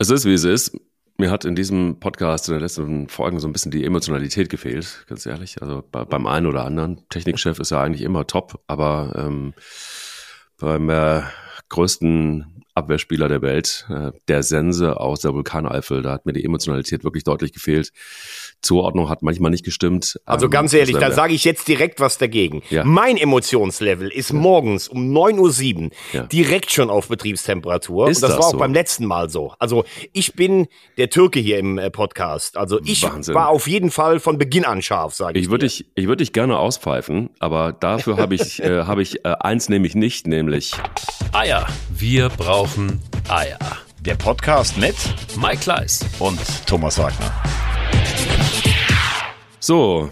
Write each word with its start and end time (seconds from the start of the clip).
Es 0.00 0.10
ist, 0.10 0.24
wie 0.24 0.34
es 0.34 0.44
ist. 0.44 0.78
Mir 1.16 1.32
hat 1.32 1.44
in 1.44 1.56
diesem 1.56 1.98
Podcast 1.98 2.46
in 2.48 2.54
den 2.54 2.62
letzten 2.62 3.08
Folgen 3.08 3.40
so 3.40 3.48
ein 3.48 3.52
bisschen 3.52 3.72
die 3.72 3.84
Emotionalität 3.84 4.48
gefehlt, 4.48 5.04
ganz 5.08 5.26
ehrlich. 5.26 5.60
Also 5.60 5.82
bei, 5.90 6.04
beim 6.04 6.28
einen 6.28 6.46
oder 6.46 6.64
anderen. 6.64 7.02
Technikchef 7.08 7.58
ist 7.58 7.70
ja 7.70 7.82
eigentlich 7.82 8.02
immer 8.02 8.24
top, 8.24 8.62
aber 8.68 9.12
ähm, 9.16 9.54
beim 10.56 10.88
äh, 10.88 11.22
größten 11.68 12.62
Abwehrspieler 12.78 13.28
der 13.28 13.42
Welt, 13.42 13.86
äh, 13.90 14.12
der 14.28 14.42
Sense 14.42 14.98
aus 14.98 15.20
der 15.20 15.34
Vulkaneifel. 15.34 16.02
Da 16.02 16.12
hat 16.12 16.26
mir 16.26 16.32
die 16.32 16.44
Emotionalität 16.44 17.04
wirklich 17.04 17.24
deutlich 17.24 17.52
gefehlt. 17.52 17.92
Zuordnung 18.60 19.08
hat 19.08 19.22
manchmal 19.22 19.50
nicht 19.50 19.64
gestimmt. 19.64 20.20
Also 20.24 20.46
ähm, 20.46 20.50
ganz 20.50 20.72
ehrlich, 20.72 20.96
da 20.96 21.12
sage 21.12 21.32
ich 21.32 21.44
jetzt 21.44 21.68
direkt 21.68 22.00
was 22.00 22.18
dagegen. 22.18 22.62
Ja. 22.70 22.84
Mein 22.84 23.16
Emotionslevel 23.16 24.10
ist 24.10 24.30
ja. 24.30 24.36
morgens 24.36 24.88
um 24.88 25.16
9.07 25.16 25.84
Uhr 25.84 25.90
ja. 26.12 26.22
direkt 26.24 26.72
schon 26.72 26.90
auf 26.90 27.08
Betriebstemperatur. 27.08 28.08
Ist 28.08 28.18
Und 28.18 28.22
das, 28.22 28.30
das 28.30 28.38
war 28.38 28.46
auch 28.46 28.52
so? 28.52 28.58
beim 28.58 28.72
letzten 28.72 29.06
Mal 29.06 29.30
so. 29.30 29.54
Also 29.58 29.84
ich 30.12 30.34
bin 30.34 30.66
der 30.96 31.10
Türke 31.10 31.38
hier 31.40 31.58
im 31.58 31.78
äh, 31.78 31.90
Podcast. 31.90 32.56
Also 32.56 32.80
ich 32.84 33.02
Wahnsinn. 33.02 33.34
war 33.34 33.48
auf 33.48 33.68
jeden 33.68 33.90
Fall 33.90 34.20
von 34.20 34.38
Beginn 34.38 34.64
an 34.64 34.82
scharf, 34.82 35.14
sage 35.14 35.38
ich. 35.38 35.46
Ich 35.46 35.50
würde 35.50 35.66
dich, 35.66 35.86
ich 35.94 36.06
würde 36.06 36.24
dich 36.24 36.32
gerne 36.32 36.58
auspfeifen, 36.58 37.30
aber 37.38 37.72
dafür 37.72 38.16
habe 38.16 38.34
ich, 38.34 38.60
äh, 38.62 38.84
habe 38.84 39.02
ich 39.02 39.24
äh, 39.24 39.34
eins 39.40 39.68
nämlich 39.68 39.94
nicht, 39.94 40.26
nämlich 40.26 40.72
Eier. 41.32 41.66
Wir 41.90 42.28
brauchen 42.28 42.67
Eier. 43.28 43.58
Der 44.00 44.14
Podcast 44.14 44.76
mit 44.78 44.96
Mike 45.36 45.58
Kleiss 45.58 46.04
und 46.18 46.38
Thomas 46.66 46.98
Wagner. 46.98 47.32
So, 49.60 50.10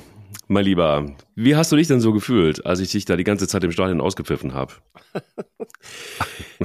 mein 0.48 0.64
Lieber, 0.64 1.16
wie 1.34 1.56
hast 1.56 1.72
du 1.72 1.76
dich 1.76 1.88
denn 1.88 2.00
so 2.00 2.12
gefühlt, 2.12 2.64
als 2.64 2.80
ich 2.80 2.90
dich 2.90 3.04
da 3.04 3.16
die 3.16 3.24
ganze 3.24 3.48
Zeit 3.48 3.64
im 3.64 3.72
Stadion 3.72 4.00
ausgepfiffen 4.00 4.54
habe? 4.54 4.74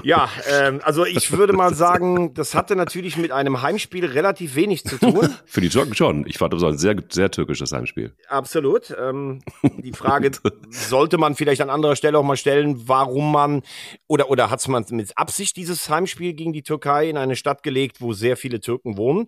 ja, 0.04 0.30
ähm, 0.50 0.82
also 0.84 1.06
ich 1.06 1.32
würde 1.32 1.54
mal 1.54 1.74
sagen, 1.74 2.34
das 2.34 2.54
hatte 2.54 2.76
natürlich 2.76 3.18
mit 3.18 3.32
einem 3.32 3.62
Heimspiel 3.62 4.06
relativ 4.06 4.56
wenig 4.56 4.84
zu 4.84 4.98
tun. 4.98 5.30
Für 5.46 5.62
die 5.62 5.70
Türken 5.70 5.96
schon. 5.96 6.26
Ich 6.28 6.38
fand 6.38 6.54
das 6.54 6.64
ein 6.64 6.78
sehr, 6.78 6.96
sehr 7.10 7.32
türkisches 7.32 7.72
Heimspiel. 7.72 8.14
Absolut. 8.28 8.96
Ähm, 9.00 9.42
die 9.64 9.94
Frage 9.94 10.32
sollte 10.70 11.18
man 11.18 11.36
vielleicht 11.36 11.62
an 11.62 11.70
anderer 11.70 11.96
Stelle 11.96 12.18
auch 12.20 12.24
mal 12.24 12.38
stellen, 12.38 12.88
warum 12.88 13.32
man 13.32 13.62
oder, 14.08 14.30
oder 14.30 14.50
hat 14.50 14.60
es 14.60 14.68
man 14.68 14.86
mit 14.92 15.18
Absicht 15.18 15.58
dieses 15.58 15.90
Heimspiel 15.90 16.34
gegen 16.34 16.54
die 16.54 16.64
Türkei 16.64 17.10
in 17.10 17.18
eine 17.18 17.36
Stadt 17.36 17.64
gelegt, 17.64 18.00
wo 18.00 18.14
sehr 18.14 18.38
viele 18.38 18.60
Türken 18.60 18.98
wohnen? 18.98 19.28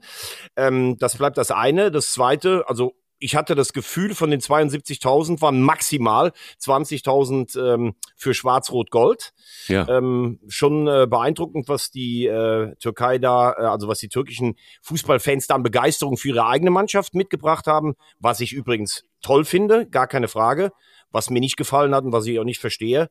Ähm, 0.55 0.97
das 0.99 1.17
bleibt 1.17 1.37
das 1.37 1.51
eine. 1.51 1.91
Das 1.91 2.11
zweite, 2.11 2.63
also 2.67 2.93
ich 3.23 3.37
hatte 3.37 3.55
das 3.55 3.71
Gefühl, 3.71 4.15
von 4.15 4.31
den 4.31 4.41
72.000 4.41 5.39
waren 5.39 5.61
maximal 5.61 6.33
20.000 6.61 7.57
ähm, 7.57 7.95
für 8.17 8.33
Schwarz-Rot-Gold. 8.33 9.31
Ja. 9.67 9.87
Ähm, 9.87 10.41
schon 10.49 10.87
äh, 10.87 11.07
beeindruckend, 11.09 11.69
was 11.69 11.89
die 11.89 12.25
äh, 12.25 12.75
Türkei 12.79 13.19
da, 13.19 13.53
äh, 13.53 13.61
also 13.61 13.87
was 13.87 13.99
die 13.99 14.09
türkischen 14.09 14.55
Fußballfans 14.81 15.47
da 15.47 15.55
an 15.55 15.63
Begeisterung 15.63 16.17
für 16.17 16.27
ihre 16.29 16.45
eigene 16.45 16.69
Mannschaft 16.69 17.15
mitgebracht 17.15 17.65
haben, 17.65 17.93
was 18.19 18.41
ich 18.41 18.51
übrigens 18.51 19.05
toll 19.21 19.45
finde, 19.45 19.87
gar 19.87 20.07
keine 20.07 20.27
Frage. 20.27 20.71
Was 21.11 21.29
mir 21.29 21.39
nicht 21.39 21.57
gefallen 21.57 21.95
hat 21.95 22.03
und 22.03 22.11
was 22.11 22.25
ich 22.25 22.39
auch 22.39 22.43
nicht 22.43 22.59
verstehe, 22.59 23.07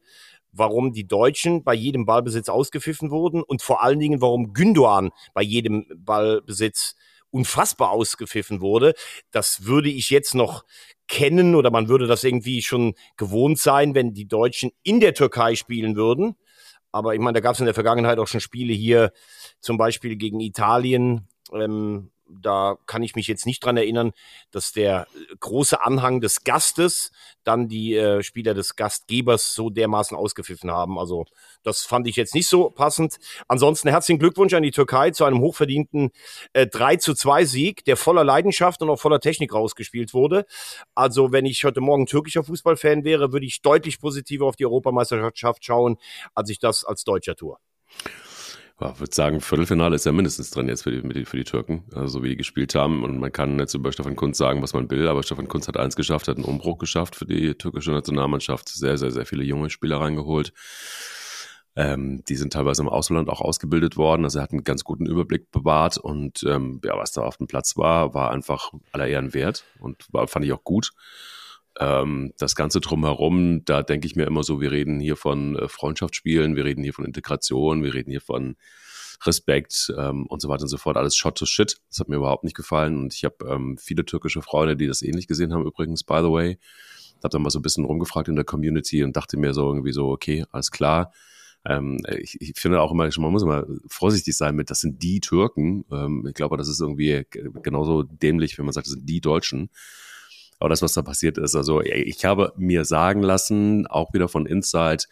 warum 0.50 0.92
die 0.92 1.06
Deutschen 1.06 1.64
bei 1.64 1.72
jedem 1.72 2.04
Ballbesitz 2.04 2.50
ausgepfiffen 2.50 3.10
wurden 3.10 3.42
und 3.42 3.62
vor 3.62 3.82
allen 3.82 4.00
Dingen, 4.00 4.20
warum 4.20 4.52
Gündoan 4.52 5.10
bei 5.32 5.42
jedem 5.42 5.86
Ballbesitz 5.96 6.96
unfassbar 7.32 7.90
ausgepfiffen 7.90 8.60
wurde. 8.60 8.94
Das 9.32 9.64
würde 9.64 9.90
ich 9.90 10.10
jetzt 10.10 10.34
noch 10.34 10.64
kennen 11.08 11.56
oder 11.56 11.70
man 11.70 11.88
würde 11.88 12.06
das 12.06 12.22
irgendwie 12.22 12.62
schon 12.62 12.94
gewohnt 13.16 13.58
sein, 13.58 13.94
wenn 13.94 14.14
die 14.14 14.28
Deutschen 14.28 14.70
in 14.84 15.00
der 15.00 15.14
Türkei 15.14 15.56
spielen 15.56 15.96
würden. 15.96 16.36
Aber 16.92 17.14
ich 17.14 17.20
meine, 17.20 17.34
da 17.34 17.40
gab 17.40 17.54
es 17.54 17.60
in 17.60 17.64
der 17.64 17.74
Vergangenheit 17.74 18.18
auch 18.18 18.28
schon 18.28 18.40
Spiele 18.40 18.72
hier, 18.72 19.12
zum 19.60 19.78
Beispiel 19.78 20.16
gegen 20.16 20.40
Italien, 20.40 21.26
ähm, 21.52 22.11
da 22.28 22.78
kann 22.86 23.02
ich 23.02 23.14
mich 23.14 23.26
jetzt 23.26 23.46
nicht 23.46 23.64
dran 23.64 23.76
erinnern, 23.76 24.12
dass 24.50 24.72
der 24.72 25.06
große 25.40 25.82
Anhang 25.82 26.20
des 26.20 26.44
Gastes 26.44 27.10
dann 27.44 27.68
die 27.68 27.94
äh, 27.94 28.22
Spieler 28.22 28.54
des 28.54 28.76
Gastgebers 28.76 29.54
so 29.54 29.70
dermaßen 29.70 30.16
ausgepfiffen 30.16 30.70
haben. 30.70 30.98
Also 30.98 31.24
das 31.62 31.82
fand 31.82 32.06
ich 32.06 32.16
jetzt 32.16 32.34
nicht 32.34 32.48
so 32.48 32.70
passend. 32.70 33.18
Ansonsten 33.48 33.88
herzlichen 33.88 34.18
Glückwunsch 34.18 34.54
an 34.54 34.62
die 34.62 34.70
Türkei 34.70 35.10
zu 35.10 35.24
einem 35.24 35.40
hochverdienten 35.40 36.10
äh, 36.52 36.66
3 36.66 36.96
zu 36.96 37.14
2 37.14 37.44
Sieg, 37.44 37.84
der 37.84 37.96
voller 37.96 38.24
Leidenschaft 38.24 38.82
und 38.82 38.90
auch 38.90 39.00
voller 39.00 39.20
Technik 39.20 39.52
rausgespielt 39.54 40.14
wurde. 40.14 40.46
Also 40.94 41.32
wenn 41.32 41.46
ich 41.46 41.64
heute 41.64 41.80
Morgen 41.80 42.06
türkischer 42.06 42.44
Fußballfan 42.44 43.04
wäre, 43.04 43.32
würde 43.32 43.46
ich 43.46 43.62
deutlich 43.62 44.00
positiver 44.00 44.46
auf 44.46 44.56
die 44.56 44.66
Europameisterschaft 44.66 45.64
schauen, 45.64 45.98
als 46.34 46.50
ich 46.50 46.58
das 46.58 46.84
als 46.84 47.04
Deutscher 47.04 47.36
tue 47.36 47.56
ich 48.94 49.00
würde 49.00 49.14
sagen, 49.14 49.40
Viertelfinale 49.40 49.94
ist 49.94 50.06
ja 50.06 50.12
mindestens 50.12 50.50
drin 50.50 50.68
jetzt 50.68 50.82
für 50.82 50.90
die, 50.90 51.24
für 51.24 51.36
die 51.36 51.44
Türken, 51.44 51.84
also 51.94 52.08
so 52.08 52.22
wie 52.22 52.30
die 52.30 52.36
gespielt 52.36 52.74
haben. 52.74 53.04
Und 53.04 53.18
man 53.18 53.32
kann 53.32 53.58
jetzt 53.58 53.74
über 53.74 53.92
Stefan 53.92 54.16
Kunz 54.16 54.38
sagen, 54.38 54.62
was 54.62 54.74
man 54.74 54.90
will, 54.90 55.08
aber 55.08 55.22
Stefan 55.22 55.48
Kunz 55.48 55.68
hat 55.68 55.76
eins 55.76 55.96
geschafft, 55.96 56.28
hat 56.28 56.36
einen 56.36 56.44
Umbruch 56.44 56.78
geschafft 56.78 57.16
für 57.16 57.26
die 57.26 57.54
türkische 57.54 57.92
Nationalmannschaft. 57.92 58.68
Sehr, 58.68 58.98
sehr, 58.98 59.10
sehr 59.10 59.26
viele 59.26 59.44
junge 59.44 59.70
Spieler 59.70 60.00
reingeholt. 60.00 60.52
Ähm, 61.74 62.22
die 62.28 62.36
sind 62.36 62.52
teilweise 62.52 62.82
im 62.82 62.88
Ausland 62.88 63.30
auch 63.30 63.40
ausgebildet 63.40 63.96
worden. 63.96 64.24
Also 64.24 64.38
er 64.38 64.42
hat 64.42 64.52
einen 64.52 64.64
ganz 64.64 64.84
guten 64.84 65.06
Überblick 65.06 65.50
bewahrt 65.50 65.96
und 65.96 66.42
ähm, 66.44 66.80
ja, 66.84 66.96
was 66.96 67.12
da 67.12 67.22
auf 67.22 67.38
dem 67.38 67.46
Platz 67.46 67.76
war, 67.76 68.12
war 68.12 68.30
einfach 68.30 68.72
aller 68.92 69.06
Ehren 69.06 69.32
wert 69.32 69.64
und 69.80 70.06
war, 70.12 70.28
fand 70.28 70.44
ich 70.44 70.52
auch 70.52 70.64
gut. 70.64 70.92
Ähm, 71.78 72.32
das 72.38 72.54
Ganze 72.54 72.80
drumherum, 72.80 73.64
da 73.64 73.82
denke 73.82 74.06
ich 74.06 74.16
mir 74.16 74.26
immer 74.26 74.42
so, 74.42 74.60
wir 74.60 74.70
reden 74.70 75.00
hier 75.00 75.16
von 75.16 75.56
äh, 75.56 75.68
Freundschaftsspielen, 75.68 76.56
wir 76.56 76.64
reden 76.64 76.82
hier 76.82 76.94
von 76.94 77.04
Integration, 77.04 77.82
wir 77.82 77.94
reden 77.94 78.10
hier 78.10 78.20
von 78.20 78.56
Respekt 79.26 79.92
ähm, 79.96 80.26
und 80.26 80.40
so 80.42 80.48
weiter 80.48 80.62
und 80.62 80.68
so 80.68 80.76
fort. 80.76 80.96
Alles 80.96 81.16
Shot 81.16 81.38
to 81.38 81.46
Shit. 81.46 81.80
Das 81.88 82.00
hat 82.00 82.08
mir 82.08 82.16
überhaupt 82.16 82.44
nicht 82.44 82.56
gefallen. 82.56 82.98
Und 82.98 83.14
ich 83.14 83.24
habe 83.24 83.36
ähm, 83.48 83.78
viele 83.78 84.04
türkische 84.04 84.42
Freunde, 84.42 84.76
die 84.76 84.86
das 84.86 85.02
ähnlich 85.02 85.28
gesehen 85.28 85.52
haben, 85.52 85.64
übrigens, 85.64 86.04
by 86.04 86.18
the 86.18 86.30
way. 86.30 86.58
Habe 87.22 87.30
dann 87.30 87.42
mal 87.42 87.50
so 87.50 87.60
ein 87.60 87.62
bisschen 87.62 87.84
rumgefragt 87.84 88.28
in 88.28 88.36
der 88.36 88.44
Community 88.44 89.04
und 89.04 89.16
dachte 89.16 89.36
mir 89.36 89.54
so 89.54 89.68
irgendwie 89.68 89.92
so, 89.92 90.08
okay, 90.08 90.44
alles 90.50 90.70
klar. 90.70 91.12
Ähm, 91.64 91.98
ich, 92.18 92.40
ich 92.40 92.52
finde 92.56 92.80
auch 92.80 92.90
immer, 92.90 93.08
man 93.16 93.32
muss 93.32 93.44
immer 93.44 93.64
vorsichtig 93.86 94.36
sein 94.36 94.56
mit, 94.56 94.70
das 94.70 94.80
sind 94.80 95.02
die 95.02 95.20
Türken. 95.20 95.84
Ähm, 95.92 96.26
ich 96.26 96.34
glaube, 96.34 96.56
das 96.56 96.68
ist 96.68 96.80
irgendwie 96.80 97.24
genauso 97.62 98.02
dämlich, 98.02 98.58
wenn 98.58 98.64
man 98.64 98.72
sagt, 98.72 98.88
das 98.88 98.94
sind 98.94 99.08
die 99.08 99.20
Deutschen. 99.20 99.70
Aber 100.62 100.68
das, 100.68 100.80
was 100.80 100.92
da 100.92 101.02
passiert 101.02 101.38
ist, 101.38 101.56
also 101.56 101.82
ich 101.82 102.24
habe 102.24 102.52
mir 102.56 102.84
sagen 102.84 103.20
lassen, 103.20 103.88
auch 103.88 104.14
wieder 104.14 104.28
von 104.28 104.46
Inside, 104.46 105.06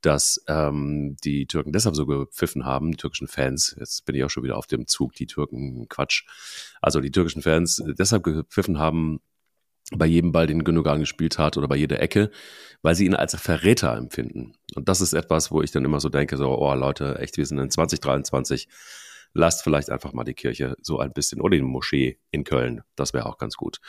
dass 0.00 0.42
ähm, 0.48 1.18
die 1.22 1.44
Türken 1.46 1.72
deshalb 1.72 1.94
so 1.94 2.06
gepfiffen 2.06 2.64
haben, 2.64 2.92
die 2.92 2.96
türkischen 2.96 3.28
Fans, 3.28 3.76
jetzt 3.78 4.06
bin 4.06 4.14
ich 4.14 4.24
auch 4.24 4.30
schon 4.30 4.44
wieder 4.44 4.56
auf 4.56 4.66
dem 4.66 4.86
Zug, 4.86 5.12
die 5.12 5.26
Türken, 5.26 5.90
Quatsch, 5.90 6.24
also 6.80 7.00
die 7.00 7.10
türkischen 7.10 7.42
Fans 7.42 7.84
deshalb 7.86 8.22
gepfiffen 8.22 8.78
haben, 8.78 9.20
bei 9.94 10.06
jedem 10.06 10.32
Ball, 10.32 10.46
den 10.46 10.64
Gündogan 10.64 11.00
gespielt 11.00 11.38
hat 11.38 11.58
oder 11.58 11.68
bei 11.68 11.76
jeder 11.76 12.00
Ecke, 12.00 12.30
weil 12.80 12.94
sie 12.94 13.04
ihn 13.04 13.14
als 13.14 13.36
Verräter 13.36 13.94
empfinden. 13.98 14.54
Und 14.74 14.88
das 14.88 15.02
ist 15.02 15.12
etwas, 15.12 15.50
wo 15.50 15.60
ich 15.60 15.70
dann 15.70 15.84
immer 15.84 16.00
so 16.00 16.08
denke, 16.08 16.38
so, 16.38 16.48
oh 16.48 16.74
Leute, 16.74 17.18
echt, 17.18 17.36
wir 17.36 17.44
sind 17.44 17.58
in 17.58 17.70
2023, 17.70 18.68
lasst 19.34 19.62
vielleicht 19.64 19.90
einfach 19.90 20.14
mal 20.14 20.24
die 20.24 20.32
Kirche 20.32 20.78
so 20.80 20.98
ein 20.98 21.12
bisschen 21.12 21.42
oder 21.42 21.58
die 21.58 21.62
Moschee 21.62 22.18
in 22.30 22.44
Köln, 22.44 22.80
das 22.96 23.12
wäre 23.12 23.26
auch 23.26 23.36
ganz 23.36 23.56
gut. 23.56 23.80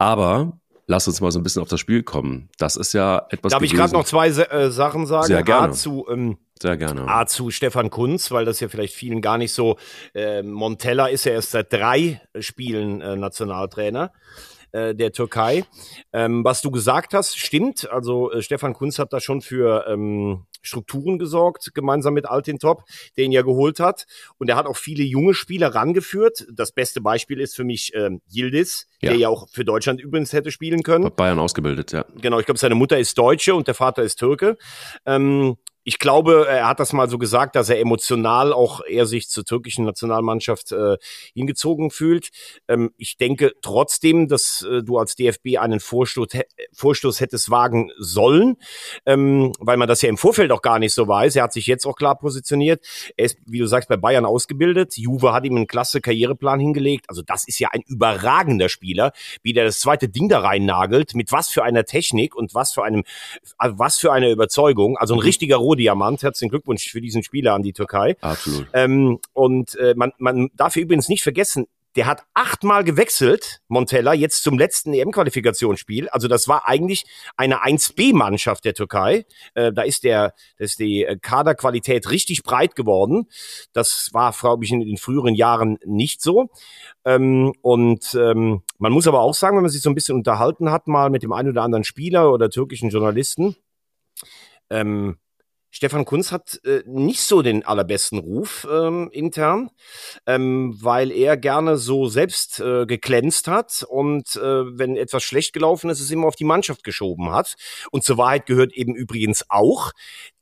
Aber 0.00 0.58
lass 0.86 1.06
uns 1.06 1.20
mal 1.20 1.30
so 1.30 1.38
ein 1.38 1.42
bisschen 1.42 1.60
auf 1.60 1.68
das 1.68 1.78
Spiel 1.78 2.02
kommen. 2.02 2.48
Das 2.56 2.76
ist 2.76 2.94
ja 2.94 3.26
etwas. 3.28 3.50
Darf 3.50 3.60
gewesen. 3.60 3.74
ich 3.74 3.78
gerade 3.78 3.92
noch 3.92 4.06
zwei 4.06 4.28
äh, 4.28 4.70
Sachen 4.70 5.06
sagen? 5.06 5.26
Sehr 5.26 5.42
gerne. 5.42 5.68
A 5.68 5.72
zu, 5.72 6.06
ähm, 6.10 6.38
Sehr 6.58 6.78
gerne. 6.78 7.06
A 7.06 7.26
zu 7.26 7.50
Stefan 7.50 7.90
Kunz, 7.90 8.30
weil 8.30 8.46
das 8.46 8.60
ja 8.60 8.68
vielleicht 8.68 8.94
vielen 8.94 9.20
gar 9.20 9.36
nicht 9.36 9.52
so. 9.52 9.76
Äh, 10.14 10.42
Montella 10.42 11.08
ist 11.08 11.24
ja 11.24 11.32
erst 11.32 11.50
seit 11.50 11.70
drei 11.70 12.22
Spielen 12.38 13.02
äh, 13.02 13.14
Nationaltrainer 13.14 14.10
äh, 14.72 14.94
der 14.94 15.12
Türkei. 15.12 15.64
Ähm, 16.14 16.44
was 16.44 16.62
du 16.62 16.70
gesagt 16.70 17.12
hast, 17.12 17.38
stimmt. 17.38 17.90
Also 17.90 18.32
äh, 18.32 18.40
Stefan 18.40 18.72
Kunz 18.72 18.98
hat 18.98 19.12
da 19.12 19.20
schon 19.20 19.42
für 19.42 19.84
ähm, 19.86 20.46
Strukturen 20.62 21.18
gesorgt, 21.18 21.72
gemeinsam 21.74 22.14
mit 22.14 22.26
Altin 22.26 22.58
Top, 22.58 22.84
den 23.16 23.32
er 23.32 23.42
geholt 23.42 23.80
hat. 23.80 24.06
Und 24.38 24.48
er 24.48 24.56
hat 24.56 24.66
auch 24.66 24.76
viele 24.76 25.02
junge 25.02 25.34
Spieler 25.34 25.74
rangeführt. 25.74 26.46
Das 26.52 26.72
beste 26.72 27.00
Beispiel 27.00 27.40
ist 27.40 27.54
für 27.54 27.64
mich 27.64 27.92
ähm, 27.94 28.20
Yildiz, 28.32 28.86
ja. 29.00 29.10
der 29.10 29.18
ja 29.18 29.28
auch 29.28 29.48
für 29.50 29.64
Deutschland 29.64 30.00
übrigens 30.00 30.32
hätte 30.32 30.50
spielen 30.50 30.82
können. 30.82 31.10
Bayern 31.14 31.38
ausgebildet, 31.38 31.92
ja. 31.92 32.04
Genau, 32.20 32.38
ich 32.38 32.46
glaube, 32.46 32.58
seine 32.58 32.74
Mutter 32.74 32.98
ist 32.98 33.16
Deutsche 33.18 33.54
und 33.54 33.66
der 33.66 33.74
Vater 33.74 34.02
ist 34.02 34.16
Türke. 34.16 34.56
Ähm, 35.06 35.56
ich 35.90 35.98
glaube, 35.98 36.46
er 36.48 36.68
hat 36.68 36.78
das 36.78 36.92
mal 36.92 37.10
so 37.10 37.18
gesagt, 37.18 37.56
dass 37.56 37.68
er 37.68 37.80
emotional 37.80 38.52
auch 38.52 38.80
eher 38.86 39.06
sich 39.06 39.28
zur 39.28 39.44
türkischen 39.44 39.84
Nationalmannschaft 39.84 40.70
äh, 40.70 40.98
hingezogen 41.34 41.90
fühlt. 41.90 42.28
Ähm, 42.68 42.92
ich 42.96 43.16
denke 43.16 43.54
trotzdem, 43.60 44.28
dass 44.28 44.62
äh, 44.62 44.84
du 44.84 44.98
als 44.98 45.16
DFB 45.16 45.58
einen 45.58 45.80
Vorstoß, 45.80 46.28
Vorstoß 46.72 47.18
hättest 47.18 47.50
wagen 47.50 47.90
sollen, 47.98 48.56
ähm, 49.04 49.52
weil 49.58 49.78
man 49.78 49.88
das 49.88 50.00
ja 50.02 50.08
im 50.08 50.16
Vorfeld 50.16 50.52
auch 50.52 50.62
gar 50.62 50.78
nicht 50.78 50.94
so 50.94 51.08
weiß. 51.08 51.34
Er 51.34 51.42
hat 51.42 51.52
sich 51.52 51.66
jetzt 51.66 51.84
auch 51.86 51.96
klar 51.96 52.16
positioniert. 52.16 52.86
Er 53.16 53.24
ist, 53.24 53.38
wie 53.46 53.58
du 53.58 53.66
sagst, 53.66 53.88
bei 53.88 53.96
Bayern 53.96 54.24
ausgebildet. 54.24 54.96
Juve 54.96 55.32
hat 55.32 55.44
ihm 55.44 55.56
einen 55.56 55.66
klasse 55.66 56.00
Karriereplan 56.00 56.60
hingelegt. 56.60 57.06
Also 57.08 57.22
das 57.22 57.48
ist 57.48 57.58
ja 57.58 57.70
ein 57.72 57.82
überragender 57.88 58.68
Spieler, 58.68 59.10
wie 59.42 59.54
der 59.54 59.64
das 59.64 59.80
zweite 59.80 60.08
Ding 60.08 60.28
da 60.28 60.38
rein 60.38 60.66
nagelt, 60.66 61.16
mit 61.16 61.32
was 61.32 61.48
für 61.48 61.64
einer 61.64 61.84
Technik 61.84 62.36
und 62.36 62.54
was 62.54 62.74
für 62.74 62.84
einem, 62.84 63.02
also 63.58 63.76
was 63.80 63.98
für 63.98 64.12
eine 64.12 64.30
Überzeugung. 64.30 64.96
Also 64.96 65.14
ein 65.14 65.20
richtiger 65.20 65.56
Rudi 65.56 65.79
Rohdiamant. 65.80 66.22
Herzlichen 66.22 66.50
Glückwunsch 66.50 66.90
für 66.90 67.00
diesen 67.00 67.22
Spieler 67.22 67.54
an 67.54 67.62
die 67.62 67.72
Türkei. 67.72 68.16
Absolut. 68.20 68.66
Ähm, 68.74 69.18
und 69.32 69.74
äh, 69.76 69.94
man, 69.96 70.12
man 70.18 70.50
darf 70.54 70.76
übrigens 70.76 71.08
nicht 71.08 71.22
vergessen, 71.22 71.66
der 71.96 72.06
hat 72.06 72.22
achtmal 72.34 72.84
gewechselt, 72.84 73.62
Montella, 73.66 74.12
jetzt 74.12 74.44
zum 74.44 74.58
letzten 74.58 74.92
EM-Qualifikationsspiel. 74.92 76.08
Also 76.10 76.28
das 76.28 76.46
war 76.46 76.68
eigentlich 76.68 77.04
eine 77.36 77.64
1B-Mannschaft 77.64 78.64
der 78.64 78.74
Türkei. 78.74 79.24
Äh, 79.54 79.72
da 79.72 79.82
ist 79.82 80.04
der, 80.04 80.34
da 80.58 80.64
ist 80.64 80.78
die 80.78 81.04
äh, 81.04 81.16
Kaderqualität 81.16 82.10
richtig 82.10 82.42
breit 82.42 82.76
geworden. 82.76 83.26
Das 83.72 84.10
war, 84.12 84.32
glaube 84.32 84.64
ich, 84.64 84.70
in 84.70 84.80
den 84.80 84.98
früheren 84.98 85.34
Jahren 85.34 85.78
nicht 85.84 86.22
so. 86.22 86.50
Ähm, 87.04 87.54
und 87.62 88.14
ähm, 88.14 88.62
man 88.78 88.92
muss 88.92 89.08
aber 89.08 89.20
auch 89.20 89.34
sagen, 89.34 89.56
wenn 89.56 89.62
man 89.62 89.72
sich 89.72 89.82
so 89.82 89.90
ein 89.90 89.96
bisschen 89.96 90.16
unterhalten 90.16 90.70
hat, 90.70 90.86
mal 90.86 91.10
mit 91.10 91.22
dem 91.24 91.32
einen 91.32 91.48
oder 91.48 91.62
anderen 91.62 91.84
Spieler 91.84 92.30
oder 92.30 92.50
türkischen 92.50 92.90
Journalisten, 92.90 93.56
ähm, 94.68 95.16
Stefan 95.70 96.04
Kunz 96.04 96.32
hat 96.32 96.60
äh, 96.64 96.82
nicht 96.86 97.22
so 97.22 97.42
den 97.42 97.64
allerbesten 97.64 98.18
Ruf 98.18 98.66
ähm, 98.70 99.08
intern, 99.12 99.70
ähm, 100.26 100.76
weil 100.80 101.12
er 101.12 101.36
gerne 101.36 101.76
so 101.76 102.08
selbst 102.08 102.60
äh, 102.60 102.86
geglänzt 102.86 103.48
hat 103.48 103.84
und 103.88 104.36
äh, 104.36 104.40
wenn 104.40 104.96
etwas 104.96 105.22
schlecht 105.22 105.52
gelaufen 105.52 105.90
ist, 105.90 106.00
es 106.00 106.10
immer 106.10 106.26
auf 106.26 106.36
die 106.36 106.44
Mannschaft 106.44 106.84
geschoben 106.84 107.30
hat. 107.30 107.56
Und 107.90 108.04
zur 108.04 108.18
Wahrheit 108.18 108.46
gehört 108.46 108.72
eben 108.72 108.94
übrigens 108.94 109.44
auch, 109.48 109.92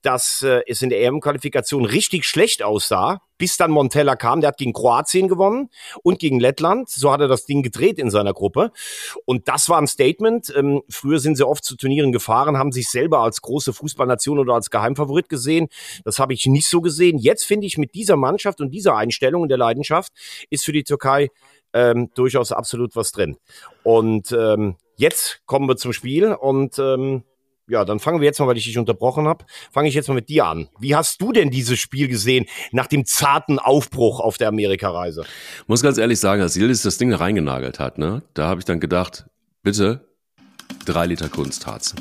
dass 0.02 0.42
äh, 0.42 0.62
es 0.66 0.82
in 0.82 0.90
der 0.90 1.00
EM-Qualifikation 1.02 1.84
richtig 1.84 2.24
schlecht 2.24 2.62
aussah, 2.62 3.20
bis 3.36 3.56
dann 3.56 3.70
Montella 3.70 4.16
kam. 4.16 4.40
Der 4.40 4.48
hat 4.48 4.58
gegen 4.58 4.72
Kroatien 4.72 5.28
gewonnen 5.28 5.70
und 6.02 6.18
gegen 6.18 6.40
Lettland. 6.40 6.88
So 6.88 7.12
hat 7.12 7.20
er 7.20 7.28
das 7.28 7.46
Ding 7.46 7.62
gedreht 7.62 7.98
in 7.98 8.10
seiner 8.10 8.32
Gruppe. 8.32 8.72
Und 9.24 9.48
das 9.48 9.68
war 9.68 9.78
ein 9.78 9.86
Statement. 9.86 10.52
Ähm, 10.56 10.82
früher 10.88 11.18
sind 11.18 11.36
sie 11.36 11.46
oft 11.46 11.64
zu 11.64 11.76
Turnieren 11.76 12.12
gefahren, 12.12 12.58
haben 12.58 12.72
sich 12.72 12.88
selber 12.90 13.20
als 13.20 13.40
große 13.40 13.72
Fußballnation 13.72 14.38
oder 14.38 14.54
als 14.54 14.70
Geheimfavorit 14.70 15.28
gesehen. 15.28 15.68
Das 16.04 16.18
habe 16.18 16.32
ich 16.32 16.46
nicht 16.46 16.68
so 16.68 16.80
gesehen. 16.80 17.18
Jetzt 17.18 17.44
finde 17.44 17.66
ich 17.66 17.78
mit 17.78 17.94
dieser 17.94 18.16
Mannschaft 18.16 18.60
und 18.60 18.70
dieser 18.70 18.96
Einstellung 18.96 19.42
und 19.42 19.48
der 19.48 19.58
Leidenschaft 19.58 20.12
ist 20.50 20.64
für 20.64 20.72
die 20.72 20.84
Türkei 20.84 21.28
ähm, 21.72 22.10
durchaus 22.14 22.52
absolut 22.52 22.96
was 22.96 23.12
drin. 23.12 23.36
Und 23.82 24.32
ähm, 24.32 24.76
jetzt 24.96 25.42
kommen 25.46 25.68
wir 25.68 25.76
zum 25.76 25.92
Spiel 25.92 26.32
und 26.32 26.78
ähm, 26.78 27.24
ja, 27.68 27.84
dann 27.84 27.98
fangen 27.98 28.20
wir 28.20 28.26
jetzt 28.26 28.38
mal, 28.40 28.46
weil 28.46 28.56
ich 28.56 28.64
dich 28.64 28.78
unterbrochen 28.78 29.28
habe, 29.28 29.44
fange 29.70 29.88
ich 29.88 29.94
jetzt 29.94 30.08
mal 30.08 30.14
mit 30.14 30.28
dir 30.28 30.46
an. 30.46 30.68
Wie 30.78 30.94
hast 30.94 31.20
du 31.20 31.32
denn 31.32 31.50
dieses 31.50 31.78
Spiel 31.78 32.08
gesehen 32.08 32.46
nach 32.72 32.86
dem 32.86 33.04
zarten 33.04 33.58
Aufbruch 33.58 34.20
auf 34.20 34.38
der 34.38 34.48
Amerikareise? 34.48 35.24
Muss 35.66 35.82
ganz 35.82 35.98
ehrlich 35.98 36.20
sagen, 36.20 36.42
als 36.42 36.56
Yildiz 36.56 36.82
das 36.82 36.98
Ding 36.98 37.12
reingenagelt 37.12 37.78
hat, 37.78 37.98
ne, 37.98 38.22
da 38.34 38.48
habe 38.48 38.60
ich 38.60 38.64
dann 38.64 38.80
gedacht, 38.80 39.26
bitte 39.62 40.08
drei 40.84 41.06
Liter 41.06 41.28
Kunstharz. 41.28 41.94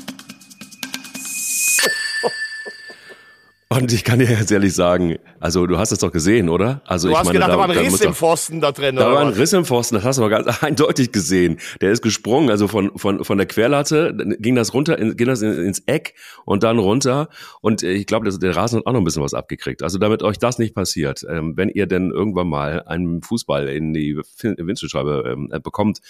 Und 3.70 3.92
ich 3.92 4.02
kann 4.02 4.18
dir 4.18 4.24
jetzt 4.24 4.50
ehrlich 4.50 4.74
sagen, 4.74 5.18
also 5.40 5.66
du 5.66 5.76
hast 5.76 5.92
es 5.92 5.98
doch 5.98 6.10
gesehen, 6.10 6.48
oder? 6.48 6.80
Also 6.86 7.08
du 7.08 7.12
ich 7.12 7.18
hast 7.18 7.26
meine, 7.26 7.34
gedacht, 7.34 7.52
da, 7.52 7.58
war 7.58 7.68
ein 7.68 7.76
Riss 7.76 8.00
im 8.00 8.14
Pfosten 8.14 8.62
da 8.62 8.72
drin. 8.72 8.96
Da 8.96 9.12
war 9.12 9.20
ein? 9.20 9.34
Riss 9.34 9.52
im 9.52 9.66
Pfosten, 9.66 9.96
das 9.96 10.04
hast 10.04 10.18
du 10.18 10.22
aber 10.22 10.30
ganz 10.30 10.62
eindeutig 10.62 11.12
gesehen. 11.12 11.58
Der 11.82 11.90
ist 11.90 12.00
gesprungen, 12.00 12.48
also 12.48 12.66
von, 12.66 12.92
von, 12.96 13.24
von 13.24 13.36
der 13.36 13.46
Querlatte 13.46 14.16
ging 14.40 14.54
das 14.54 14.72
runter, 14.72 14.98
in, 14.98 15.18
ging 15.18 15.26
das 15.26 15.42
in, 15.42 15.52
ins 15.52 15.80
Eck 15.80 16.14
und 16.46 16.62
dann 16.62 16.78
runter. 16.78 17.28
Und 17.60 17.82
äh, 17.82 17.92
ich 17.92 18.06
glaube, 18.06 18.30
der 18.30 18.56
Rasen 18.56 18.78
hat 18.78 18.86
auch 18.86 18.92
noch 18.92 19.00
ein 19.00 19.04
bisschen 19.04 19.22
was 19.22 19.34
abgekriegt. 19.34 19.82
Also 19.82 19.98
damit 19.98 20.22
euch 20.22 20.38
das 20.38 20.58
nicht 20.58 20.74
passiert, 20.74 21.26
ähm, 21.28 21.54
wenn 21.58 21.68
ihr 21.68 21.86
denn 21.86 22.10
irgendwann 22.10 22.48
mal 22.48 22.84
einen 22.84 23.20
Fußball 23.20 23.68
in 23.68 23.92
die 23.92 24.16
Windschutzscheibe 24.16 25.24
ähm, 25.30 25.50
äh, 25.52 25.60
bekommt, 25.60 26.00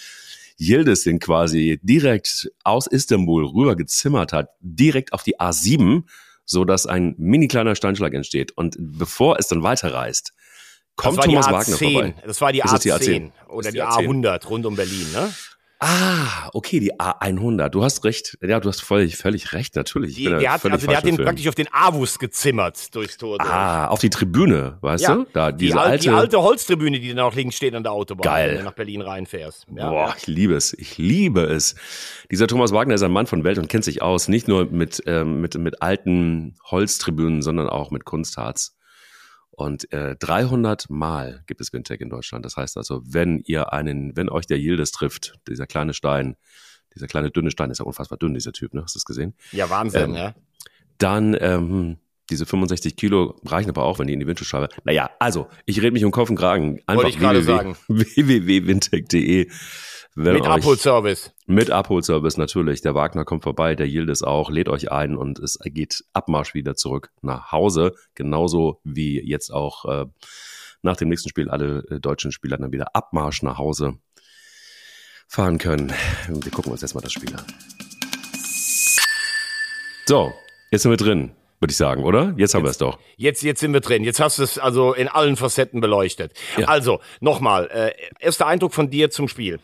Yildiz 0.57 1.03
den 1.03 1.19
quasi 1.19 1.79
direkt 1.83 2.51
aus 2.63 2.87
Istanbul 2.87 3.45
rüber 3.45 3.75
gezimmert 3.75 4.31
hat, 4.31 4.49
direkt 4.61 5.11
auf 5.11 5.23
die 5.23 5.39
A7, 5.39 6.03
so 6.49 6.65
dass 6.65 6.87
ein 6.87 7.13
mini 7.17 7.47
kleiner 7.47 7.75
Steinschlag 7.75 8.13
entsteht. 8.13 8.51
Und 8.57 8.75
bevor 8.79 9.37
es 9.37 9.47
dann 9.47 9.61
weiterreist, 9.61 10.33
kommt 10.95 11.21
Thomas 11.21 11.45
Wagner 11.45 11.75
A10. 11.75 11.93
vorbei. 11.93 12.15
Das 12.25 12.41
war 12.41 12.51
die 12.51 12.59
Ist 12.59 12.73
das 12.73 12.81
A10, 12.81 12.85
die 12.85 12.91
A10? 12.91 13.31
oder 13.49 13.71
die, 13.71 13.77
ist 13.77 13.97
die 13.97 14.03
A10. 14.07 14.07
A100 14.07 14.47
rund 14.47 14.65
um 14.65 14.75
Berlin, 14.75 15.05
ne? 15.13 15.31
Ah, 15.81 16.49
okay, 16.53 16.81
die 16.81 16.93
A100. 16.99 17.69
Du 17.69 17.83
hast 17.83 18.03
recht. 18.03 18.37
Ja, 18.41 18.59
du 18.59 18.67
hast 18.67 18.81
völlig, 18.81 19.15
völlig 19.15 19.53
recht, 19.53 19.77
natürlich. 19.77 20.11
Ich 20.11 20.17
Die, 20.17 20.23
der 20.25 20.51
hat, 20.51 20.65
also 20.65 20.85
der 20.87 20.97
hat 20.97 21.05
den 21.05 21.15
Film. 21.15 21.25
praktisch 21.25 21.47
auf 21.47 21.55
den 21.55 21.67
Avus 21.71 22.19
gezimmert 22.19 22.93
durchs 22.93 23.17
Tor. 23.17 23.37
durch. 23.37 23.49
Ah, 23.49 23.87
auf 23.87 23.99
die 24.01 24.09
Tribüne, 24.09 24.77
weißt 24.81 25.03
ja, 25.05 25.15
du? 25.15 25.25
Da, 25.31 25.53
die, 25.53 25.67
diese 25.67 25.79
al- 25.79 25.91
alte, 25.91 26.03
die 26.03 26.09
alte 26.09 26.41
Holztribüne, 26.41 26.99
die 26.99 27.07
dann 27.09 27.19
auch 27.19 27.33
links 27.33 27.55
steht 27.55 27.73
an 27.75 27.83
der 27.83 27.93
Autobahn, 27.93 28.23
Geil. 28.23 28.49
wenn 28.51 28.57
du 28.57 28.63
nach 28.65 28.73
Berlin 28.73 29.01
reinfährst. 29.01 29.67
Ja, 29.73 29.89
Boah, 29.89 30.15
ich 30.17 30.27
liebe 30.27 30.53
es. 30.55 30.73
Ich 30.73 30.97
liebe 30.97 31.43
es. 31.43 31.75
Dieser 32.29 32.47
Thomas 32.47 32.73
Wagner 32.73 32.95
ist 32.95 33.03
ein 33.03 33.11
Mann 33.11 33.25
von 33.27 33.45
Welt 33.45 33.57
und 33.57 33.69
kennt 33.69 33.85
sich 33.85 34.01
aus. 34.01 34.27
Nicht 34.27 34.49
nur 34.49 34.65
mit, 34.65 35.01
ähm, 35.05 35.39
mit, 35.39 35.55
mit 35.57 35.81
alten 35.81 36.55
Holztribünen, 36.69 37.41
sondern 37.41 37.69
auch 37.69 37.89
mit 37.89 38.03
Kunstharz. 38.03 38.75
Und 39.59 39.91
äh, 39.91 40.15
300 40.15 40.89
Mal 40.89 41.43
gibt 41.45 41.59
es 41.59 41.73
Windtech 41.73 41.99
in 41.99 42.09
Deutschland. 42.09 42.45
Das 42.45 42.55
heißt 42.55 42.77
also, 42.77 43.01
wenn 43.03 43.41
ihr 43.45 43.73
einen, 43.73 44.15
wenn 44.15 44.29
euch 44.29 44.47
der 44.47 44.57
Yildiz 44.57 44.93
trifft, 44.93 45.37
dieser 45.49 45.67
kleine 45.67 45.93
Stein, 45.93 46.37
dieser 46.95 47.07
kleine 47.07 47.29
dünne 47.29 47.51
Stein, 47.51 47.69
ist 47.69 47.79
ja 47.79 47.85
unfassbar 47.85 48.17
dünn, 48.17 48.33
dieser 48.33 48.53
Typ, 48.53 48.73
ne? 48.73 48.83
Hast 48.83 48.95
du 48.95 48.99
es 48.99 49.03
gesehen? 49.03 49.35
ja 49.51 49.69
Wahnsinn, 49.69 50.11
Ähm, 50.11 50.15
ja. 50.15 50.33
dann 50.97 51.35
ähm, 51.41 51.97
diese 52.29 52.45
65 52.45 52.95
Kilo 52.95 53.37
reichen 53.43 53.67
aber 53.69 53.83
auch, 53.83 53.99
wenn 53.99 54.07
die 54.07 54.13
in 54.13 54.21
die 54.21 54.27
Windschutzscheibe. 54.27 54.69
Naja, 54.85 55.09
also, 55.19 55.49
ich 55.65 55.81
rede 55.81 55.91
mich 55.91 56.05
um 56.05 56.11
Kopf 56.11 56.29
und 56.29 56.37
Kragen. 56.37 56.79
Einfach 56.85 57.03
Wollte 57.03 57.09
Wenn 60.15 60.33
Mit 60.33 60.45
Abholservice. 60.45 61.31
Mit 61.45 61.71
Abholservice 61.71 62.37
natürlich. 62.37 62.81
Der 62.81 62.95
Wagner 62.95 63.25
kommt 63.25 63.43
vorbei, 63.43 63.75
der 63.75 63.87
Yildiz 63.87 64.21
auch, 64.21 64.49
lädt 64.49 64.67
euch 64.67 64.91
ein 64.91 65.15
und 65.15 65.39
es 65.39 65.57
geht 65.63 66.03
Abmarsch 66.13 66.53
wieder 66.53 66.75
zurück 66.75 67.11
nach 67.21 67.51
Hause. 67.51 67.93
Genauso 68.15 68.81
wie 68.83 69.21
jetzt 69.21 69.51
auch 69.51 69.85
äh, 69.85 70.05
nach 70.81 70.97
dem 70.97 71.09
nächsten 71.09 71.29
Spiel 71.29 71.49
alle 71.49 71.85
äh, 71.89 71.99
deutschen 71.99 72.31
Spieler 72.31 72.57
dann 72.57 72.71
wieder 72.71 72.95
Abmarsch 72.95 73.43
nach 73.43 73.57
Hause 73.57 73.99
fahren 75.27 75.57
können. 75.57 75.93
Wir 76.27 76.51
gucken 76.51 76.71
uns 76.71 76.81
jetzt 76.81 76.95
mal 76.95 77.01
das 77.01 77.13
Spiel 77.13 77.33
an. 77.35 77.45
So, 80.07 80.33
jetzt 80.71 80.81
sind 80.81 80.91
wir 80.91 80.97
drin, 80.97 81.31
würde 81.59 81.71
ich 81.71 81.77
sagen, 81.77 82.03
oder? 82.03 82.33
Jetzt 82.37 82.53
haben 82.53 82.63
wir 82.63 82.69
es 82.69 82.77
doch. 82.77 82.99
Jetzt, 83.17 83.43
jetzt 83.43 83.59
sind 83.59 83.73
wir 83.73 83.81
drin. 83.81 84.03
Jetzt 84.03 84.19
hast 84.19 84.39
du 84.39 84.43
es 84.43 84.57
also 84.57 84.93
in 84.93 85.07
allen 85.07 85.35
Facetten 85.35 85.81
beleuchtet. 85.81 86.33
Ja. 86.57 86.67
Also, 86.67 86.99
nochmal, 87.19 87.69
äh, 87.71 87.91
erster 88.19 88.47
Eindruck 88.47 88.73
von 88.73 88.89
dir 88.89 89.09
zum 89.11 89.27
Spiel. 89.27 89.59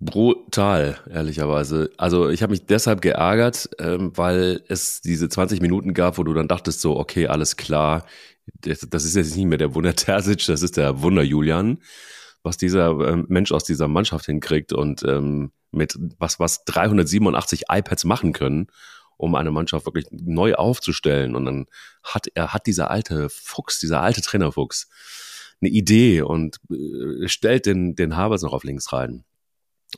Brutal, 0.00 0.98
ehrlicherweise. 1.10 1.90
Also 1.96 2.28
ich 2.28 2.42
habe 2.42 2.50
mich 2.50 2.66
deshalb 2.66 3.00
geärgert, 3.00 3.70
ähm, 3.78 4.12
weil 4.16 4.62
es 4.68 5.00
diese 5.00 5.28
20 5.28 5.62
Minuten 5.62 5.94
gab, 5.94 6.18
wo 6.18 6.24
du 6.24 6.34
dann 6.34 6.48
dachtest 6.48 6.80
so, 6.80 6.98
okay, 6.98 7.28
alles 7.28 7.56
klar, 7.56 8.04
das, 8.60 8.80
das 8.80 9.04
ist 9.04 9.16
jetzt 9.16 9.36
nicht 9.36 9.46
mehr 9.46 9.56
der 9.56 9.74
Wunder 9.74 9.94
Terzic, 9.94 10.44
das 10.46 10.62
ist 10.62 10.76
der 10.76 11.00
Wunder 11.00 11.22
Julian, 11.22 11.78
was 12.42 12.56
dieser 12.56 12.90
ähm, 13.08 13.24
Mensch 13.28 13.52
aus 13.52 13.64
dieser 13.64 13.88
Mannschaft 13.88 14.26
hinkriegt 14.26 14.72
und 14.72 15.02
ähm, 15.04 15.52
mit 15.70 15.96
was 16.18 16.38
was 16.38 16.64
387 16.64 17.64
iPads 17.70 18.04
machen 18.04 18.32
können, 18.32 18.66
um 19.16 19.34
eine 19.34 19.50
Mannschaft 19.50 19.86
wirklich 19.86 20.06
neu 20.10 20.54
aufzustellen. 20.54 21.34
Und 21.36 21.44
dann 21.44 21.66
hat 22.02 22.28
er 22.34 22.52
hat 22.52 22.66
dieser 22.66 22.90
alte 22.90 23.28
Fuchs, 23.28 23.78
dieser 23.78 24.00
alte 24.00 24.22
Trainerfuchs 24.22 24.88
eine 25.60 25.70
Idee 25.70 26.22
und 26.22 26.58
äh, 26.70 27.28
stellt 27.28 27.66
den 27.66 27.94
den 27.94 28.16
Havertz 28.16 28.42
noch 28.42 28.52
auf 28.52 28.64
links 28.64 28.92
rein. 28.92 29.24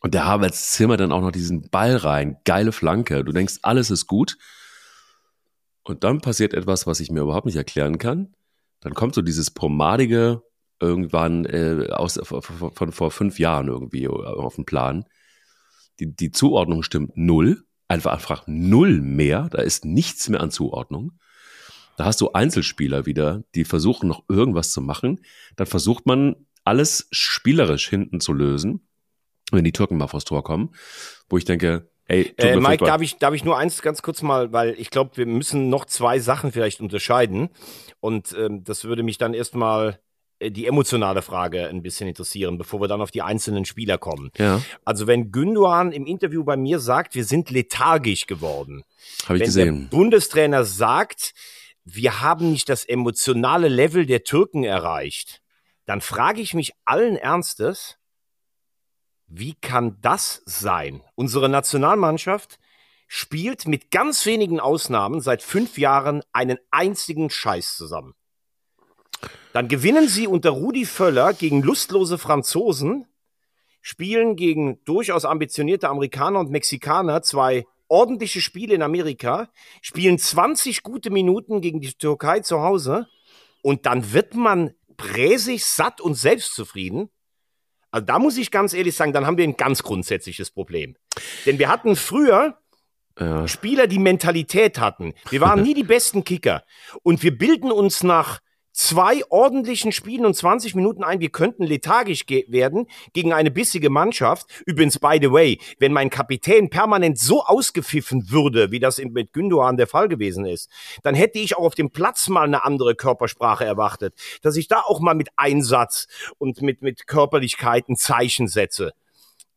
Und 0.00 0.14
der 0.14 0.26
Havertz 0.26 0.72
zimmert 0.72 1.00
dann 1.00 1.12
auch 1.12 1.20
noch 1.20 1.32
diesen 1.32 1.70
Ball 1.70 1.96
rein. 1.96 2.36
Geile 2.44 2.72
Flanke. 2.72 3.24
Du 3.24 3.32
denkst, 3.32 3.58
alles 3.62 3.90
ist 3.90 4.06
gut. 4.06 4.36
Und 5.82 6.04
dann 6.04 6.20
passiert 6.20 6.52
etwas, 6.52 6.86
was 6.86 7.00
ich 7.00 7.10
mir 7.10 7.20
überhaupt 7.20 7.46
nicht 7.46 7.56
erklären 7.56 7.98
kann. 7.98 8.34
Dann 8.80 8.94
kommt 8.94 9.14
so 9.14 9.22
dieses 9.22 9.50
pomadige 9.50 10.42
irgendwann 10.80 11.44
äh, 11.46 11.88
aus, 11.90 12.20
von, 12.22 12.42
von, 12.42 12.72
von 12.72 12.92
vor 12.92 13.10
fünf 13.10 13.38
Jahren 13.38 13.68
irgendwie 13.68 14.08
auf 14.08 14.56
den 14.56 14.66
Plan. 14.66 15.06
Die, 16.00 16.14
die 16.14 16.30
Zuordnung 16.30 16.82
stimmt 16.82 17.16
null. 17.16 17.64
Einfach, 17.88 18.12
einfach 18.12 18.44
null 18.46 19.00
mehr. 19.00 19.48
Da 19.50 19.62
ist 19.62 19.84
nichts 19.84 20.28
mehr 20.28 20.40
an 20.40 20.50
Zuordnung. 20.50 21.12
Da 21.96 22.04
hast 22.04 22.20
du 22.20 22.32
Einzelspieler 22.32 23.06
wieder, 23.06 23.44
die 23.54 23.64
versuchen 23.64 24.08
noch 24.08 24.24
irgendwas 24.28 24.72
zu 24.72 24.80
machen. 24.80 25.20
Dann 25.56 25.66
versucht 25.66 26.06
man 26.06 26.36
alles 26.64 27.08
spielerisch 27.10 27.88
hinten 27.88 28.20
zu 28.20 28.32
lösen 28.32 28.86
wenn 29.52 29.64
die 29.64 29.72
Türken 29.72 29.96
mal 29.96 30.08
vors 30.08 30.24
Tor 30.24 30.42
kommen, 30.42 30.70
wo 31.28 31.38
ich 31.38 31.44
denke, 31.44 31.88
ey, 32.06 32.34
Äh, 32.36 32.56
Mike, 32.56 32.84
darf 32.84 33.00
ich, 33.00 33.18
darf 33.18 33.34
ich 33.34 33.44
nur 33.44 33.56
eins 33.56 33.82
ganz 33.82 34.02
kurz 34.02 34.22
mal, 34.22 34.52
weil 34.52 34.74
ich 34.78 34.90
glaube, 34.90 35.16
wir 35.16 35.26
müssen 35.26 35.68
noch 35.68 35.84
zwei 35.84 36.18
Sachen 36.18 36.52
vielleicht 36.52 36.80
unterscheiden. 36.80 37.50
Und 38.00 38.34
ähm, 38.38 38.64
das 38.64 38.84
würde 38.84 39.02
mich 39.02 39.18
dann 39.18 39.34
erstmal 39.34 40.00
die 40.40 40.66
emotionale 40.66 41.22
Frage 41.22 41.68
ein 41.68 41.82
bisschen 41.82 42.08
interessieren, 42.08 42.58
bevor 42.58 42.80
wir 42.80 42.88
dann 42.88 43.00
auf 43.00 43.10
die 43.10 43.22
einzelnen 43.22 43.64
Spieler 43.64 43.98
kommen. 43.98 44.30
ja, 44.36 44.60
Also 44.84 45.06
wenn 45.06 45.32
Gündogan 45.32 45.92
im 45.92 46.06
Interview 46.06 46.44
bei 46.44 46.56
mir 46.56 46.78
sagt, 46.78 47.14
wir 47.14 47.24
sind 47.24 47.50
lethargisch 47.50 48.26
geworden, 48.26 48.82
habe 49.24 49.36
ich 49.36 49.40
wenn 49.40 49.46
gesehen. 49.46 49.80
der 49.90 49.96
Bundestrainer 49.96 50.64
sagt, 50.64 51.32
wir 51.84 52.20
haben 52.20 52.50
nicht 52.50 52.68
das 52.68 52.84
emotionale 52.84 53.68
Level 53.68 54.06
der 54.06 54.24
Türken 54.24 54.64
erreicht, 54.64 55.40
dann 55.86 56.00
frage 56.00 56.40
ich 56.40 56.52
mich 56.52 56.72
allen 56.84 57.16
Ernstes, 57.16 57.96
wie 59.28 59.54
kann 59.54 59.98
das 60.02 60.42
sein? 60.44 61.02
Unsere 61.14 61.48
Nationalmannschaft 61.48 62.58
spielt 63.08 63.66
mit 63.66 63.90
ganz 63.90 64.26
wenigen 64.26 64.60
Ausnahmen 64.60 65.20
seit 65.20 65.42
fünf 65.42 65.78
Jahren 65.78 66.22
einen 66.32 66.58
einzigen 66.70 67.30
Scheiß 67.30 67.76
zusammen. 67.76 68.14
Dann 69.52 69.68
gewinnen 69.68 70.08
sie 70.08 70.26
unter 70.26 70.50
Rudi 70.50 70.84
Völler 70.84 71.32
gegen 71.32 71.62
lustlose 71.62 72.18
Franzosen, 72.18 73.06
spielen 73.80 74.36
gegen 74.36 74.82
durchaus 74.84 75.24
ambitionierte 75.24 75.88
Amerikaner 75.88 76.40
und 76.40 76.50
Mexikaner 76.50 77.22
zwei 77.22 77.64
ordentliche 77.88 78.40
Spiele 78.40 78.74
in 78.74 78.82
Amerika, 78.82 79.48
spielen 79.80 80.18
20 80.18 80.82
gute 80.82 81.10
Minuten 81.10 81.60
gegen 81.60 81.80
die 81.80 81.92
Türkei 81.92 82.40
zu 82.40 82.60
Hause 82.60 83.06
und 83.62 83.86
dann 83.86 84.12
wird 84.12 84.34
man 84.34 84.72
präsig, 84.96 85.64
satt 85.64 86.00
und 86.00 86.14
selbstzufrieden. 86.14 87.10
Also 87.90 88.04
da 88.06 88.18
muss 88.18 88.36
ich 88.36 88.50
ganz 88.50 88.74
ehrlich 88.74 88.94
sagen, 88.94 89.12
dann 89.12 89.26
haben 89.26 89.38
wir 89.38 89.44
ein 89.44 89.56
ganz 89.56 89.82
grundsätzliches 89.82 90.50
Problem. 90.50 90.96
Denn 91.46 91.58
wir 91.58 91.68
hatten 91.68 91.96
früher 91.96 92.58
ja. 93.18 93.48
Spieler, 93.48 93.86
die 93.86 93.98
Mentalität 93.98 94.78
hatten. 94.78 95.14
Wir 95.30 95.40
waren 95.40 95.62
nie 95.62 95.74
die 95.74 95.84
besten 95.84 96.24
Kicker. 96.24 96.64
Und 97.02 97.22
wir 97.22 97.36
bilden 97.36 97.72
uns 97.72 98.02
nach 98.02 98.40
zwei 98.76 99.22
ordentlichen 99.30 99.90
Spielen 99.90 100.26
und 100.26 100.34
20 100.34 100.74
Minuten 100.74 101.02
ein, 101.02 101.20
wir 101.20 101.30
könnten 101.30 101.64
lethargisch 101.64 102.26
ge 102.26 102.44
werden 102.48 102.86
gegen 103.14 103.32
eine 103.32 103.50
bissige 103.50 103.90
Mannschaft. 103.90 104.46
Übrigens, 104.66 104.98
by 104.98 105.18
the 105.20 105.32
way, 105.32 105.58
wenn 105.78 105.92
mein 105.92 106.10
Kapitän 106.10 106.68
permanent 106.68 107.18
so 107.18 107.42
ausgepfiffen 107.42 108.30
würde, 108.30 108.70
wie 108.70 108.78
das 108.78 108.98
mit 108.98 109.32
Gündogan 109.32 109.76
der 109.76 109.86
Fall 109.86 110.08
gewesen 110.08 110.44
ist, 110.44 110.70
dann 111.02 111.14
hätte 111.14 111.38
ich 111.38 111.56
auch 111.56 111.64
auf 111.64 111.74
dem 111.74 111.90
Platz 111.90 112.28
mal 112.28 112.44
eine 112.44 112.64
andere 112.64 112.94
Körpersprache 112.94 113.64
erwartet, 113.64 114.14
dass 114.42 114.56
ich 114.56 114.68
da 114.68 114.80
auch 114.80 115.00
mal 115.00 115.14
mit 115.14 115.30
Einsatz 115.36 116.06
und 116.38 116.60
mit, 116.60 116.82
mit 116.82 117.06
Körperlichkeiten 117.06 117.96
Zeichen 117.96 118.46
setze. 118.46 118.92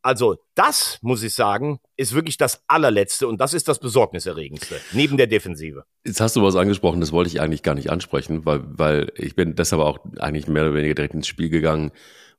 Also 0.02 0.38
das, 0.56 0.98
muss 1.02 1.24
ich 1.24 1.34
sagen, 1.34 1.80
ist 1.98 2.14
wirklich 2.14 2.38
das 2.38 2.64
allerletzte 2.68 3.28
und 3.28 3.40
das 3.42 3.54
ist 3.54 3.68
das 3.68 3.80
Besorgniserregendste, 3.80 4.76
neben 4.94 5.18
der 5.18 5.28
Defensive. 5.28 5.84
Jetzt 6.06 6.22
hast 6.22 6.36
du 6.36 6.42
was 6.42 6.56
angesprochen, 6.56 7.02
das 7.02 7.12
wollte 7.12 7.30
ich 7.30 7.42
eigentlich 7.42 7.64
gar 7.64 7.76
nicht 7.76 7.92
ansprechen, 7.92 8.46
weil, 8.46 8.62
weil 8.66 9.12
ich 9.16 9.36
bin 9.36 9.56
deshalb 9.56 9.82
auch 9.82 10.00
eigentlich 10.20 10.48
mehr 10.48 10.64
oder 10.64 10.76
weniger 10.76 10.96
direkt 10.96 11.16
ins 11.16 11.28
Spiel 11.28 11.50
gegangen, 11.50 11.92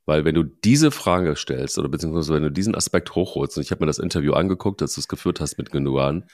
weil 0.07 0.25
wenn 0.25 0.35
du 0.35 0.43
diese 0.43 0.91
Frage 0.91 1.37
stellst 1.37 1.79
oder 1.79 1.89
beziehungsweise 1.89 2.35
wenn 2.35 2.43
du 2.43 2.51
diesen 2.51 2.75
Aspekt 2.75 3.15
hochholst, 3.15 3.59
und 3.59 3.63
ich 3.63 3.71
habe 3.71 3.83
mir 3.83 3.87
das 3.87 3.99
Interview 3.99 4.33
angeguckt, 4.33 4.81
das 4.81 4.95
du 4.95 5.01
es 5.01 5.09
geführt 5.09 5.41
hast 5.41 5.59
mit 5.59 5.71
Genuan, 5.71 6.25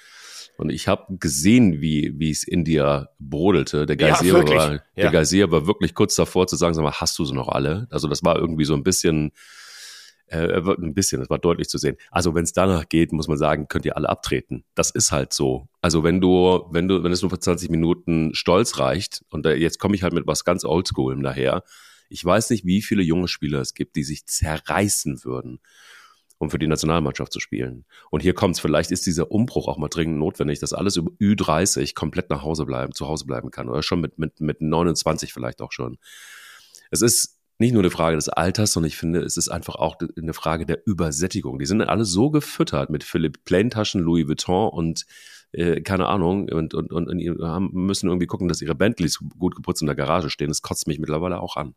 und 0.59 0.71
ich 0.71 0.89
habe 0.89 1.19
gesehen, 1.19 1.83
wie 1.83 2.15
wie 2.17 2.31
es 2.31 2.43
in 2.43 2.65
dir 2.65 3.11
brodelte. 3.19 3.85
Der 3.85 3.97
Geysir, 3.97 4.39
ja, 4.39 4.49
war, 4.49 4.69
der 4.71 4.83
ja. 5.05 5.11
Geysir 5.11 5.51
war 5.51 5.67
wirklich 5.67 5.95
kurz 5.95 6.15
davor 6.15 6.47
zu 6.47 6.57
sagen, 6.57 6.73
sag 6.73 6.83
mal, 6.83 6.93
hast 6.93 7.19
du 7.19 7.27
sie 7.27 7.35
noch 7.35 7.49
alle? 7.49 7.87
Also 7.91 8.09
das 8.09 8.25
war 8.25 8.37
irgendwie 8.37 8.65
so 8.65 8.73
ein 8.73 8.83
bisschen 8.83 9.33
äh, 10.29 10.61
ein 10.61 10.95
bisschen, 10.95 11.21
das 11.21 11.31
war 11.31 11.39
deutlich 11.39 11.69
zu 11.69 11.79
sehen. 11.79 11.97
Also 12.11 12.35
wenn 12.35 12.45
es 12.45 12.53
danach 12.53 12.89
geht, 12.89 13.13
muss 13.13 13.29
man 13.29 13.39
sagen, 13.39 13.69
könnt 13.69 13.85
ihr 13.85 13.97
alle 13.97 14.09
abtreten. 14.09 14.65
Das 14.75 14.91
ist 14.91 15.13
halt 15.13 15.33
so. 15.33 15.69
Also 15.83 16.03
wenn 16.05 16.21
du, 16.21 16.67
wenn 16.71 16.89
du, 16.89 17.03
wenn 17.03 17.13
es 17.13 17.23
nur 17.23 17.31
für 17.31 17.39
20 17.39 17.71
Minuten 17.71 18.35
stolz 18.35 18.79
reicht, 18.79 19.25
und 19.31 19.47
da, 19.47 19.53
jetzt 19.53 19.79
komme 19.79 19.95
ich 19.95 20.03
halt 20.03 20.13
mit 20.13 20.27
was 20.27 20.45
ganz 20.45 20.65
Oldschool 20.65 21.21
daher, 21.23 21.63
ich 22.09 22.25
weiß 22.25 22.51
nicht, 22.51 22.65
wie 22.65 22.83
viele 22.83 23.03
junge 23.03 23.29
Spieler 23.29 23.61
es 23.61 23.75
gibt, 23.75 23.97
die 23.97 24.05
sich 24.05 24.27
zerreißen 24.27 25.25
würden, 25.25 25.61
um 26.39 26.51
für 26.51 26.59
die 26.59 26.67
Nationalmannschaft 26.67 27.33
zu 27.33 27.41
spielen. 27.41 27.85
Und 28.11 28.21
hier 28.21 28.35
kommt's, 28.35 28.61
vielleicht 28.61 28.91
ist 28.91 29.07
dieser 29.07 29.31
Umbruch 29.31 29.69
auch 29.69 29.79
mal 29.79 29.89
dringend 29.89 30.19
notwendig, 30.19 30.61
dass 30.61 30.73
alles 30.73 30.97
über 30.97 31.11
Ü30 31.21 31.95
komplett 31.95 32.31
nach 32.31 32.43
Hause 32.43 32.65
bleiben, 32.65 32.93
zu 32.93 33.09
Hause 33.09 33.27
bleiben 33.27 33.51
kann. 33.51 33.69
Oder 33.69 33.83
schon 33.83 34.01
mit, 34.01 34.19
mit, 34.19 34.41
mit 34.41 34.61
29 34.61 35.33
vielleicht 35.33 35.63
auch 35.63 35.73
schon. 35.73 35.99
Es 36.91 37.03
ist 37.03 37.36
nicht 37.59 37.73
nur 37.73 37.83
eine 37.83 37.91
Frage 37.91 38.17
des 38.17 38.29
Alters, 38.29 38.73
sondern 38.73 38.89
ich 38.89 38.97
finde, 38.97 39.21
es 39.21 39.37
ist 39.37 39.49
einfach 39.49 39.77
auch 39.77 39.97
eine 40.17 40.35
Frage 40.35 40.67
der 40.67 40.87
Übersättigung. 40.87 41.59
Die 41.59 41.67
sind 41.67 41.81
alle 41.83 42.05
so 42.05 42.31
gefüttert 42.31 42.91
mit 42.91 43.03
Philipp 43.03 43.45
Plain-Taschen, 43.45 44.03
Louis 44.03 44.29
Vuitton 44.29 44.69
und 44.69 45.07
äh, 45.53 45.81
keine 45.81 46.07
Ahnung 46.07 46.49
und, 46.51 46.75
und, 46.75 46.93
und, 46.93 47.09
und 47.09 47.43
haben, 47.43 47.71
müssen 47.73 48.09
irgendwie 48.09 48.27
gucken, 48.27 48.49
dass 48.49 48.61
ihre 48.61 48.75
Bentleys 48.75 49.21
gut 49.39 49.57
geputzt 49.57 49.81
in 49.81 49.87
der 49.87 49.97
Garage 49.97 50.29
stehen. 50.29 50.49
Das 50.49 50.61
kotzt 50.61 50.87
mich 50.87 50.99
mittlerweile 50.99 51.41
auch 51.41 51.57
an. 51.57 51.75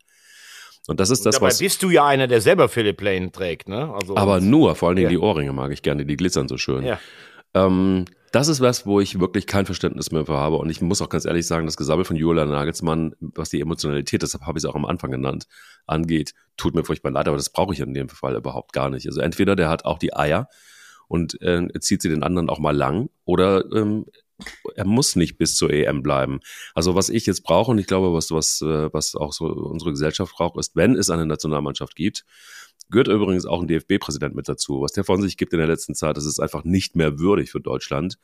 Und 0.88 1.00
das 1.00 1.12
ist 1.12 1.25
das, 1.25 1.36
Dabei 1.36 1.48
was. 1.48 1.59
bist 1.59 1.83
du 1.83 1.89
ja 1.89 2.05
einer, 2.05 2.27
der 2.27 2.41
selber 2.41 2.67
Philipp 2.67 2.98
Plain 2.98 3.31
trägt, 3.31 3.69
ne? 3.69 3.93
Also, 3.93 4.17
aber 4.17 4.41
nur, 4.41 4.75
vor 4.75 4.89
allen 4.89 4.95
Dingen 4.95 5.05
ja. 5.05 5.09
die 5.12 5.19
Ohrringe 5.19 5.53
mag 5.53 5.71
ich 5.71 5.81
gerne, 5.81 6.05
die 6.05 6.17
glitzern 6.17 6.48
so 6.48 6.57
schön. 6.57 6.83
Ja. 6.83 7.00
Ähm, 7.53 8.06
das 8.32 8.48
ist 8.48 8.62
was, 8.62 8.86
wo 8.86 9.00
ich 9.00 9.20
wirklich 9.20 9.48
kein 9.48 9.65
Verständnis 9.65 10.12
mehr 10.12 10.25
für 10.25 10.38
habe. 10.38 10.58
Und 10.58 10.70
ich 10.70 10.82
muss 10.82 11.01
auch 11.01 11.10
ganz 11.10 11.25
ehrlich 11.25 11.48
sagen, 11.48 11.65
das 11.65 11.77
Gesammel 11.77 12.06
von 12.06 12.15
Julian 12.15 12.50
Nagelsmann, 12.50 13.15
was 13.20 13.50
die 13.50 13.60
Emotionalität, 13.60 14.22
deshalb 14.22 14.46
habe 14.46 14.60
ich 14.60 14.63
es 14.63 14.70
auch 14.70 14.75
am 14.75 14.86
Anfang 14.86 15.12
genannt, 15.12 15.48
angeht, 15.88 16.34
tut 16.56 16.75
mir 16.75 16.84
furchtbar 16.84 17.12
leid, 17.12 17.27
aber 17.27 17.38
das 17.38 17.50
brauche 17.50 17.74
ich 17.74 17.79
in 17.79 17.94
dem 17.94 18.10
Fall 18.10 18.36
überhaupt 18.36 18.74
gar 18.74 18.89
nicht. 18.89 19.08
Also 19.08 19.22
entweder 19.22 19.56
der 19.56 19.70
hat 19.70 19.86
auch 19.86 19.98
die 19.98 20.15
Eier 20.15 20.48
und 21.08 21.41
äh, 21.41 21.68
zieht 21.79 22.01
sie 22.01 22.10
den 22.10 22.24
anderen 22.24 22.50
auch 22.50 22.60
mal 22.60 22.75
lang 22.75 23.10
oder 23.25 23.65
ähm, 23.74 24.06
er 24.75 24.86
muss 24.86 25.15
nicht 25.15 25.38
bis 25.38 25.56
zur 25.56 25.72
EM 25.72 26.01
bleiben. 26.03 26.39
Also 26.74 26.96
was 26.96 27.10
ich 27.10 27.25
jetzt 27.25 27.44
brauche 27.44 27.72
und 27.72 27.77
ich 27.77 27.88
glaube, 27.88 28.13
was, 28.13 28.32
was, 28.32 28.62
äh, 28.62 28.94
was 28.94 29.15
auch 29.15 29.34
so 29.34 29.46
unsere 29.46 29.91
Gesellschaft 29.91 30.34
braucht, 30.36 30.58
ist, 30.58 30.75
wenn 30.75 30.96
es 30.96 31.10
eine 31.10 31.25
Nationalmannschaft 31.25 31.96
gibt, 31.96 32.25
Gehört 32.91 33.08
übrigens 33.08 33.46
auch 33.46 33.62
ein 33.62 33.67
DFB-Präsident 33.67 34.36
mit 34.36 34.50
dazu. 34.50 34.81
Was 34.81 34.93
der 34.93 35.03
von 35.03 35.22
sich 35.22 35.38
gibt 35.38 35.53
in 35.53 35.60
der 35.60 35.67
letzten 35.67 35.93
Zeit, 35.93 36.17
das 36.17 36.25
ist 36.25 36.39
einfach 36.39 36.63
nicht 36.63 36.96
mehr 36.96 37.19
würdig 37.19 37.51
für 37.51 37.60
Deutschland. 37.60 38.17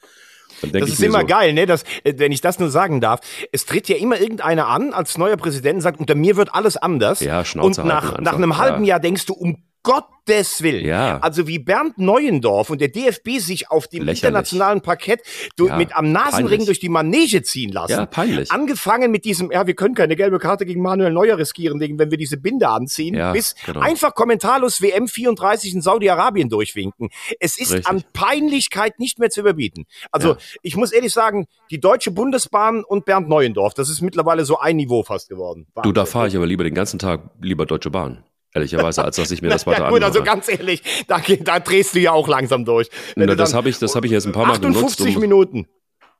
das 0.61 0.89
ist 0.89 1.03
immer 1.03 1.21
so, 1.21 1.27
geil, 1.27 1.53
ne? 1.53 1.65
Das, 1.65 1.83
äh, 2.03 2.13
wenn 2.17 2.31
ich 2.31 2.41
das 2.41 2.59
nur 2.59 2.69
sagen 2.69 3.01
darf. 3.01 3.19
Es 3.51 3.65
tritt 3.65 3.87
ja 3.89 3.97
immer 3.97 4.19
irgendeiner 4.19 4.67
an 4.67 4.93
als 4.93 5.17
neuer 5.17 5.37
Präsident 5.37 5.75
und 5.75 5.81
sagt, 5.81 5.99
unter 5.99 6.15
mir 6.15 6.35
wird 6.35 6.53
alles 6.53 6.77
anders. 6.77 7.19
Ja, 7.19 7.45
Schnauze 7.45 7.81
Und 7.81 7.87
nach, 7.87 8.19
nach 8.19 8.35
einem 8.35 8.57
halben 8.57 8.83
ja. 8.83 8.91
Jahr 8.95 8.99
denkst 8.99 9.25
du, 9.27 9.33
um 9.33 9.63
Gottes 9.85 10.63
Willen. 10.63 10.83
Ja. 10.83 11.19
Also 11.19 11.47
wie 11.47 11.59
Bernd 11.59 11.99
Neuendorf 11.99 12.71
und 12.71 12.81
der 12.81 12.87
DFB 12.87 13.37
sich 13.37 13.69
auf 13.69 13.87
dem 13.87 14.01
Lächerlich. 14.01 14.23
internationalen 14.23 14.81
Parkett 14.81 15.21
ja, 15.59 15.77
mit 15.77 15.95
am 15.95 16.11
Nasenring 16.11 16.47
peinlich. 16.47 16.65
durch 16.65 16.79
die 16.79 16.89
Manege 16.89 17.43
ziehen 17.43 17.71
lassen. 17.71 17.91
Ja, 17.91 18.05
peinlich. 18.07 18.51
Angefangen 18.51 19.11
mit 19.11 19.25
diesem, 19.25 19.51
ja, 19.51 19.67
wir 19.67 19.75
können 19.75 19.93
keine 19.93 20.15
gelbe 20.15 20.39
Karte 20.39 20.65
gegen 20.65 20.81
Manuel 20.81 21.13
Neuer 21.13 21.37
riskieren, 21.37 21.79
wenn 21.79 22.09
wir 22.11 22.17
diese 22.17 22.37
Binde 22.37 22.67
anziehen, 22.67 23.13
ja, 23.13 23.31
bis 23.31 23.53
genau. 23.63 23.81
einfach 23.81 24.15
kommentarlos 24.15 24.81
WM 24.81 25.07
34 25.07 25.75
in 25.75 25.81
Saudi-Arabien 25.81 26.49
durchwinken. 26.49 27.09
Es 27.39 27.59
ist 27.59 27.71
Richtig. 27.71 27.87
an 27.87 28.03
Peinlichkeit 28.13 28.99
nicht 28.99 29.19
mehr 29.19 29.29
zu 29.29 29.41
überbieten. 29.41 29.85
Also 30.11 30.29
ja. 30.29 30.37
ich 30.63 30.75
muss 30.75 30.91
ehrlich 30.91 31.13
sagen, 31.13 31.45
die 31.69 31.79
Deutsche 31.79 32.09
Bundesbahn 32.09 32.83
und 32.83 33.05
Bernd 33.05 33.29
Neuendorf, 33.29 33.75
das 33.75 33.89
ist 33.89 34.01
mittlerweile 34.01 34.45
so 34.45 34.57
ein 34.57 34.77
Niveau 34.77 35.03
fast 35.03 35.29
geworden. 35.29 35.67
Wahnsinn. 35.75 35.83
Du, 35.83 35.93
da 35.93 36.05
fahre 36.05 36.27
ich 36.27 36.35
aber 36.35 36.47
lieber 36.47 36.63
den 36.63 36.73
ganzen 36.73 36.97
Tag 36.97 37.29
lieber 37.39 37.67
Deutsche 37.67 37.91
Bahn 37.91 38.23
ehrlicherweise, 38.55 39.03
als 39.03 39.17
dass 39.17 39.29
ich 39.31 39.41
mir 39.41 39.49
das 39.49 39.67
weiter 39.67 39.83
ja, 39.83 39.89
gut, 39.91 40.03
also 40.03 40.23
ganz 40.23 40.47
ehrlich, 40.47 40.81
da, 41.07 41.21
da 41.41 41.59
drehst 41.59 41.93
du 41.93 41.99
ja 41.99 42.11
auch 42.11 42.27
langsam 42.27 42.65
durch. 42.65 42.89
Na, 43.15 43.27
das 43.35 43.53
habe 43.53 43.69
ich, 43.69 43.77
das 43.77 43.95
habe 43.95 44.07
ich 44.07 44.11
jetzt 44.11 44.25
ein 44.25 44.31
paar 44.31 44.45
Mal 44.45 44.53
58 44.53 44.97
genutzt. 45.05 45.19
Minuten. 45.19 45.67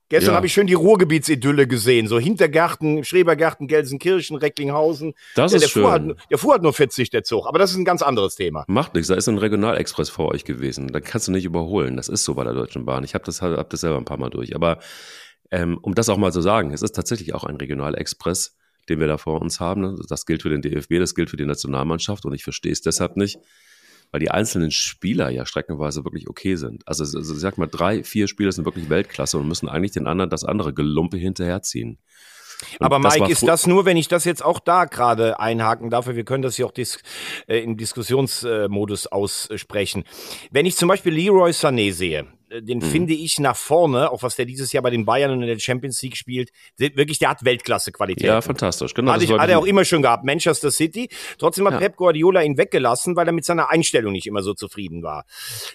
Gestern 0.10 0.34
ja. 0.34 0.36
habe 0.36 0.46
ich 0.46 0.54
schön 0.54 0.68
die 0.68 0.76
Ruhrgebietidylle 0.76 1.66
gesehen, 1.66 2.08
so 2.08 2.20
Hintergarten, 2.20 3.04
Schrebergarten, 3.04 3.68
Gelsenkirchen, 3.68 4.38
Recklinghausen. 4.38 5.14
Das 5.34 5.52
der, 5.52 5.58
ist 5.58 5.64
der 5.64 5.70
schön. 5.70 5.82
Fuhr 5.82 5.92
hat, 5.92 6.04
der 6.30 6.38
fuhr 6.38 6.54
hat 6.54 6.62
nur 6.62 6.74
40, 6.74 7.10
der 7.10 7.24
Zug, 7.24 7.48
aber 7.48 7.58
das 7.58 7.72
ist 7.72 7.78
ein 7.78 7.86
ganz 7.86 8.04
anderes 8.04 8.36
Thema. 8.36 8.66
Macht 8.68 8.94
nichts, 8.94 9.08
da 9.08 9.16
ist 9.16 9.28
ein 9.28 9.40
Regionalexpress 9.40 10.10
vor 10.10 10.32
euch 10.32 10.46
gewesen, 10.46 10.90
da 10.90 11.00
kannst 11.00 11.28
du 11.28 11.32
nicht 11.32 11.46
überholen. 11.46 11.98
Das 11.98 12.08
ist 12.08 12.24
so 12.24 12.36
bei 12.36 12.44
der 12.44 12.54
Deutschen 12.54 12.86
Bahn. 12.86 13.04
Ich 13.04 13.16
habe 13.16 13.26
das, 13.26 13.42
hab 13.42 13.70
das 13.72 13.82
selber 13.82 13.98
ein 13.98 14.06
paar 14.06 14.18
Mal 14.18 14.30
durch. 14.30 14.56
Aber 14.56 14.78
ähm, 15.50 15.80
um 15.82 15.96
das 15.96 16.10
auch 16.10 16.18
mal 16.18 16.32
zu 16.32 16.42
sagen, 16.42 16.72
es 16.72 16.84
ist 16.84 16.96
tatsächlich 16.96 17.34
auch 17.34 17.44
ein 17.44 17.56
Regionalexpress 17.56 18.56
den 18.90 19.00
wir 19.00 19.08
da 19.08 19.18
vor 19.18 19.42
uns 19.42 19.60
haben. 19.60 20.00
Das 20.08 20.26
gilt 20.26 20.42
für 20.42 20.50
den 20.50 20.62
DFB, 20.62 21.00
das 21.00 21.16
gilt 21.16 21.30
für 21.30 21.38
die 21.38 21.46
Nationalmannschaft 21.46 22.26
und 22.26 22.34
ich 22.34 22.44
verstehe 22.44 22.72
es 22.72 22.82
deshalb 22.82 23.18
nicht, 23.18 23.40
weil 24.12 24.20
die 24.20 24.32
einzelnen 24.32 24.72
Spieler 24.72 25.30
ja 25.30 25.46
streckenweise 25.46 26.04
wirklich 26.04 26.30
okay 26.30 26.56
sind. 26.56 26.88
Also, 26.88 27.04
also 27.04 27.34
sag 27.36 27.58
mal, 27.58 27.68
drei, 27.68 28.04
vier 28.04 28.28
Spieler 28.28 28.52
sind 28.52 28.66
wirklich 28.66 28.90
Weltklasse 28.90 29.38
und 29.38 29.48
müssen 29.48 29.70
eigentlich 29.70 29.92
den 29.92 30.08
anderen 30.08 30.30
das 30.30 30.44
andere 30.44 30.74
Gelumpe 30.74 31.18
hinterherziehen. 31.18 31.98
Und 32.80 32.86
Aber 32.86 33.00
Mike, 33.00 33.32
ist 33.32 33.48
das 33.48 33.68
nur, 33.68 33.86
wenn 33.86 33.98
ich 33.98 34.08
das 34.08 34.26
jetzt 34.26 34.44
auch 34.44 34.60
da 34.60 34.86
gerade 34.86 35.40
einhaken 35.40 35.90
darf, 35.90 36.08
wir 36.08 36.24
können 36.24 36.44
das 36.44 36.58
ja 36.58 36.66
auch 36.66 36.72
dis 36.72 37.00
äh, 37.48 37.60
im 37.60 37.78
Diskussionsmodus 37.78 39.08
aussprechen. 39.08 40.04
Wenn 40.52 40.66
ich 40.66 40.76
zum 40.78 40.88
Beispiel 40.88 41.14
Leroy 41.14 41.52
Sané 41.52 41.92
sehe, 41.92 42.28
äh, 42.50 42.62
den 42.62 42.80
mhm. 42.80 42.84
finde 42.84 43.14
ich 43.14 43.40
nach 43.40 43.56
vorne, 43.56 44.12
auch 44.12 44.24
was 44.24 44.36
der 44.36 44.46
dieses 44.46 44.72
Jahr 44.72 44.84
bei 44.84 44.90
den 44.90 45.06
Bayern 45.06 45.32
und 45.32 45.42
in 45.42 45.48
der 45.48 45.60
Champions 45.60 46.02
League 46.02 46.18
spielt, 46.18 46.52
wirklich, 46.78 47.20
der 47.20 47.30
hat 47.30 47.44
Weltklasse-Qualität. 47.46 48.26
Ja, 48.26 48.42
fantastisch, 48.42 48.94
genau. 48.94 49.14
Hat, 49.14 49.22
ich, 49.22 49.32
hat 49.32 49.50
er 49.50 49.60
auch 49.60 49.66
immer 49.66 49.86
schon 49.86 50.02
gehabt, 50.02 50.24
Manchester 50.24 50.72
City. 50.72 51.10
Trotzdem 51.38 51.66
hat 51.68 51.74
ja. 51.74 51.80
Pep 51.80 51.96
Guardiola 51.98 52.42
ihn 52.42 52.58
weggelassen, 52.58 53.16
weil 53.16 53.28
er 53.28 53.34
mit 53.34 53.46
seiner 53.46 53.70
Einstellung 53.70 54.14
nicht 54.14 54.28
immer 54.28 54.42
so 54.42 54.54
zufrieden 54.54 55.04
war. 55.04 55.26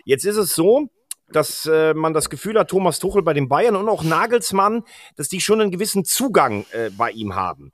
Jetzt 0.04 0.24
ist 0.24 0.36
es 0.36 0.54
so, 0.54 0.88
dass 1.32 1.66
äh, 1.66 1.94
man 1.94 2.12
das 2.12 2.30
Gefühl 2.30 2.58
hat, 2.58 2.70
Thomas 2.70 2.98
Tuchel 2.98 3.22
bei 3.22 3.32
den 3.32 3.48
Bayern 3.48 3.76
und 3.76 3.88
auch 3.88 4.02
Nagelsmann, 4.02 4.82
dass 5.16 5.28
die 5.28 5.40
schon 5.40 5.60
einen 5.60 5.70
gewissen 5.70 6.04
Zugang 6.04 6.66
äh, 6.72 6.90
bei 6.90 7.10
ihm 7.10 7.34
haben. 7.34 7.72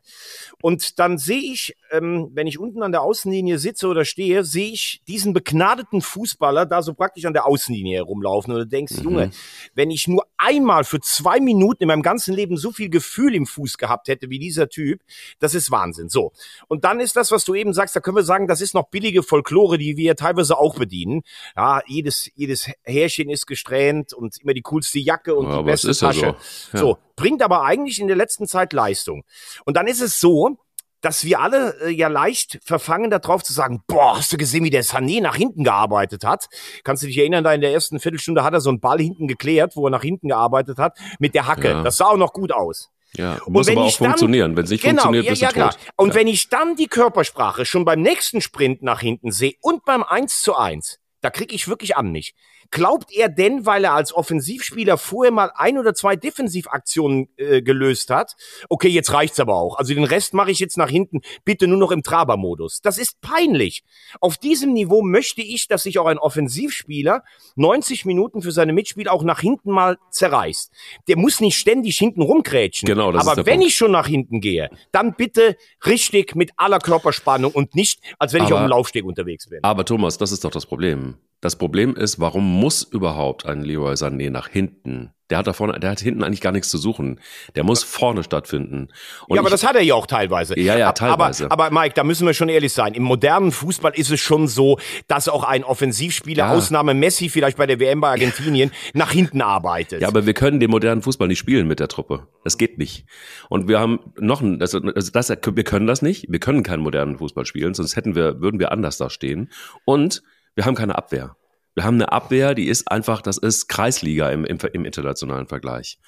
Und 0.63 0.99
dann 0.99 1.19
sehe 1.19 1.53
ich, 1.53 1.77
ähm, 1.91 2.31
wenn 2.33 2.47
ich 2.47 2.59
unten 2.59 2.83
an 2.83 2.93
der 2.93 3.03
Außenlinie 3.03 3.59
sitze 3.59 3.89
oder 3.89 4.05
stehe, 4.05 4.45
sehe 4.45 4.73
ich 4.73 5.03
diesen 5.07 5.33
begnadeten 5.33 6.03
Fußballer 6.03 6.67
da 6.67 6.83
so 6.83 6.95
praktisch 6.95 7.25
an 7.25 7.33
der 7.33 7.47
Außenlinie 7.47 7.97
herumlaufen. 7.97 8.53
Und 8.53 8.59
du 8.61 8.67
denkst, 8.67 8.97
mhm. 8.99 9.05
Junge, 9.05 9.31
wenn 9.75 9.91
ich 9.91 10.09
nur 10.09 10.27
einmal 10.37 10.85
für 10.85 11.01
zwei 11.01 11.41
Minuten 11.41 11.85
in 11.85 11.89
meinem 11.89 12.03
ganzen 12.03 12.35
Leben 12.35 12.57
so 12.57 12.73
viel 12.73 12.91
Gefühl 12.91 13.35
im 13.35 13.47
Fuß 13.47 13.79
gehabt 13.79 14.09
hätte 14.09 14.31
wie 14.31 14.39
dieser 14.39 14.69
Typ, 14.69 15.01
das 15.39 15.55
ist 15.55 15.71
Wahnsinn. 15.71 16.09
So. 16.09 16.33
Und 16.69 16.85
dann 16.85 17.01
ist 17.01 17.17
das, 17.17 17.31
was 17.31 17.45
du 17.45 17.55
eben 17.55 17.73
sagst, 17.73 17.97
da 17.97 18.01
können 18.01 18.17
wir 18.17 18.23
sagen, 18.23 18.47
das 18.49 18.61
ist 18.61 18.75
noch 18.75 18.89
billige 18.89 19.23
Folklore, 19.23 19.79
die 19.79 19.97
wir 19.97 20.17
teilweise 20.17 20.59
auch 20.59 20.77
bedienen. 20.77 21.23
Ja, 21.57 21.81
jedes, 21.87 22.31
jedes 22.35 22.71
Härchen 22.85 23.31
ist 23.31 23.46
gesträhnt 23.47 24.13
und 24.13 24.37
immer 24.43 24.55
die 24.55 24.63
coolste 24.63 24.99
Jacke 24.99 25.35
und 25.35 25.49
Ja, 25.51 25.59
die 25.59 25.65
beste 25.65 25.91
ist 25.91 26.03
ja 26.03 26.09
Tasche. 26.09 26.37
so. 26.41 26.77
Ja. 26.77 26.79
So, 26.79 26.99
bringt 27.17 27.43
aber 27.43 27.63
eigentlich 27.65 28.01
in 28.01 28.07
der 28.09 28.17
letzten 28.17 28.47
Zeit 28.47 28.73
Leistung. 28.73 29.25
Und 29.65 29.77
dann 29.77 29.87
ist 29.87 30.01
es 30.01 30.21
so, 30.21 30.59
dass 31.03 31.25
wir 31.25 31.41
alle 31.41 31.77
äh, 31.83 31.91
ja 31.91 32.09
leicht 32.09 32.59
verfangen 32.65 33.11
darauf 33.11 33.43
zu 33.45 33.53
sagen, 33.53 33.83
boah, 33.87 34.17
hast 34.17 34.33
du 34.33 34.37
gesehen, 34.37 34.65
wie 34.65 34.71
der 34.71 34.83
Sané 34.83 35.21
nach 35.21 35.37
hinten 35.37 35.63
gearbeitet 35.63 36.25
hat? 36.25 36.49
Kannst 36.85 37.03
du 37.03 37.07
dich 37.07 37.19
erinnern, 37.19 37.45
da 37.45 37.53
in 37.53 37.61
der 37.61 37.73
ersten 37.73 38.01
Viertelstunde 38.01 38.43
hat 38.43 38.55
er 38.55 38.61
so 38.61 38.71
einen 38.71 38.81
Ball 38.81 38.99
hinten 38.99 39.29
geklärt, 39.29 39.77
wo 39.77 39.87
er 39.87 39.91
nach 39.91 40.03
hinten 40.03 40.29
gearbeitet 40.29 40.79
hat, 40.79 40.99
mit 41.19 41.35
der 41.35 41.47
Hacke. 41.47 41.69
Ja. 41.69 41.83
Das 41.83 41.99
sah 41.99 42.07
auch 42.07 42.17
noch 42.17 42.33
gut 42.33 42.51
aus. 42.51 42.91
Ja, 43.15 43.39
muss 43.47 43.67
wenn 43.69 43.79
aber 43.79 43.87
auch 43.87 43.91
dann- 43.99 44.07
funktionieren. 44.09 44.57
Wenn 44.57 44.65
es 44.65 44.71
nicht 44.71 44.83
Genau, 44.83 45.03
funktioniert, 45.03 45.25
ja, 45.27 45.31
bist 45.31 45.43
ja 45.43 45.49
du 45.49 45.55
klar. 45.55 45.71
tot. 45.71 45.81
Und 45.97 46.09
ja. 46.09 46.15
wenn 46.17 46.27
ich 46.27 46.49
dann 46.49 46.77
die 46.77 46.89
Körpersprache 46.89 47.65
schon 47.65 47.85
beim 47.85 48.01
nächsten 48.03 48.41
Sprint 48.41 48.83
nach 48.83 49.01
hinten 49.01 49.31
sehe 49.31 49.55
und 49.61 49.85
beim 49.85 50.03
1 50.03 50.43
zu 50.43 50.57
1, 50.57 50.99
da 51.21 51.31
krieg 51.31 51.53
ich 51.53 51.69
wirklich 51.69 51.97
an 51.97 52.11
mich. 52.11 52.35
Glaubt 52.71 53.13
er 53.13 53.29
denn, 53.29 53.67
weil 53.67 53.85
er 53.85 53.93
als 53.95 54.13
Offensivspieler 54.15 54.97
vorher 54.99 55.33
mal 55.33 55.51
ein 55.55 55.79
oder 55.79 55.95
zwei 55.95 56.17
Defensivaktionen 56.17 57.29
äh, 57.37 57.63
gelöst 57.63 58.11
hat, 58.11 58.35
okay, 58.69 58.89
jetzt 58.89 59.13
reicht's 59.13 59.41
aber 59.41 59.55
auch. 59.57 59.77
Also 59.79 59.95
den 59.95 60.05
Rest 60.05 60.35
mache 60.35 60.51
ich 60.51 60.59
jetzt 60.59 60.77
nach 60.77 60.89
hinten, 60.91 61.21
bitte 61.45 61.67
nur 61.67 61.79
noch 61.79 61.91
im 61.93 62.03
Traber-Modus. 62.03 62.81
Das 62.83 62.99
ist 62.99 63.21
peinlich. 63.21 63.85
Auf 64.21 64.37
diesem 64.39 64.73
Niveau 64.73 65.03
möchte 65.03 65.43
ich, 65.43 65.69
dass 65.69 65.85
sich 65.85 65.99
auch 65.99 66.07
ein 66.07 66.19
Offensivspieler 66.19 67.23
90 67.57 68.05
Minuten 68.05 68.43
für 68.43 68.53
seine 68.53 68.73
Mitspieler 68.73 69.13
auch 69.13 69.23
nach 69.23 69.41
hinten 69.41 69.71
mal 69.71 69.99
zerreißt. 70.11 70.73
Der 71.09 71.17
muss 71.17 71.41
nicht 71.41 71.57
ständig 71.57 71.99
hinten 71.99 72.23
rumkrätschen. 72.23 72.87
Genau, 72.87 73.13
das 73.13 73.23
ist 73.23 73.29
aber 73.29 73.37
der 73.37 73.47
wenn 73.47 73.59
Punkt. 73.61 73.69
ich 73.69 73.77
schon 73.77 73.91
nach 73.93 74.07
hinten 74.07 74.41
gehe, 74.41 74.71
dann 74.93 75.15
bitte 75.15 75.57
richtig 75.85 76.35
mit 76.35 76.53
aller 76.57 76.79
Körperspannung 76.79 77.53
und 77.53 77.75
nicht, 77.75 78.01
als 78.19 78.33
wenn 78.33 78.43
ich 78.43 78.47
Aber- 78.49 78.57
auf 78.57 78.67
dem 78.67 78.71
Laufsteg 78.71 79.05
unterwegs 79.05 79.49
bin. 79.49 79.61
Aber 79.63 79.85
Thomas, 79.85 80.19
das 80.19 80.33
ist 80.33 80.45
doch 80.45 80.51
das 80.51 80.67
Problem. 80.67 81.17
Das 81.41 81.57
Problem 81.57 81.95
ist, 81.95 82.19
warum 82.19 82.45
muss 82.61 82.83
überhaupt 82.83 83.45
ein 83.47 83.63
Leroy 83.63 83.93
Sané 83.95 84.31
nach 84.31 84.49
hinten? 84.49 85.13
Der 85.29 85.39
hat 85.39 85.49
da 85.49 85.53
vorne, 85.53 85.79
der 85.81 85.91
hat 85.91 85.99
hinten 86.01 86.23
eigentlich 86.23 86.41
gar 86.41 86.53
nichts 86.53 86.69
zu 86.69 86.79
suchen. 86.79 87.21
Der 87.57 87.65
muss 87.65 87.83
vorne 87.83 88.23
stattfinden. 88.23 88.89
Und 89.27 89.35
ja, 89.35 89.41
aber 89.41 89.49
ich- 89.49 89.53
das 89.55 89.67
hat 89.67 89.75
er 89.75 89.83
ja 89.83 89.95
auch 89.97 90.07
teilweise. 90.07 90.59
Ja, 90.59 90.79
ja, 90.79 90.93
teilweise. 90.93 91.51
Aber, 91.51 91.65
aber 91.67 91.81
Mike, 91.81 91.95
da 91.97 92.05
müssen 92.05 92.27
wir 92.29 92.33
schon 92.33 92.49
ehrlich 92.49 92.73
sein. 92.73 92.95
Im 92.95 93.03
modernen 93.03 93.51
Fußball 93.51 93.93
ist 93.97 94.11
es 94.13 94.21
schon 94.21 94.47
so, 94.47 94.79
dass 95.09 95.29
auch 95.29 95.43
ein 95.43 95.65
Offensivspieler, 95.65 96.45
Ja. 96.45 96.53
Ausnahme 96.55 96.95
Messi 96.95 97.29
vielleicht 97.29 97.57
bei 97.59 97.67
der 97.67 97.81
WM 97.81 98.01
bei 98.01 98.11
Argentinien, 98.11 98.71
nach 98.95 99.11
hinten 99.11 99.43
arbeitet. 99.43 100.01
Ja, 100.01 100.07
aber 100.09 100.27
wir 100.27 100.35
können 100.35 100.61
den 100.61 100.71
modernen 100.71 101.03
Fußball 101.03 101.27
nicht 101.27 101.41
spielen 101.41 101.67
mit 101.67 101.81
der 101.81 101.89
Truppe. 101.89 102.29
Das 102.45 102.57
geht 102.57 102.79
nicht. 102.79 103.05
Und 103.49 103.67
wir 103.67 103.81
haben 103.81 103.99
noch 104.19 104.41
ein, 104.43 104.61
also 104.61 104.79
das, 104.79 105.11
das, 105.11 105.29
wir 105.29 105.65
können 105.65 105.89
das 105.89 106.03
nicht. 106.03 106.27
Wir 106.31 106.39
können 106.39 106.63
keinen 106.63 106.83
modernen 106.85 107.19
Fußball 107.19 107.45
spielen, 107.47 107.75
sonst 107.75 107.97
hätten 107.97 108.15
wir, 108.15 108.41
würden 108.41 108.61
wir 108.61 108.71
anders 108.71 108.97
da 108.97 109.11
stehen. 109.11 109.51
Und 109.85 110.23
wir 110.57 110.65
haben 110.65 110.75
keine 110.75 110.97
Abwehr. 110.97 111.37
Wir 111.75 111.85
haben 111.85 111.97
eine 111.97 112.11
Abwehr, 112.11 112.55
die 112.55 112.69
ist 112.69 112.91
einfach, 112.91 113.21
das 113.21 113.37
ist 113.37 113.69
Kreisliga 113.69 114.31
im, 114.31 114.45
im, 114.45 114.59
im 114.73 114.85
internationalen 114.87 115.47
Vergleich. 115.47 115.99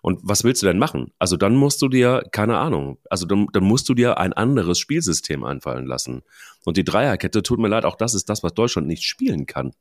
Und 0.00 0.20
was 0.22 0.44
willst 0.44 0.62
du 0.62 0.66
denn 0.66 0.78
machen? 0.78 1.12
Also 1.18 1.36
dann 1.36 1.56
musst 1.56 1.82
du 1.82 1.88
dir, 1.88 2.22
keine 2.30 2.56
Ahnung, 2.56 2.98
also 3.10 3.26
dann, 3.26 3.48
dann 3.52 3.64
musst 3.64 3.88
du 3.88 3.94
dir 3.94 4.18
ein 4.18 4.32
anderes 4.32 4.78
Spielsystem 4.78 5.42
einfallen 5.42 5.86
lassen. 5.86 6.22
Und 6.64 6.76
die 6.76 6.84
Dreierkette, 6.84 7.42
tut 7.42 7.58
mir 7.58 7.66
leid, 7.66 7.84
auch 7.84 7.96
das 7.96 8.14
ist 8.14 8.28
das, 8.28 8.44
was 8.44 8.54
Deutschland 8.54 8.86
nicht 8.86 9.02
spielen 9.02 9.46
kann. 9.46 9.72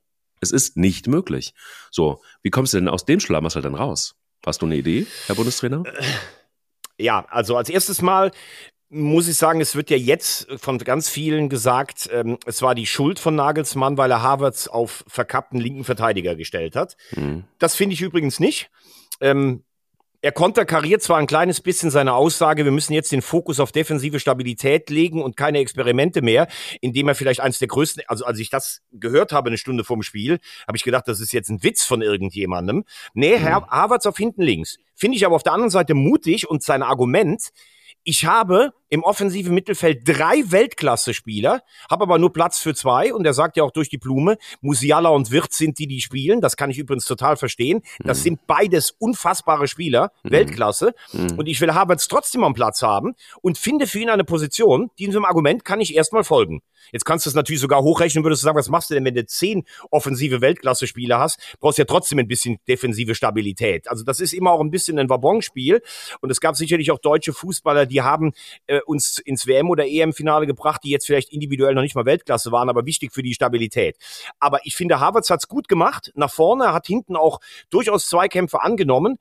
Es 0.42 0.52
ist 0.52 0.76
nicht 0.76 1.08
möglich. 1.08 1.54
So, 1.92 2.22
wie 2.42 2.50
kommst 2.50 2.74
du 2.74 2.78
denn 2.78 2.90
aus 2.90 3.06
dem 3.06 3.20
Schlamassel 3.20 3.62
denn 3.62 3.76
raus? 3.76 4.16
Hast 4.44 4.64
du 4.64 4.66
eine 4.66 4.78
Idee, 4.78 5.06
Herr 5.28 5.36
Bundestrainer? 5.36 5.84
Ja, 6.98 7.26
also 7.30 7.56
als 7.58 7.70
erstes 7.70 8.02
Mal 8.02 8.32
muss 8.90 9.28
ich 9.28 9.38
sagen, 9.38 9.60
es 9.60 9.76
wird 9.76 9.90
ja 9.90 9.98
jetzt 9.98 10.48
von 10.58 10.78
ganz 10.78 11.10
vielen 11.10 11.50
gesagt, 11.50 12.10
ähm, 12.12 12.38
es 12.46 12.62
war 12.62 12.74
die 12.74 12.86
Schuld 12.86 13.20
von 13.20 13.36
Nagelsmann, 13.36 13.98
weil 13.98 14.12
er 14.12 14.22
Havertz 14.22 14.68
auf 14.68 15.04
verkappten 15.08 15.60
linken 15.60 15.84
Verteidiger 15.84 16.36
gestellt 16.36 16.76
hat. 16.76 16.96
Hm. 17.10 17.44
Das 17.60 17.76
finde 17.76 17.96
ich 17.96 18.02
übrigens 18.02 18.40
nicht. 18.40 18.70
Ähm, 19.20 19.64
er 20.22 20.32
konterkariert 20.32 21.04
zwar 21.04 21.18
ein 21.18 21.28
kleines 21.28 21.62
bisschen 21.62 21.92
seine 21.92 22.14
Aussage, 22.14 22.66
wir 22.66 22.72
müssen 22.72 22.94
jetzt 22.94 23.12
den 23.12 23.22
Fokus 23.22 23.60
auf 23.60 23.72
defensive 23.72 24.20
Stabilität 24.20 24.90
legen 24.90 25.22
und 25.22 25.38
keine 25.38 25.60
Experimente 25.60 26.24
mehr, 26.24 26.48
indem 26.82 27.08
er 27.08 27.16
vielleicht 27.16 27.40
eins 27.40 27.60
der 27.60 27.68
größten, 27.68 28.04
also 28.08 28.26
als 28.26 28.40
ich 28.40 28.50
das 28.50 28.82
gehört 28.92 29.32
habe, 29.32 29.50
eine 29.50 29.60
Stunde 29.60 29.84
vorm 29.84 30.02
Spiel, 30.02 30.40
habe 30.68 30.76
ich 30.76 30.84
gedacht, 30.84 31.08
das 31.08 31.20
ist 31.20 31.34
jetzt 31.34 31.50
ein 31.50 31.62
Witz 31.62 31.84
von 31.84 32.02
irgendjemandem. 32.02 32.84
Nee, 33.14 33.38
Herr 33.38 33.68
Havertz 33.68 34.08
auf 34.08 34.18
hinten 34.18 34.42
links. 34.42 34.78
Finde 34.96 35.18
ich 35.18 35.26
aber 35.26 35.36
auf 35.36 35.44
der 35.44 35.54
anderen 35.54 35.70
Seite 35.70 35.94
mutig 35.94 36.50
und 36.50 36.64
sein 36.64 36.82
Argument, 36.82 37.52
ich 38.08 38.26
habe 38.26 38.74
im 38.90 39.04
offensiven 39.04 39.54
Mittelfeld 39.54 40.08
drei 40.08 40.44
Weltklasse-Spieler, 40.46 41.62
habe 41.90 42.04
aber 42.04 42.18
nur 42.20 42.34
Platz 42.34 42.60
für 42.60 42.74
zwei 42.74 43.14
und 43.14 43.26
er 43.26 43.34
sagt 43.34 43.58
ja 43.58 43.64
auch 43.64 43.72
durch 43.72 43.90
die 43.90 43.98
Blume, 43.98 44.38
Musiala 44.62 45.10
und 45.10 45.32
Wirtz 45.32 45.58
sind 45.58 45.80
die, 45.80 45.88
die 45.88 46.02
spielen. 46.02 46.42
Das 46.42 46.58
kann 46.58 46.70
ich 46.70 46.78
übrigens 46.78 47.06
total 47.06 47.38
verstehen. 47.38 47.82
Das 48.00 48.24
sind 48.24 48.48
beides 48.48 48.92
unfassbare 48.92 49.68
Spieler, 49.68 50.12
Weltklasse. 50.24 50.94
Und 51.38 51.48
ich 51.48 51.60
will 51.62 51.74
Havertz 51.74 52.08
trotzdem 52.08 52.44
am 52.44 52.54
Platz 52.54 52.82
haben 52.82 53.16
und 53.42 53.58
finde 53.58 53.88
für 53.88 54.00
ihn 54.00 54.10
eine 54.10 54.24
Position, 54.24 54.90
diesem 55.00 55.26
Argument 55.26 55.66
kann 55.66 55.82
ich 55.82 55.96
erstmal 55.96 56.24
folgen. 56.24 56.62
Jetzt 56.92 57.06
kannst 57.06 57.26
du 57.26 57.30
es 57.30 57.36
natürlich 57.36 57.60
sogar 57.60 57.82
hochrechnen, 57.82 58.24
würdest 58.24 58.44
du 58.44 58.46
sagen, 58.46 58.58
was 58.58 58.70
machst 58.70 58.90
du 58.90 58.94
denn, 58.94 59.04
wenn 59.06 59.16
du 59.16 59.26
zehn 59.26 59.66
offensive 59.92 60.42
Weltklasse-Spieler 60.42 61.20
hast? 61.20 61.40
Brauchst 61.60 61.78
ja 61.78 61.86
trotzdem 61.86 62.20
ein 62.20 62.28
bisschen 62.28 62.60
defensive 62.68 63.16
Stabilität. 63.16 63.90
Also 63.90 64.04
das 64.04 64.20
ist 64.20 64.34
immer 64.34 64.52
auch 64.52 64.62
ein 64.62 64.72
bisschen 64.72 65.00
ein 65.00 65.10
Wabonspiel. 65.10 65.82
Und 66.22 66.30
es 66.30 66.40
gab 66.40 66.56
sicherlich 66.56 66.92
auch 66.92 67.00
deutsche 67.00 67.34
Fußballer, 67.34 67.86
die 67.86 68.02
haben 68.02 68.34
äh, 68.68 68.77
uns 68.86 69.20
ins 69.20 69.48
WM- 69.48 69.70
oder 69.70 69.86
EM-Finale 69.86 70.48
gebracht, 70.48 70.82
die 70.84 70.90
jetzt 70.90 71.06
vielleicht 71.06 71.32
individuell 71.32 71.76
noch 71.76 71.82
nicht 71.82 71.96
mal 71.96 72.06
Weltklasse 72.06 72.52
waren, 72.52 72.70
aber 72.70 72.86
wichtig 72.86 73.14
für 73.14 73.24
die 73.24 73.34
Stabilität. 73.34 73.98
Aber 74.40 74.60
ich 74.64 74.76
finde, 74.76 75.00
Havertz 75.00 75.30
hat's 75.30 75.48
gut 75.48 75.68
gemacht. 75.68 76.12
Nach 76.16 76.32
vorne 76.32 76.74
hat 76.74 76.88
hinten 76.88 77.16
auch 77.16 77.40
durchaus 77.70 78.08
Zweikämpfe 78.08 78.62
angenommen. 78.62 79.18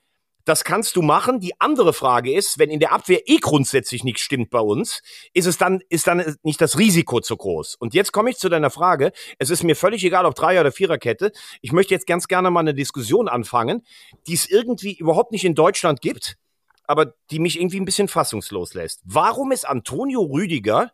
Das 0.46 0.62
kannst 0.62 0.94
du 0.94 1.02
machen. 1.02 1.40
Die 1.40 1.60
andere 1.60 1.92
Frage 1.92 2.32
ist, 2.32 2.56
wenn 2.60 2.70
in 2.70 2.78
der 2.78 2.92
Abwehr 2.92 3.28
eh 3.28 3.38
grundsätzlich 3.38 4.04
nichts 4.04 4.20
stimmt 4.20 4.48
bei 4.48 4.60
uns, 4.60 5.02
ist 5.34 5.46
es 5.46 5.58
dann, 5.58 5.80
ist 5.88 6.06
dann 6.06 6.36
nicht 6.44 6.60
das 6.60 6.78
Risiko 6.78 7.20
zu 7.20 7.36
groß. 7.36 7.74
Und 7.74 7.94
jetzt 7.94 8.12
komme 8.12 8.30
ich 8.30 8.36
zu 8.36 8.48
deiner 8.48 8.70
Frage. 8.70 9.10
Es 9.40 9.50
ist 9.50 9.64
mir 9.64 9.74
völlig 9.74 10.04
egal, 10.04 10.24
ob 10.24 10.36
Dreier- 10.36 10.60
oder 10.60 10.70
Viererkette. 10.70 11.32
Ich 11.62 11.72
möchte 11.72 11.94
jetzt 11.94 12.06
ganz 12.06 12.28
gerne 12.28 12.52
mal 12.52 12.60
eine 12.60 12.74
Diskussion 12.74 13.26
anfangen, 13.26 13.84
die 14.28 14.34
es 14.34 14.48
irgendwie 14.48 14.94
überhaupt 14.94 15.32
nicht 15.32 15.44
in 15.44 15.56
Deutschland 15.56 16.00
gibt, 16.00 16.36
aber 16.86 17.14
die 17.30 17.38
mich 17.38 17.58
irgendwie 17.58 17.80
ein 17.80 17.84
bisschen 17.84 18.08
fassungslos 18.08 18.74
lässt. 18.74 19.00
Warum 19.04 19.52
ist 19.52 19.66
Antonio 19.66 20.22
Rüdiger 20.22 20.92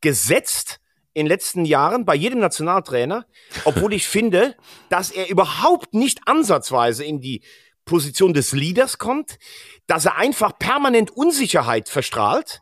gesetzt 0.00 0.80
in 1.14 1.24
den 1.24 1.28
letzten 1.28 1.64
Jahren 1.64 2.04
bei 2.04 2.14
jedem 2.14 2.40
Nationaltrainer, 2.40 3.26
obwohl 3.64 3.94
ich 3.94 4.06
finde, 4.06 4.54
dass 4.90 5.10
er 5.10 5.30
überhaupt 5.30 5.94
nicht 5.94 6.20
ansatzweise 6.26 7.04
in 7.04 7.20
die 7.20 7.42
Position 7.86 8.34
des 8.34 8.52
Leaders 8.52 8.98
kommt, 8.98 9.38
dass 9.86 10.04
er 10.04 10.18
einfach 10.18 10.58
permanent 10.58 11.10
Unsicherheit 11.10 11.88
verstrahlt. 11.88 12.60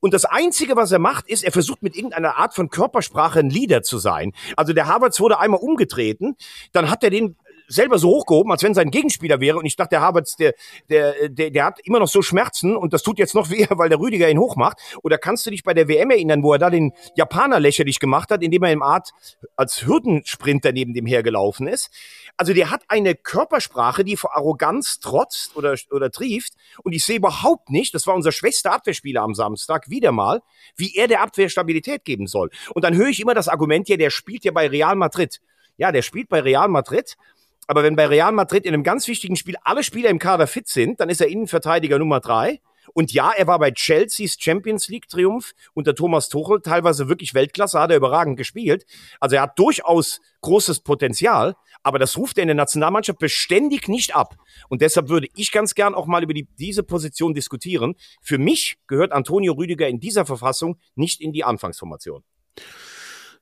Und 0.00 0.14
das 0.14 0.24
Einzige, 0.24 0.76
was 0.76 0.92
er 0.92 0.98
macht, 0.98 1.28
ist, 1.28 1.42
er 1.42 1.52
versucht 1.52 1.82
mit 1.82 1.96
irgendeiner 1.96 2.36
Art 2.36 2.54
von 2.54 2.70
Körpersprache 2.70 3.40
ein 3.40 3.50
Leader 3.50 3.82
zu 3.82 3.98
sein. 3.98 4.32
Also 4.56 4.72
der 4.72 4.86
Havertz 4.86 5.18
wurde 5.18 5.38
einmal 5.38 5.60
umgetreten, 5.60 6.36
dann 6.72 6.90
hat 6.90 7.02
er 7.02 7.10
den 7.10 7.36
selber 7.68 7.98
so 7.98 8.08
hochgehoben, 8.08 8.52
als 8.52 8.62
wenn 8.62 8.74
sein 8.74 8.90
Gegenspieler 8.90 9.40
wäre. 9.40 9.58
Und 9.58 9.66
ich 9.66 9.76
dachte, 9.76 9.90
der 9.90 10.00
Havertz, 10.00 10.36
der, 10.36 10.54
der, 10.88 11.28
der, 11.28 11.50
der 11.50 11.64
hat 11.64 11.80
immer 11.84 11.98
noch 11.98 12.08
so 12.08 12.22
Schmerzen 12.22 12.76
und 12.76 12.92
das 12.92 13.02
tut 13.02 13.18
jetzt 13.18 13.34
noch 13.34 13.50
weh, 13.50 13.66
weil 13.70 13.88
der 13.88 13.98
Rüdiger 13.98 14.28
ihn 14.30 14.38
hochmacht. 14.38 14.78
Oder 15.02 15.18
kannst 15.18 15.46
du 15.46 15.50
dich 15.50 15.62
bei 15.62 15.74
der 15.74 15.88
WM 15.88 16.10
erinnern, 16.10 16.42
wo 16.42 16.52
er 16.52 16.58
da 16.58 16.70
den 16.70 16.92
Japaner 17.14 17.60
lächerlich 17.60 17.98
gemacht 17.98 18.30
hat, 18.30 18.42
indem 18.42 18.62
er 18.62 18.72
im 18.72 18.82
Art 18.82 19.10
als 19.56 19.86
Hürdensprinter 19.86 20.72
neben 20.72 20.94
dem 20.94 21.06
hergelaufen 21.06 21.66
ist? 21.66 21.90
Also 22.36 22.52
der 22.52 22.70
hat 22.70 22.82
eine 22.88 23.14
Körpersprache, 23.14 24.04
die 24.04 24.16
vor 24.16 24.36
Arroganz 24.36 25.00
trotzt 25.00 25.56
oder, 25.56 25.74
oder 25.90 26.10
trieft. 26.10 26.54
Und 26.82 26.92
ich 26.92 27.04
sehe 27.04 27.16
überhaupt 27.16 27.70
nicht, 27.70 27.94
das 27.94 28.06
war 28.06 28.14
unser 28.14 28.32
schwächster 28.32 28.72
Abwehrspieler 28.72 29.22
am 29.22 29.34
Samstag, 29.34 29.88
wieder 29.88 30.12
mal, 30.12 30.42
wie 30.76 30.94
er 30.94 31.08
der 31.08 31.22
Abwehr 31.22 31.48
Stabilität 31.48 32.04
geben 32.04 32.26
soll. 32.26 32.50
Und 32.74 32.84
dann 32.84 32.94
höre 32.94 33.08
ich 33.08 33.20
immer 33.20 33.34
das 33.34 33.48
Argument, 33.48 33.88
ja, 33.88 33.96
der 33.96 34.10
spielt 34.10 34.44
ja 34.44 34.52
bei 34.52 34.68
Real 34.68 34.96
Madrid. 34.96 35.40
Ja, 35.78 35.92
der 35.92 36.02
spielt 36.02 36.28
bei 36.28 36.40
Real 36.40 36.68
Madrid. 36.68 37.16
Aber 37.66 37.82
wenn 37.82 37.96
bei 37.96 38.06
Real 38.06 38.32
Madrid 38.32 38.64
in 38.64 38.74
einem 38.74 38.82
ganz 38.82 39.08
wichtigen 39.08 39.36
Spiel 39.36 39.56
alle 39.62 39.82
Spieler 39.82 40.10
im 40.10 40.18
Kader 40.18 40.46
fit 40.46 40.68
sind, 40.68 41.00
dann 41.00 41.08
ist 41.08 41.20
er 41.20 41.28
Innenverteidiger 41.28 41.98
Nummer 41.98 42.20
drei. 42.20 42.60
Und 42.94 43.12
ja, 43.12 43.32
er 43.32 43.46
war 43.46 43.58
bei 43.58 43.72
Chelseas 43.72 44.36
Champions 44.38 44.88
League 44.88 45.08
Triumph 45.08 45.52
unter 45.74 45.94
Thomas 45.94 46.28
Tuchel 46.28 46.60
teilweise 46.60 47.08
wirklich 47.08 47.34
Weltklasse, 47.34 47.80
hat 47.80 47.90
er 47.90 47.96
überragend 47.96 48.36
gespielt. 48.36 48.86
Also 49.20 49.36
er 49.36 49.42
hat 49.42 49.58
durchaus 49.58 50.20
großes 50.40 50.80
Potenzial, 50.80 51.56
aber 51.82 51.98
das 51.98 52.16
ruft 52.16 52.38
er 52.38 52.42
in 52.42 52.48
der 52.48 52.54
Nationalmannschaft 52.54 53.18
beständig 53.18 53.88
nicht 53.88 54.14
ab. 54.14 54.36
Und 54.68 54.82
deshalb 54.82 55.08
würde 55.08 55.28
ich 55.34 55.52
ganz 55.52 55.74
gern 55.74 55.94
auch 55.94 56.06
mal 56.06 56.22
über 56.22 56.34
die, 56.34 56.48
diese 56.58 56.82
Position 56.82 57.34
diskutieren. 57.34 57.96
Für 58.22 58.38
mich 58.38 58.78
gehört 58.86 59.12
Antonio 59.12 59.54
Rüdiger 59.54 59.88
in 59.88 60.00
dieser 60.00 60.24
Verfassung 60.24 60.78
nicht 60.94 61.20
in 61.20 61.32
die 61.32 61.44
Anfangsformation. 61.44 62.22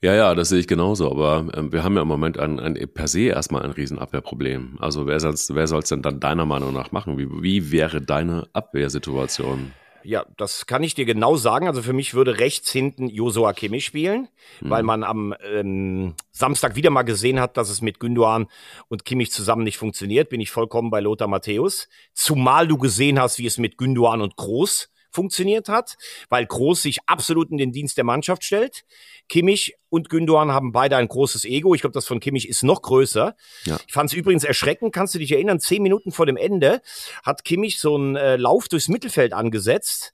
Ja, 0.05 0.15
ja, 0.15 0.35
das 0.35 0.51
sehe 0.51 0.59
ich 0.59 0.67
genauso. 0.67 1.11
Aber 1.11 1.47
ähm, 1.57 1.73
wir 1.73 1.83
haben 1.83 1.97
ja 1.97 2.03
im 2.03 2.09
Moment 2.09 2.39
ein, 2.39 2.61
ein 2.61 2.75
per 2.93 3.09
se 3.09 3.21
erstmal 3.21 3.63
ein 3.63 3.71
Riesenabwehrproblem. 3.71 4.77
Also 4.79 5.07
wer 5.07 5.19
soll 5.19 5.35
wer 5.57 5.67
soll's 5.67 5.89
denn 5.89 6.03
dann 6.03 6.21
deiner 6.21 6.45
Meinung 6.45 6.75
nach 6.75 6.93
machen? 6.93 7.17
Wie, 7.17 7.27
wie 7.43 7.73
wäre 7.73 8.03
deine 8.03 8.47
Abwehrsituation? 8.53 9.73
Ja, 10.03 10.27
das 10.37 10.67
kann 10.67 10.83
ich 10.83 10.95
dir 10.95 11.07
genau 11.07 11.37
sagen. 11.37 11.69
Also 11.69 11.81
für 11.81 11.95
mich 11.95 12.13
würde 12.13 12.39
rechts 12.39 12.71
hinten 12.71 13.09
Josua 13.09 13.55
Kimmich 13.55 13.87
spielen, 13.87 14.29
mhm. 14.61 14.69
weil 14.69 14.83
man 14.83 15.05
am 15.05 15.35
ähm, 15.43 16.13
Samstag 16.33 16.77
wieder 16.77 16.91
mal 16.91 17.05
gesehen 17.05 17.41
hat, 17.41 17.57
dass 17.57 17.71
es 17.71 17.81
mit 17.81 17.99
Gündogan 17.99 18.49
und 18.89 19.07
Kimmich 19.07 19.33
zusammen 19.33 19.65
nicht 19.65 19.79
funktioniert. 19.79 20.29
Bin 20.29 20.43
ich 20.43 20.51
vollkommen 20.51 20.91
bei 20.91 21.01
Lothar 21.01 21.29
Matthäus. 21.29 21.89
Zumal 22.13 22.69
du 22.69 22.77
gesehen 22.77 23.19
hast, 23.19 23.39
wie 23.39 23.47
es 23.47 23.57
mit 23.57 23.79
Gündogan 23.79 24.21
und 24.21 24.37
Groß 24.37 24.91
funktioniert 25.15 25.69
hat, 25.69 25.97
weil 26.29 26.45
Groß 26.45 26.83
sich 26.83 26.99
absolut 27.07 27.51
in 27.51 27.57
den 27.57 27.73
Dienst 27.73 27.97
der 27.97 28.05
Mannschaft 28.05 28.45
stellt. 28.45 28.85
Kimmich 29.29 29.75
und 29.89 30.11
Gündogan 30.11 30.53
haben 30.53 30.73
beide 30.73 30.97
ein 30.97 31.09
großes 31.09 31.45
Ego. 31.45 31.75
Ich 31.75 31.81
glaube, 31.81 31.95
das 31.95 32.07
von 32.07 32.21
Kimmich 32.21 32.49
ist 32.49 32.63
noch 32.63 32.83
größer. 32.83 33.37
Ja. 33.65 33.79
Ich 33.87 33.93
fand 33.93 34.11
es 34.11 34.17
übrigens 34.17 34.45
erschreckend. 34.45 34.93
Kannst 34.93 35.15
du 35.15 35.19
dich 35.19 35.33
erinnern? 35.33 35.61
Zehn 35.61 35.83
Minuten 35.83 36.13
vor 36.13 36.27
dem 36.27 36.37
Ende 36.37 36.83
hat 37.23 37.45
Kimmich 37.45 37.79
so 37.79 37.95
einen 37.95 38.17
äh, 38.17 38.37
Lauf 38.37 38.69
durchs 38.69 38.89
Mittelfeld 38.89 39.33
angesetzt 39.33 40.13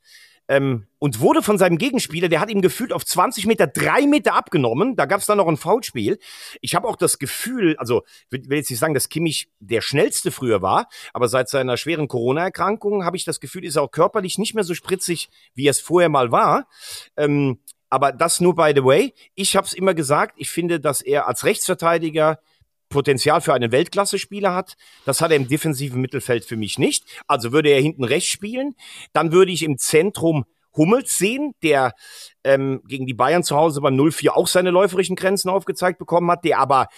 ähm, 0.51 0.89
und 0.99 1.21
wurde 1.21 1.43
von 1.43 1.59
seinem 1.59 1.79
Gegenspieler, 1.79 2.29
der 2.29 2.41
hat 2.41 2.51
ihm 2.51 2.61
gefühlt 2.61 2.93
auf 2.93 3.07
20 3.07 3.47
Meter 3.47 3.69
drei 3.69 4.05
Meter 4.07 4.35
abgenommen. 4.35 4.97
Da 4.97 5.07
gab 5.07 5.21
es 5.21 5.27
dann 5.27 5.39
noch 5.39 5.47
ein 5.47 5.57
Foulspiel. 5.57 6.19
Ich 6.61 6.75
habe 6.75 6.89
auch 6.89 6.97
das 6.97 7.21
Gefühl, 7.21 7.77
also 7.79 8.03
will, 8.31 8.43
will 8.49 8.59
jetzt 8.59 8.69
nicht 8.69 8.81
sagen, 8.81 8.93
dass 8.93 9.09
Kimmich 9.09 9.49
der 9.61 9.81
schnellste 9.81 10.33
früher 10.33 10.61
war, 10.61 10.89
aber 11.13 11.29
seit 11.29 11.49
seiner 11.49 11.77
schweren 11.77 12.09
Corona-Erkrankung 12.09 13.05
habe 13.05 13.17
ich 13.17 13.25
das 13.25 13.39
Gefühl, 13.39 13.65
ist 13.65 13.77
er 13.77 13.83
auch 13.83 13.93
körperlich 13.93 14.39
nicht 14.39 14.57
mehr 14.57 14.65
so 14.65 14.75
spritzig, 14.75 15.31
wie 15.55 15.69
es 15.69 15.79
vorher 15.79 16.09
mal 16.09 16.33
war. 16.33 16.67
Ähm, 17.17 17.61
aber 17.89 18.11
das 18.11 18.41
nur 18.41 18.57
by 18.57 18.73
the 18.75 18.85
way. 18.85 19.15
Ich 19.37 19.55
habe 19.55 19.69
es 19.69 19.73
immer 19.73 19.95
gesagt, 19.95 20.35
ich 20.37 20.51
finde, 20.51 20.81
dass 20.81 21.01
er 21.01 21.29
als 21.29 21.45
Rechtsverteidiger 21.45 22.41
Potenzial 22.91 23.41
für 23.41 23.55
einen 23.55 23.73
Weltklasse-Spieler 23.73 24.55
hat. 24.55 24.75
Das 25.07 25.23
hat 25.23 25.31
er 25.31 25.39
im 25.39 25.49
defensiven 25.49 26.01
Mittelfeld 26.01 26.45
für 26.45 26.57
mich 26.57 26.79
nicht. 26.79 27.07
Also 27.27 27.53
würde 27.53 27.71
er 27.71 27.81
hinten 27.81 28.05
rechts 28.05 28.29
spielen. 28.29 28.75
Dann 29.15 29.33
würde 29.33 29.53
ich 29.53 29.63
im 29.63 29.79
Zentrum 29.79 30.45
Hummels 30.77 31.17
sehen, 31.19 31.53
der 31.63 31.95
ähm, 32.45 32.83
gegen 32.87 33.07
die 33.07 33.15
Bayern 33.15 33.43
zu 33.43 33.57
Hause 33.57 33.81
beim 33.81 33.95
0-4 33.95 34.31
auch 34.31 34.47
seine 34.47 34.71
läuferischen 34.71 35.17
Grenzen 35.17 35.49
aufgezeigt 35.49 35.99
bekommen 35.99 36.31
hat, 36.31 36.45
der 36.45 36.59
aber 36.59 36.89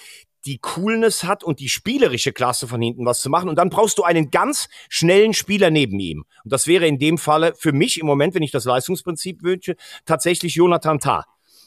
die 0.44 0.58
Coolness 0.58 1.24
hat 1.24 1.44
und 1.44 1.60
die 1.60 1.68
spielerische 1.68 2.32
Klasse 2.32 2.66
von 2.66 2.82
hinten 2.82 3.06
was 3.06 3.20
zu 3.20 3.30
machen. 3.30 3.48
Und 3.48 3.56
dann 3.56 3.70
brauchst 3.70 3.98
du 3.98 4.02
einen 4.02 4.30
ganz 4.30 4.68
schnellen 4.88 5.34
Spieler 5.34 5.70
neben 5.70 6.00
ihm. 6.00 6.24
Und 6.44 6.52
das 6.52 6.66
wäre 6.66 6.86
in 6.86 6.98
dem 6.98 7.16
Falle 7.16 7.54
für 7.54 7.72
mich 7.72 8.00
im 8.00 8.06
Moment, 8.06 8.34
wenn 8.34 8.42
ich 8.42 8.50
das 8.50 8.64
Leistungsprinzip 8.64 9.42
wünsche, 9.42 9.76
tatsächlich 10.04 10.56
Jonathan 10.56 10.98
Tah. 10.98 11.24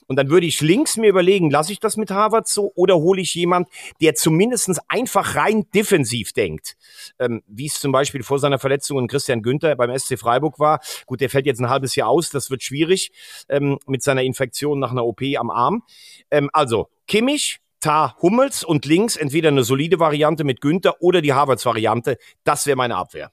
Und 0.08 0.18
dann 0.18 0.30
würde 0.30 0.46
ich 0.46 0.62
links 0.62 0.98
mir 0.98 1.10
überlegen, 1.10 1.50
lasse 1.50 1.72
ich 1.72 1.80
das 1.80 1.98
mit 1.98 2.12
Harvard 2.12 2.48
so 2.48 2.72
oder 2.76 2.96
hole 2.96 3.22
ich 3.22 3.34
jemand, 3.34 3.68
der 4.02 4.16
zumindestens 4.16 4.80
einfach 4.88 5.36
rein 5.36 5.66
defensiv 5.74 6.34
denkt. 6.34 6.78
Ähm, 7.20 7.42
wie 7.48 7.66
es 7.66 7.80
zum 7.80 7.92
Beispiel 7.92 8.24
vor 8.24 8.40
seiner 8.40 8.60
Verletzung 8.60 9.00
in 9.00 9.08
Christian 9.08 9.42
Günther 9.42 9.76
beim 9.76 9.98
SC 9.98 10.18
Freiburg 10.20 10.60
war. 10.60 10.80
Gut, 11.06 11.22
der 11.22 11.30
fällt 11.30 11.46
jetzt 11.46 11.60
ein 11.60 11.70
halbes 11.70 11.96
Jahr 11.96 12.10
aus, 12.10 12.30
das 12.30 12.50
wird 12.50 12.64
schwierig 12.64 13.12
ähm, 13.50 13.80
mit 13.88 14.04
seiner 14.04 14.24
Infektion 14.24 14.80
nach 14.80 14.92
einer 14.92 15.06
OP 15.06 15.22
am 15.38 15.50
Arm. 15.50 15.84
Ähm, 16.32 16.50
also, 16.54 16.90
Kimmich, 17.08 17.60
Tar 17.80 18.18
Hummels 18.22 18.64
und 18.64 18.86
links 18.86 19.16
entweder 19.16 19.50
eine 19.50 19.64
solide 19.64 20.00
Variante 20.00 20.44
mit 20.44 20.62
Günther 20.62 21.02
oder 21.02 21.22
die 21.22 21.34
Harvards-Variante. 21.34 22.18
Das 22.44 22.66
wäre 22.66 22.78
meine 22.78 22.96
Abwehr. 22.96 23.32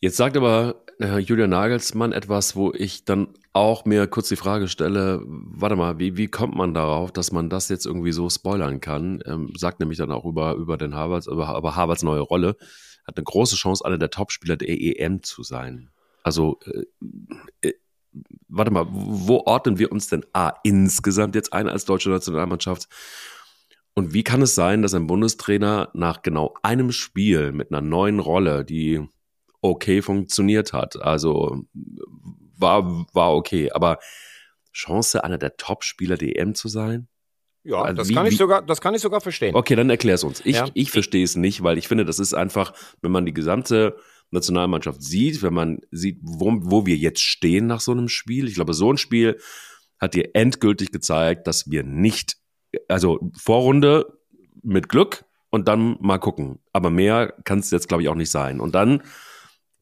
Jetzt 0.00 0.16
sagt 0.16 0.36
aber 0.36 0.84
äh, 1.00 1.18
Julian 1.18 1.50
Nagelsmann 1.50 2.12
etwas, 2.12 2.56
wo 2.56 2.72
ich 2.72 3.04
dann 3.04 3.28
auch 3.54 3.84
mir 3.84 4.06
kurz 4.08 4.28
die 4.28 4.36
Frage 4.36 4.68
stelle, 4.68 5.22
warte 5.24 5.76
mal, 5.76 5.98
wie, 5.98 6.16
wie 6.16 6.26
kommt 6.26 6.56
man 6.56 6.74
darauf, 6.74 7.12
dass 7.12 7.32
man 7.32 7.48
das 7.48 7.68
jetzt 7.68 7.86
irgendwie 7.86 8.12
so 8.12 8.28
spoilern 8.28 8.80
kann? 8.80 9.22
Ähm, 9.26 9.52
sagt 9.56 9.80
nämlich 9.80 9.98
dann 9.98 10.10
auch 10.10 10.24
über, 10.24 10.54
über 10.54 10.76
den 10.76 10.94
Harvards, 10.94 11.28
über, 11.28 11.56
über 11.56 11.76
Harvards 11.76 12.02
neue 12.02 12.20
Rolle, 12.20 12.56
hat 13.06 13.16
eine 13.16 13.24
große 13.24 13.54
Chance, 13.54 13.84
einer 13.84 13.96
der 13.96 14.10
Topspieler 14.10 14.56
der 14.56 14.68
EM 14.68 15.22
zu 15.22 15.44
sein. 15.44 15.90
Also, 16.24 16.58
äh, 16.66 17.68
äh, 17.68 17.74
warte 18.48 18.72
mal, 18.72 18.86
wo 18.90 19.44
ordnen 19.46 19.78
wir 19.78 19.92
uns 19.92 20.08
denn 20.08 20.26
A, 20.32 20.52
insgesamt 20.64 21.36
jetzt 21.36 21.52
ein 21.52 21.68
als 21.68 21.84
deutsche 21.84 22.10
Nationalmannschaft? 22.10 22.88
Und 23.94 24.12
wie 24.12 24.24
kann 24.24 24.42
es 24.42 24.56
sein, 24.56 24.82
dass 24.82 24.94
ein 24.94 25.06
Bundestrainer 25.06 25.90
nach 25.94 26.22
genau 26.22 26.54
einem 26.62 26.90
Spiel 26.90 27.52
mit 27.52 27.70
einer 27.70 27.80
neuen 27.80 28.18
Rolle, 28.18 28.64
die 28.64 29.06
okay 29.64 30.02
funktioniert 30.02 30.74
hat. 30.74 31.00
Also 31.00 31.64
war, 32.64 33.06
war 33.12 33.34
okay. 33.34 33.70
Aber 33.70 33.98
Chance, 34.72 35.22
einer 35.22 35.38
der 35.38 35.56
Top-Spieler 35.56 36.16
der 36.16 36.36
EM 36.36 36.54
zu 36.54 36.68
sein? 36.68 37.06
Ja, 37.62 37.82
also 37.82 37.96
das, 37.96 38.08
wie, 38.08 38.14
kann 38.14 38.26
ich 38.26 38.36
sogar, 38.36 38.62
das 38.62 38.80
kann 38.80 38.94
ich 38.94 39.00
sogar 39.00 39.20
verstehen. 39.20 39.54
Okay, 39.54 39.74
dann 39.74 39.88
erklär 39.88 40.16
es 40.16 40.24
uns. 40.24 40.42
Ich, 40.44 40.56
ja. 40.56 40.68
ich 40.74 40.90
verstehe 40.90 41.24
es 41.24 41.36
nicht, 41.36 41.62
weil 41.62 41.78
ich 41.78 41.88
finde, 41.88 42.04
das 42.04 42.18
ist 42.18 42.34
einfach, 42.34 42.74
wenn 43.00 43.12
man 43.12 43.24
die 43.24 43.32
gesamte 43.32 43.96
Nationalmannschaft 44.30 45.02
sieht, 45.02 45.42
wenn 45.42 45.54
man 45.54 45.78
sieht, 45.90 46.18
wo, 46.22 46.52
wo 46.60 46.84
wir 46.84 46.96
jetzt 46.96 47.22
stehen 47.22 47.66
nach 47.66 47.80
so 47.80 47.92
einem 47.92 48.08
Spiel. 48.08 48.48
Ich 48.48 48.54
glaube, 48.54 48.74
so 48.74 48.92
ein 48.92 48.98
Spiel 48.98 49.38
hat 49.98 50.14
dir 50.14 50.34
endgültig 50.34 50.92
gezeigt, 50.92 51.46
dass 51.46 51.70
wir 51.70 51.84
nicht, 51.84 52.36
also 52.88 53.30
Vorrunde 53.38 54.18
mit 54.62 54.88
Glück 54.88 55.24
und 55.50 55.68
dann 55.68 55.96
mal 56.00 56.18
gucken. 56.18 56.58
Aber 56.72 56.90
mehr 56.90 57.32
kann 57.44 57.60
es 57.60 57.70
jetzt, 57.70 57.88
glaube 57.88 58.02
ich, 58.02 58.08
auch 58.08 58.14
nicht 58.14 58.30
sein. 58.30 58.60
Und 58.60 58.74
dann 58.74 59.02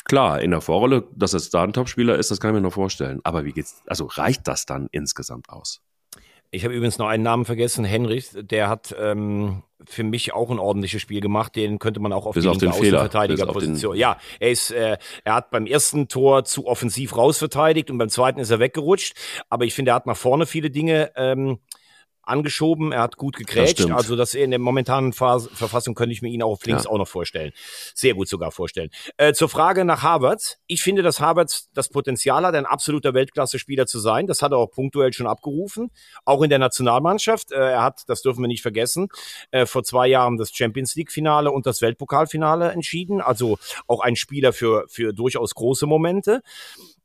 Klar, 0.05 0.41
in 0.41 0.51
der 0.51 0.61
Vorrolle, 0.61 1.05
dass 1.15 1.33
es 1.33 1.51
da 1.51 1.63
ein 1.63 1.73
Topspieler 1.73 2.17
ist, 2.17 2.31
das 2.31 2.41
kann 2.41 2.51
ich 2.51 2.55
mir 2.55 2.61
noch 2.61 2.73
vorstellen. 2.73 3.21
Aber 3.25 3.45
wie 3.45 3.53
geht's, 3.53 3.83
also 3.87 4.07
reicht 4.07 4.49
das 4.49 4.67
dann 4.67 4.89
insgesamt 4.91 5.49
aus? 5.49 5.81
Ich 6.55 6.65
habe 6.65 6.75
übrigens 6.75 6.99
noch 6.99 7.09
einen 7.09 7.23
Namen 7.23 7.47
vergessen, 7.47 7.83
Henrich, 7.83 8.29
der 8.35 8.69
hat 8.69 8.95
ähm, 9.01 9.63
für 9.87 10.05
mich 10.05 10.35
auch 10.35 10.51
ein 10.51 10.59
ordentliches 10.59 11.01
Spiel 11.01 11.23
gemacht. 11.23 11.57
Den 11.57 11.79
könnte 11.79 11.99
man 11.99 12.13
auch 12.13 12.27
auf 12.27 12.35
Bis 12.35 12.43
die 12.43 12.51
auf 12.51 12.61
linke 12.61 12.77
Außenverteidigerposition. 12.77 13.97
Ja, 13.97 14.19
er 14.39 14.51
ist, 14.51 14.71
äh, 14.71 14.99
er 15.25 15.35
hat 15.35 15.51
beim 15.51 15.65
ersten 15.65 16.09
Tor 16.09 16.45
zu 16.45 16.67
offensiv 16.67 17.17
rausverteidigt 17.17 17.91
und 17.91 17.97
beim 17.97 18.11
zweiten 18.11 18.39
ist 18.39 18.51
er 18.51 18.59
weggerutscht. 18.59 19.17
Aber 19.49 19.65
ich 19.65 19.73
finde, 19.73 19.93
er 19.93 19.95
hat 19.95 20.07
nach 20.07 20.17
vorne 20.17 20.45
viele 20.45 20.71
Dinge 20.71 21.13
ähm, 21.17 21.59
angeschoben, 22.23 22.93
er 22.93 23.03
hat 23.03 23.17
gut 23.17 23.37
gegrätscht. 23.37 23.81
Das 23.81 23.91
also 23.91 24.17
das 24.17 24.35
in 24.35 24.51
der 24.51 24.59
momentanen 24.59 25.13
Phase, 25.13 25.51
Verfassung 25.53 25.95
könnte 25.95 26.13
ich 26.13 26.23
mir 26.23 26.29
ihn 26.29 26.43
auch 26.43 26.53
auf 26.53 26.65
links 26.67 26.85
ja. 26.85 26.91
auch 26.91 26.99
noch 26.99 27.09
vorstellen. 27.09 27.53
Sehr 27.95 28.15
gut 28.15 28.29
sogar 28.29 28.53
vorstellen. 28.53 28.91
Äh, 29.17 29.33
zur 29.33 29.49
Frage 29.49 29.85
nach 29.85 30.03
Harvards. 30.03 30.59
Ich 30.67 30.83
finde, 30.83 31.03
dass 31.03 31.21
Harvards 31.21 31.69
das 31.75 31.89
Potenzial 31.89 32.47
hat, 32.47 32.55
ein 32.55 32.67
absoluter 32.67 33.15
Weltklasse-Spieler 33.15 33.87
zu 33.87 33.99
sein. 33.99 34.27
Das 34.27 34.43
hat 34.43 34.53
er 34.53 34.59
auch 34.59 34.71
punktuell 34.71 35.13
schon 35.13 35.27
abgerufen. 35.27 35.91
Auch 36.25 36.43
in 36.43 36.51
der 36.51 36.59
Nationalmannschaft. 36.59 37.53
Äh, 37.53 37.57
er 37.57 37.83
hat, 37.83 38.03
das 38.07 38.23
dürfen 38.23 38.43
wir 38.43 38.49
nicht 38.49 38.63
vergessen, 38.63 39.09
äh, 39.51 39.67
vor 39.67 39.83
zwei 39.85 40.07
Jahren 40.07 40.37
das 40.37 40.51
Champions 40.51 40.95
League-Finale 40.95 41.51
und 41.51 41.67
das 41.67 41.83
Weltpokalfinale 41.83 42.71
entschieden. 42.73 43.21
Also 43.21 43.59
auch 43.87 44.01
ein 44.01 44.17
Spieler 44.17 44.53
für, 44.53 44.85
für 44.89 45.13
durchaus 45.13 45.55
große 45.55 45.87
Momente. 45.87 46.43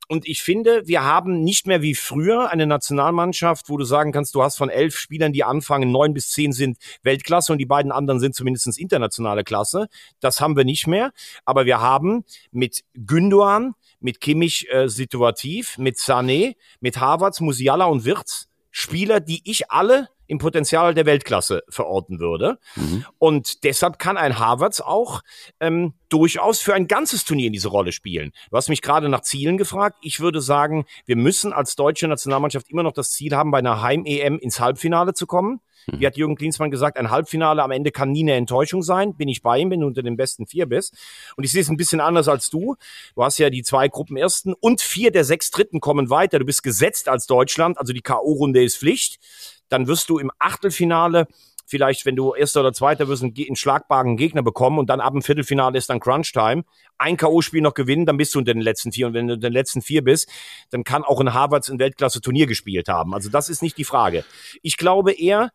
Und 0.08 0.28
ich 0.28 0.42
finde, 0.42 0.84
wir 0.86 1.04
haben 1.04 1.44
nicht 1.44 1.68
mehr 1.68 1.82
wie 1.82 1.94
früher 1.94 2.50
eine 2.50 2.66
Nationalmannschaft, 2.66 3.70
wo 3.70 3.78
du 3.78 3.84
sagen 3.84 4.12
kannst, 4.12 4.36
du 4.36 4.42
hast 4.42 4.58
von 4.58 4.70
elf 4.70 4.98
Spielern, 4.98 5.34
die 5.34 5.44
anfangen, 5.44 5.92
neun 5.92 6.14
bis 6.14 6.32
zehn 6.32 6.54
sind 6.54 6.78
Weltklasse 7.04 7.52
und 7.52 7.58
die 7.58 7.66
beiden 7.66 7.92
anderen 7.92 8.20
sind 8.20 8.34
zumindest 8.34 8.80
internationale 8.80 9.44
Klasse. 9.44 9.88
Das 10.20 10.40
haben 10.40 10.56
wir 10.56 10.64
nicht 10.64 10.88
mehr. 10.88 11.12
Aber 11.46 11.66
wir 11.66 11.82
haben 11.82 12.24
mit 12.52 12.84
Gündoan, 12.94 13.74
mit 14.00 14.22
Kimmich 14.22 14.68
äh, 14.70 14.88
situativ, 14.88 15.78
mit 15.78 15.98
Sané, 15.98 16.56
mit 16.80 17.00
Havertz, 17.00 17.42
Musiala 17.42 17.86
und 17.86 18.06
Wirtz 18.06 18.48
Spieler, 18.72 19.20
die 19.20 19.42
ich 19.44 19.72
alle 19.72 20.08
im 20.28 20.38
Potenzial 20.38 20.94
der 20.94 21.06
Weltklasse 21.06 21.64
verorten 21.70 22.20
würde. 22.20 22.60
Mhm. 22.76 23.06
Und 23.18 23.64
deshalb 23.64 24.00
kann 24.00 24.18
ein 24.18 24.40
Harvards 24.40 24.82
auch 24.82 25.22
ähm, 25.60 25.94
durchaus 26.10 26.60
für 26.60 26.74
ein 26.74 26.88
ganzes 26.88 27.26
Turnier 27.26 27.48
in 27.48 27.54
diese 27.54 27.70
Rolle 27.70 27.92
spielen. 27.92 28.32
Du 28.50 28.58
hast 28.58 28.70
mich 28.70 28.82
gerade 28.82 29.10
nach 29.10 29.22
Zielen 29.22 29.58
gefragt. 29.58 29.98
Ich 30.02 30.20
würde 30.20 30.42
sagen, 30.42 30.86
wir 31.06 31.16
müssen 31.16 31.54
als 31.54 31.76
deutsche 31.76 32.08
Nationalmannschaft 32.08 32.70
immer 32.70 32.84
noch 32.84 32.94
das 32.94 33.12
Ziel 33.12 33.36
haben, 33.36 33.52
bei 33.52 33.60
einer 33.60 33.82
Heim-EM 33.82 34.40
ins 34.40 34.60
Halbfinale 34.60 35.14
zu 35.14 35.28
kommen. 35.28 35.62
Wie 35.88 36.06
hat 36.06 36.18
Jürgen 36.18 36.36
Klinsmann 36.36 36.70
gesagt, 36.70 36.98
ein 36.98 37.12
Halbfinale 37.12 37.64
am 37.64 37.72
Ende 37.72 37.92
kann 37.92 38.12
nie 38.12 38.24
eine 38.24 38.34
Enttäuschung 38.34 38.84
sein. 38.84 39.16
Bin 39.16 39.30
ich 39.30 39.42
bei 39.42 39.60
ihm, 39.60 39.72
wenn 39.72 39.80
du 39.80 39.88
unter 39.88 40.04
den 40.04 40.18
besten 40.18 40.46
vier 40.46 40.66
bist. 40.66 40.94
Und 41.38 41.46
ich 41.46 41.52
sehe 41.52 41.62
es 41.62 41.70
ein 41.70 41.78
bisschen 41.78 42.02
anders 42.02 42.28
als 42.28 42.50
du. 42.50 42.76
Du 43.16 43.24
hast 43.24 43.38
ja 43.38 43.50
die 43.50 43.64
zwei 43.64 43.88
Gruppen 43.88 44.18
ersten 44.18 44.54
und 44.54 44.82
vier 44.82 45.12
der 45.12 45.24
sechs 45.24 45.50
Dritten 45.50 45.80
kommen 45.80 46.10
weiter. 46.10 46.40
Du 46.40 46.46
bist 46.46 46.62
gesetzt 46.62 47.08
als 47.08 47.26
Deutschland, 47.26 47.78
also 47.78 47.94
die 47.94 48.02
K.O.-Runde 48.02 48.64
ist 48.64 48.78
Pflicht. 48.78 49.20
Dann 49.70 49.88
wirst 49.88 50.10
du 50.10 50.18
im 50.20 50.32
Achtelfinale 50.40 51.28
vielleicht, 51.68 52.06
wenn 52.06 52.16
du 52.16 52.34
Erster 52.34 52.62
oder 52.62 52.74
Zweiter 52.74 53.08
wirst, 53.08 53.24
einen, 53.24 53.56
schlagbaren 53.56 54.18
Gegner 54.18 54.42
bekommen 54.42 54.80
und 54.80 54.90
dann 54.90 55.02
ab 55.02 55.14
dem 55.14 55.22
Viertelfinale 55.22 55.78
ist 55.78 55.90
dann 55.90 56.00
Crunch-Time. 56.00 56.64
Ein 56.98 57.18
K.O.-Spiel 57.18 57.62
noch 57.62 57.74
gewinnen, 57.74 58.06
dann 58.06 58.18
bist 58.18 58.34
du 58.34 58.40
unter 58.40 58.54
den 58.54 58.62
letzten 58.62 58.92
vier. 58.92 59.08
Und 59.08 59.14
wenn 59.14 59.28
du 59.28 59.34
unter 59.34 59.50
den 59.50 59.54
letzten 59.54 59.82
vier 59.82 60.04
bist, 60.04 60.30
dann 60.72 60.84
kann 60.84 61.04
auch 61.04 61.20
ein 61.20 61.34
Harvards 61.34 61.70
ein 61.70 61.80
Weltklasse-Turnier 61.80 62.48
gespielt 62.48 62.88
haben. 62.88 63.14
Also 63.14 63.30
das 63.30 63.50
ist 63.50 63.62
nicht 63.62 63.78
die 63.78 63.84
Frage. 63.84 64.24
Ich 64.62 64.78
glaube 64.78 65.12
eher, 65.12 65.52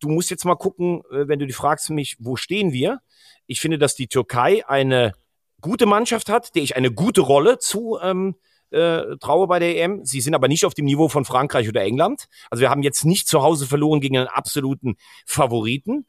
du 0.00 0.08
musst 0.08 0.30
jetzt 0.30 0.44
mal 0.44 0.56
gucken, 0.56 1.02
äh, 1.10 1.26
wenn 1.26 1.38
du 1.38 1.46
die 1.46 1.52
fragst 1.52 1.90
mich, 1.90 2.16
wo 2.20 2.36
stehen 2.36 2.72
wir? 2.72 3.00
Ich 3.46 3.60
finde, 3.60 3.78
dass 3.78 3.94
die 3.94 4.06
Türkei 4.06 4.66
eine 4.68 5.12
gute 5.60 5.86
Mannschaft 5.86 6.28
hat, 6.28 6.54
der 6.54 6.62
ich 6.62 6.76
eine 6.76 6.92
gute 6.92 7.22
Rolle 7.22 7.58
zu 7.58 7.98
ähm, 8.02 8.36
äh, 8.70 9.16
traue 9.20 9.46
bei 9.46 9.58
der 9.58 9.76
EM. 9.76 10.04
Sie 10.04 10.20
sind 10.20 10.34
aber 10.34 10.48
nicht 10.48 10.64
auf 10.64 10.74
dem 10.74 10.84
Niveau 10.84 11.08
von 11.08 11.24
Frankreich 11.24 11.68
oder 11.68 11.82
England. 11.82 12.26
Also 12.50 12.62
wir 12.62 12.70
haben 12.70 12.82
jetzt 12.82 13.04
nicht 13.04 13.28
zu 13.28 13.42
Hause 13.42 13.66
verloren 13.66 14.00
gegen 14.00 14.18
einen 14.18 14.28
absoluten 14.28 14.96
Favoriten. 15.26 16.06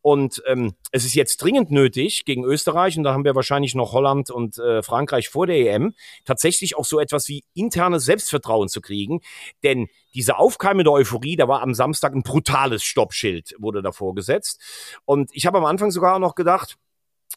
Und 0.00 0.42
ähm, 0.46 0.74
es 0.90 1.04
ist 1.04 1.14
jetzt 1.14 1.38
dringend 1.38 1.70
nötig 1.70 2.24
gegen 2.24 2.44
Österreich, 2.44 2.96
und 2.96 3.04
da 3.04 3.12
haben 3.12 3.24
wir 3.24 3.34
wahrscheinlich 3.34 3.74
noch 3.74 3.92
Holland 3.92 4.30
und 4.30 4.58
äh, 4.58 4.82
Frankreich 4.82 5.28
vor 5.28 5.46
der 5.46 5.56
EM, 5.56 5.94
tatsächlich 6.24 6.76
auch 6.76 6.84
so 6.84 6.98
etwas 6.98 7.28
wie 7.28 7.44
internes 7.54 8.04
Selbstvertrauen 8.04 8.68
zu 8.68 8.80
kriegen. 8.80 9.20
Denn 9.62 9.88
diese 10.14 10.38
aufkeimende 10.38 10.90
Euphorie, 10.90 11.36
da 11.36 11.46
war 11.46 11.62
am 11.62 11.74
Samstag 11.74 12.14
ein 12.14 12.22
brutales 12.22 12.82
Stoppschild, 12.82 13.54
wurde 13.58 13.82
davor 13.82 14.14
gesetzt. 14.14 14.60
Und 15.04 15.30
ich 15.32 15.46
habe 15.46 15.58
am 15.58 15.64
Anfang 15.64 15.90
sogar 15.90 16.18
noch 16.18 16.34
gedacht, 16.34 16.78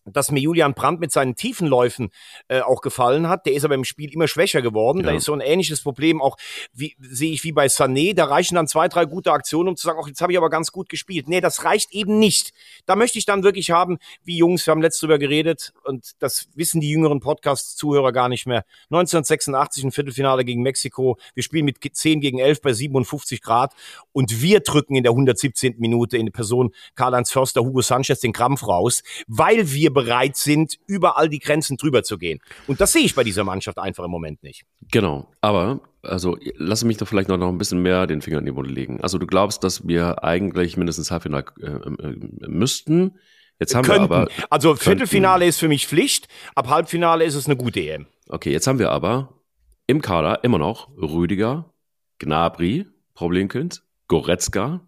dass 0.06 0.32
mir 0.32 0.40
Julian 0.40 0.74
Brandt 0.74 1.00
mit 1.00 1.12
seinen 1.12 1.36
Tiefenläufen 1.36 2.10
äh, 2.48 2.62
auch 2.62 2.82
gefallen 2.82 3.30
hat. 3.30 3.46
Der 3.46 3.54
ist 3.54 3.66
aber 3.66 3.76
im 3.76 3.84
Spiel 3.84 4.14
immer 4.14 4.28
schwächer 4.28 4.62
geworden. 4.62 5.00
Ja. 5.00 5.08
Da 5.08 5.12
ist 5.14 5.26
so 5.26 5.34
ein 5.34 5.42
ähnliches 5.42 5.82
Problem 5.82 6.22
auch, 6.22 6.38
wie 6.74 6.96
sehe 7.00 7.32
ich 7.32 7.44
wie 7.44 7.52
bei 7.52 7.68
Sané. 7.68 8.16
Da 8.16 8.26
reichen 8.26 8.56
dann 8.56 8.68
zwei, 8.68 8.88
drei 8.88 9.06
gute 9.06 9.32
Aktionen, 9.32 9.70
um 9.70 9.76
zu 9.76 9.88
sagen, 9.88 10.00
ach, 10.02 10.08
jetzt 10.08 10.22
habe 10.22 10.32
ich 10.32 10.38
aber 10.38 10.50
ganz 10.50 10.72
gut 10.72 10.90
gespielt. 10.90 11.28
Nee, 11.28 11.42
das 11.42 11.64
reicht 11.64 11.92
eben 11.94 12.20
nicht. 12.20 12.52
Da 12.86 12.96
möchte 12.96 13.18
ich 13.18 13.26
dann 13.26 13.44
wirklich 13.44 13.72
haben, 13.72 13.98
wie 14.24 14.38
Jungs, 14.38 14.66
wir 14.66 14.72
haben 14.72 14.82
letztes 14.82 15.02
drüber 15.02 15.20
geredet 15.20 15.74
und 15.84 16.12
das 16.20 16.48
wissen 16.56 16.82
die 16.82 16.90
jüngeren 16.90 17.20
Podcast-Zuhörer 17.20 18.12
gar 18.12 18.30
nicht 18.30 18.48
mehr. 18.48 18.66
1986 18.90 19.84
ein 19.84 19.92
Viertelfinale 19.92 20.46
gegen 20.46 20.62
Mexiko. 20.62 21.18
Wir 21.34 21.44
spielen 21.44 21.66
mit 21.66 21.78
10 21.82 22.22
gegen 22.22 22.40
11 22.40 22.62
bei 22.62 22.74
57 22.74 23.42
Grad 23.42 23.74
und 24.12 24.42
wir 24.42 24.62
drücken 24.62 24.96
in 24.96 25.04
der 25.04 25.12
117. 25.12 25.76
Minute 25.78 26.18
in 26.18 26.32
Person 26.32 26.72
Karl-Heinz 26.96 27.32
Förster, 27.32 27.62
Hugo 27.62 27.82
Sanchez 27.82 28.20
den 28.20 28.34
Krampf 28.34 28.68
raus, 28.68 29.04
weil 29.28 29.72
wir 29.72 29.91
bereit 29.92 30.36
sind, 30.36 30.78
überall 30.88 31.30
die 31.30 31.40
Grenzen 31.40 31.78
drüber 31.78 32.04
zu 32.04 32.18
gehen. 32.18 32.40
Und 32.68 32.82
das 32.82 32.94
sehe 32.94 33.04
ich 33.04 33.16
bei 33.16 33.24
dieser 33.24 33.44
Mannschaft 33.44 33.78
einfach 33.78 34.04
im 34.06 34.12
Moment 34.12 34.44
nicht. 34.44 34.64
Genau. 34.92 35.28
Aber, 35.42 35.82
also, 36.02 36.38
lass 36.56 36.84
mich 36.84 36.98
doch 36.98 37.08
vielleicht 37.08 37.30
noch, 37.30 37.38
noch 37.38 37.50
ein 37.50 37.58
bisschen 37.58 37.82
mehr 37.82 38.08
den 38.08 38.22
Finger 38.22 38.40
in 38.40 38.46
die 38.46 38.56
Wunde 38.56 38.72
legen. 38.72 39.02
Also, 39.02 39.18
du 39.18 39.28
glaubst, 39.28 39.64
dass 39.64 39.88
wir 39.88 40.24
eigentlich 40.24 40.78
mindestens 40.78 41.12
Halbfinale 41.12 41.46
äh, 41.62 41.68
äh, 41.68 42.48
müssten. 42.48 43.20
Jetzt 43.60 43.76
haben 43.76 43.86
könnten. 43.86 44.10
wir 44.10 44.18
aber. 44.18 44.28
Also, 44.50 44.76
Viertelfinale 44.76 45.46
ist 45.46 45.60
für 45.60 45.68
mich 45.68 45.88
Pflicht. 45.88 46.28
Ab 46.56 46.70
Halbfinale 46.70 47.24
ist 47.26 47.36
es 47.36 47.46
eine 47.46 47.56
gute 47.56 47.80
EM. 47.80 48.08
Okay, 48.28 48.52
jetzt 48.52 48.68
haben 48.68 48.80
wir 48.80 48.92
aber 48.92 49.42
im 49.88 50.02
Kader 50.02 50.44
immer 50.44 50.58
noch 50.58 50.90
Rüdiger, 50.98 51.74
Gnabry, 52.20 52.86
Problemkind, 53.14 53.84
Goretzka. 54.08 54.82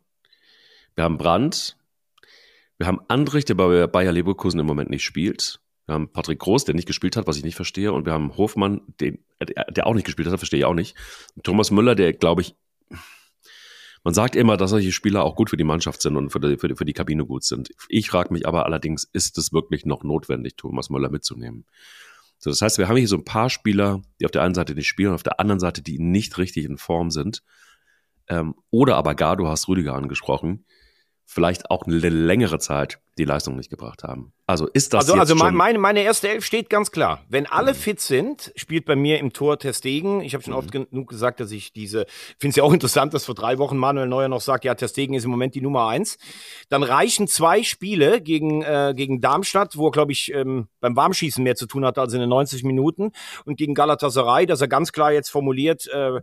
Wir 0.95 1.03
haben 1.03 1.17
Brandt, 1.17 1.77
wir 2.83 2.87
haben 2.87 2.99
Andrich, 3.07 3.45
der 3.45 3.55
bei 3.55 3.87
Bayer 3.87 4.11
Leverkusen 4.11 4.59
im 4.59 4.65
Moment 4.65 4.89
nicht 4.89 5.05
spielt. 5.05 5.61
Wir 5.85 5.95
haben 5.95 6.11
Patrick 6.11 6.39
Groß, 6.39 6.65
der 6.65 6.75
nicht 6.75 6.85
gespielt 6.85 7.15
hat, 7.15 7.27
was 7.27 7.37
ich 7.37 7.43
nicht 7.45 7.55
verstehe. 7.55 7.93
Und 7.93 8.05
wir 8.05 8.11
haben 8.11 8.35
Hofmann, 8.35 8.81
den, 8.99 9.23
der 9.69 9.87
auch 9.87 9.93
nicht 9.93 10.05
gespielt 10.05 10.27
hat, 10.27 10.37
verstehe 10.37 10.59
ich 10.59 10.65
auch 10.65 10.73
nicht. 10.73 10.93
Und 11.33 11.45
Thomas 11.45 11.71
Müller, 11.71 11.95
der, 11.95 12.11
glaube 12.11 12.41
ich, 12.41 12.57
man 14.03 14.13
sagt 14.13 14.35
immer, 14.35 14.57
dass 14.57 14.71
solche 14.71 14.91
Spieler 14.91 15.23
auch 15.23 15.37
gut 15.37 15.49
für 15.49 15.55
die 15.55 15.63
Mannschaft 15.63 16.01
sind 16.01 16.17
und 16.17 16.29
für 16.29 16.41
die, 16.41 16.57
für 16.57 16.67
die, 16.67 16.75
für 16.75 16.83
die 16.83 16.91
Kabine 16.91 17.25
gut 17.25 17.45
sind. 17.45 17.69
Ich 17.87 18.09
frage 18.09 18.33
mich 18.33 18.45
aber 18.45 18.65
allerdings, 18.65 19.05
ist 19.05 19.37
es 19.37 19.53
wirklich 19.53 19.85
noch 19.85 20.03
notwendig, 20.03 20.57
Thomas 20.57 20.89
Müller 20.89 21.09
mitzunehmen? 21.09 21.65
So, 22.37 22.49
das 22.49 22.61
heißt, 22.61 22.79
wir 22.79 22.89
haben 22.89 22.97
hier 22.97 23.07
so 23.07 23.15
ein 23.15 23.23
paar 23.23 23.49
Spieler, 23.49 24.01
die 24.19 24.25
auf 24.25 24.31
der 24.31 24.43
einen 24.43 24.55
Seite 24.55 24.75
nicht 24.75 24.89
spielen 24.89 25.11
und 25.11 25.15
auf 25.15 25.23
der 25.23 25.39
anderen 25.39 25.61
Seite, 25.61 25.81
die 25.81 25.99
nicht 25.99 26.37
richtig 26.37 26.65
in 26.65 26.77
Form 26.77 27.11
sind. 27.11 27.43
Ähm, 28.27 28.55
oder 28.71 28.97
aber 28.97 29.15
gar, 29.15 29.37
du 29.37 29.47
hast 29.47 29.69
Rüdiger 29.69 29.95
angesprochen, 29.95 30.65
vielleicht 31.25 31.69
auch 31.71 31.83
eine 31.83 31.97
längere 32.09 32.59
Zeit 32.59 32.99
die 33.17 33.25
Leistung 33.25 33.55
nicht 33.55 33.69
gebracht 33.69 34.03
haben. 34.03 34.33
Also 34.45 34.67
ist 34.67 34.93
das 34.93 35.05
Also, 35.05 35.13
jetzt 35.13 35.31
also 35.31 35.37
schon 35.37 35.55
meine, 35.55 35.79
meine 35.79 36.01
erste 36.01 36.27
Elf 36.27 36.43
steht 36.43 36.69
ganz 36.69 36.91
klar. 36.91 37.21
Wenn 37.29 37.45
alle 37.45 37.73
fit 37.73 38.01
sind, 38.01 38.51
spielt 38.57 38.85
bei 38.85 38.95
mir 38.95 39.19
im 39.19 39.31
Tor 39.31 39.57
Testegen. 39.57 40.19
Ich 40.19 40.33
habe 40.33 40.43
schon 40.43 40.53
oft 40.53 40.69
genug 40.71 41.07
gesagt, 41.07 41.39
dass 41.39 41.51
ich 41.51 41.71
diese, 41.71 42.05
finde 42.39 42.49
es 42.49 42.55
ja 42.57 42.63
auch 42.63 42.73
interessant, 42.73 43.13
dass 43.13 43.25
vor 43.25 43.35
drei 43.35 43.57
Wochen 43.57 43.77
Manuel 43.77 44.07
Neuer 44.07 44.27
noch 44.27 44.41
sagt, 44.41 44.65
ja, 44.65 44.75
Testegen 44.75 45.15
ist 45.15 45.23
im 45.23 45.31
Moment 45.31 45.55
die 45.55 45.61
Nummer 45.61 45.87
eins. 45.87 46.17
Dann 46.67 46.83
reichen 46.83 47.27
zwei 47.27 47.63
Spiele 47.63 48.19
gegen, 48.19 48.63
äh, 48.63 48.93
gegen 48.97 49.21
Darmstadt, 49.21 49.77
wo 49.77 49.87
er, 49.87 49.91
glaube 49.91 50.11
ich, 50.11 50.33
ähm, 50.33 50.67
beim 50.81 50.95
Warmschießen 50.95 51.41
mehr 51.41 51.55
zu 51.55 51.65
tun 51.65 51.85
hatte 51.85 52.01
als 52.01 52.13
in 52.13 52.19
den 52.19 52.29
90 52.29 52.63
Minuten. 52.63 53.11
Und 53.45 53.57
gegen 53.57 53.75
Galatasaray, 53.75 54.45
dass 54.45 54.59
er 54.59 54.67
ganz 54.67 54.91
klar 54.91 55.13
jetzt 55.13 55.29
formuliert, 55.29 55.87
äh, 55.87 56.19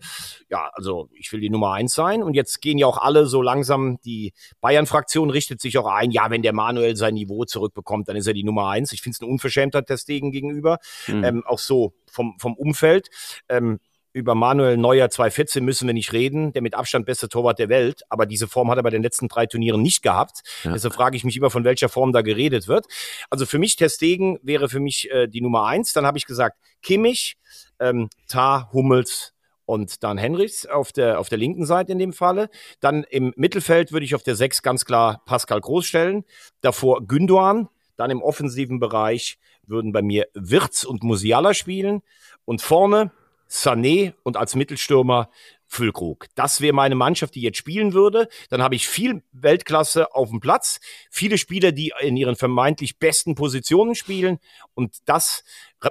ja, 0.50 0.70
also 0.74 1.09
ich 1.14 1.33
will 1.33 1.40
die 1.40 1.50
Nummer 1.50 1.72
eins 1.72 1.94
sein. 1.94 2.22
Und 2.22 2.35
jetzt 2.35 2.61
gehen 2.61 2.76
ja 2.76 2.87
auch 2.87 2.98
alle 2.98 3.24
so 3.26 3.40
langsam, 3.40 3.98
die 4.05 4.35
Bayern-Fraktion 4.61 5.31
richtet 5.31 5.62
sich 5.62 5.79
auch 5.79 5.87
ein, 5.87 6.11
ja, 6.11 6.29
wenn 6.29 6.42
der 6.42 6.53
Manuel 6.53 6.79
sein 6.94 7.14
Niveau 7.14 7.44
zurückbekommt, 7.44 8.08
dann 8.08 8.16
ist 8.16 8.26
er 8.26 8.34
die 8.34 8.44
Nummer 8.44 8.68
eins. 8.68 8.92
Ich 8.92 9.02
finde 9.02 9.16
es 9.16 9.20
eine 9.22 9.30
Unverschämtheit 9.30 9.86
Testegen 9.86 10.32
gegenüber. 10.32 10.78
Mhm. 11.06 11.24
Ähm, 11.24 11.46
auch 11.46 11.58
so 11.58 11.94
vom, 12.10 12.36
vom 12.38 12.54
Umfeld. 12.54 13.08
Ähm, 13.48 13.78
über 14.12 14.34
Manuel 14.34 14.76
Neuer 14.76 15.08
214 15.08 15.64
müssen 15.64 15.86
wir 15.86 15.94
nicht 15.94 16.12
reden, 16.12 16.52
der 16.52 16.62
mit 16.62 16.74
Abstand 16.74 17.06
beste 17.06 17.28
Torwart 17.28 17.58
der 17.58 17.68
Welt, 17.68 18.02
aber 18.08 18.26
diese 18.26 18.48
Form 18.48 18.70
hat 18.70 18.76
er 18.76 18.82
bei 18.82 18.90
den 18.90 19.02
letzten 19.02 19.28
drei 19.28 19.46
Turnieren 19.46 19.82
nicht 19.82 20.02
gehabt. 20.02 20.40
Ja. 20.64 20.72
Deshalb 20.72 20.94
frage 20.94 21.16
ich 21.16 21.24
mich 21.24 21.36
immer, 21.36 21.50
von 21.50 21.64
welcher 21.64 21.88
Form 21.88 22.12
da 22.12 22.22
geredet 22.22 22.66
wird. 22.66 22.86
Also 23.30 23.46
für 23.46 23.58
mich 23.58 23.76
Testegen 23.76 24.38
wäre 24.42 24.68
für 24.68 24.80
mich 24.80 25.10
äh, 25.10 25.28
die 25.28 25.40
Nummer 25.40 25.66
eins. 25.66 25.92
Dann 25.92 26.06
habe 26.06 26.18
ich 26.18 26.26
gesagt 26.26 26.58
Kimmich, 26.82 27.36
ähm, 27.78 28.08
Tar, 28.26 28.70
Hummels 28.72 29.32
und 29.70 30.02
dann 30.02 30.18
Henrichs 30.18 30.66
auf 30.66 30.90
der, 30.90 31.20
auf 31.20 31.28
der 31.28 31.38
linken 31.38 31.64
Seite 31.64 31.92
in 31.92 32.00
dem 32.00 32.12
Falle. 32.12 32.50
Dann 32.80 33.04
im 33.04 33.33
Mittelfeld 33.37 33.92
würde 33.92 34.04
ich 34.04 34.16
auf 34.16 34.24
der 34.24 34.35
sechs 34.35 34.62
ganz 34.62 34.85
klar 34.85 35.22
Pascal 35.26 35.61
Groß 35.61 35.87
stellen. 35.87 36.24
Davor 36.61 37.06
Gündoan. 37.06 37.68
Dann 37.96 38.11
im 38.11 38.20
offensiven 38.20 38.80
Bereich 38.80 39.38
würden 39.66 39.92
bei 39.92 40.02
mir 40.02 40.26
Wirtz 40.35 40.83
und 40.83 41.04
Musiala 41.04 41.54
spielen. 41.54 42.02
Und 42.44 42.62
vorne 42.62 43.12
Sané 43.48 44.14
und 44.24 44.37
als 44.37 44.56
Mittelstürmer 44.56 45.30
Füllkrug. 45.70 46.26
Das 46.35 46.61
wäre 46.61 46.72
meine 46.72 46.96
Mannschaft, 46.96 47.37
die 47.37 47.42
jetzt 47.42 47.56
spielen 47.56 47.92
würde. 47.92 48.28
Dann 48.48 48.61
habe 48.61 48.74
ich 48.74 48.88
viel 48.88 49.22
Weltklasse 49.30 50.14
auf 50.14 50.28
dem 50.28 50.40
Platz, 50.40 50.80
viele 51.11 51.38
Spieler, 51.38 51.70
die 51.70 51.92
in 52.00 52.16
ihren 52.16 52.35
vermeintlich 52.35 52.98
besten 52.98 53.37
Positionen 53.37 53.94
spielen. 53.94 54.38
Und 54.74 54.96
das 55.04 55.44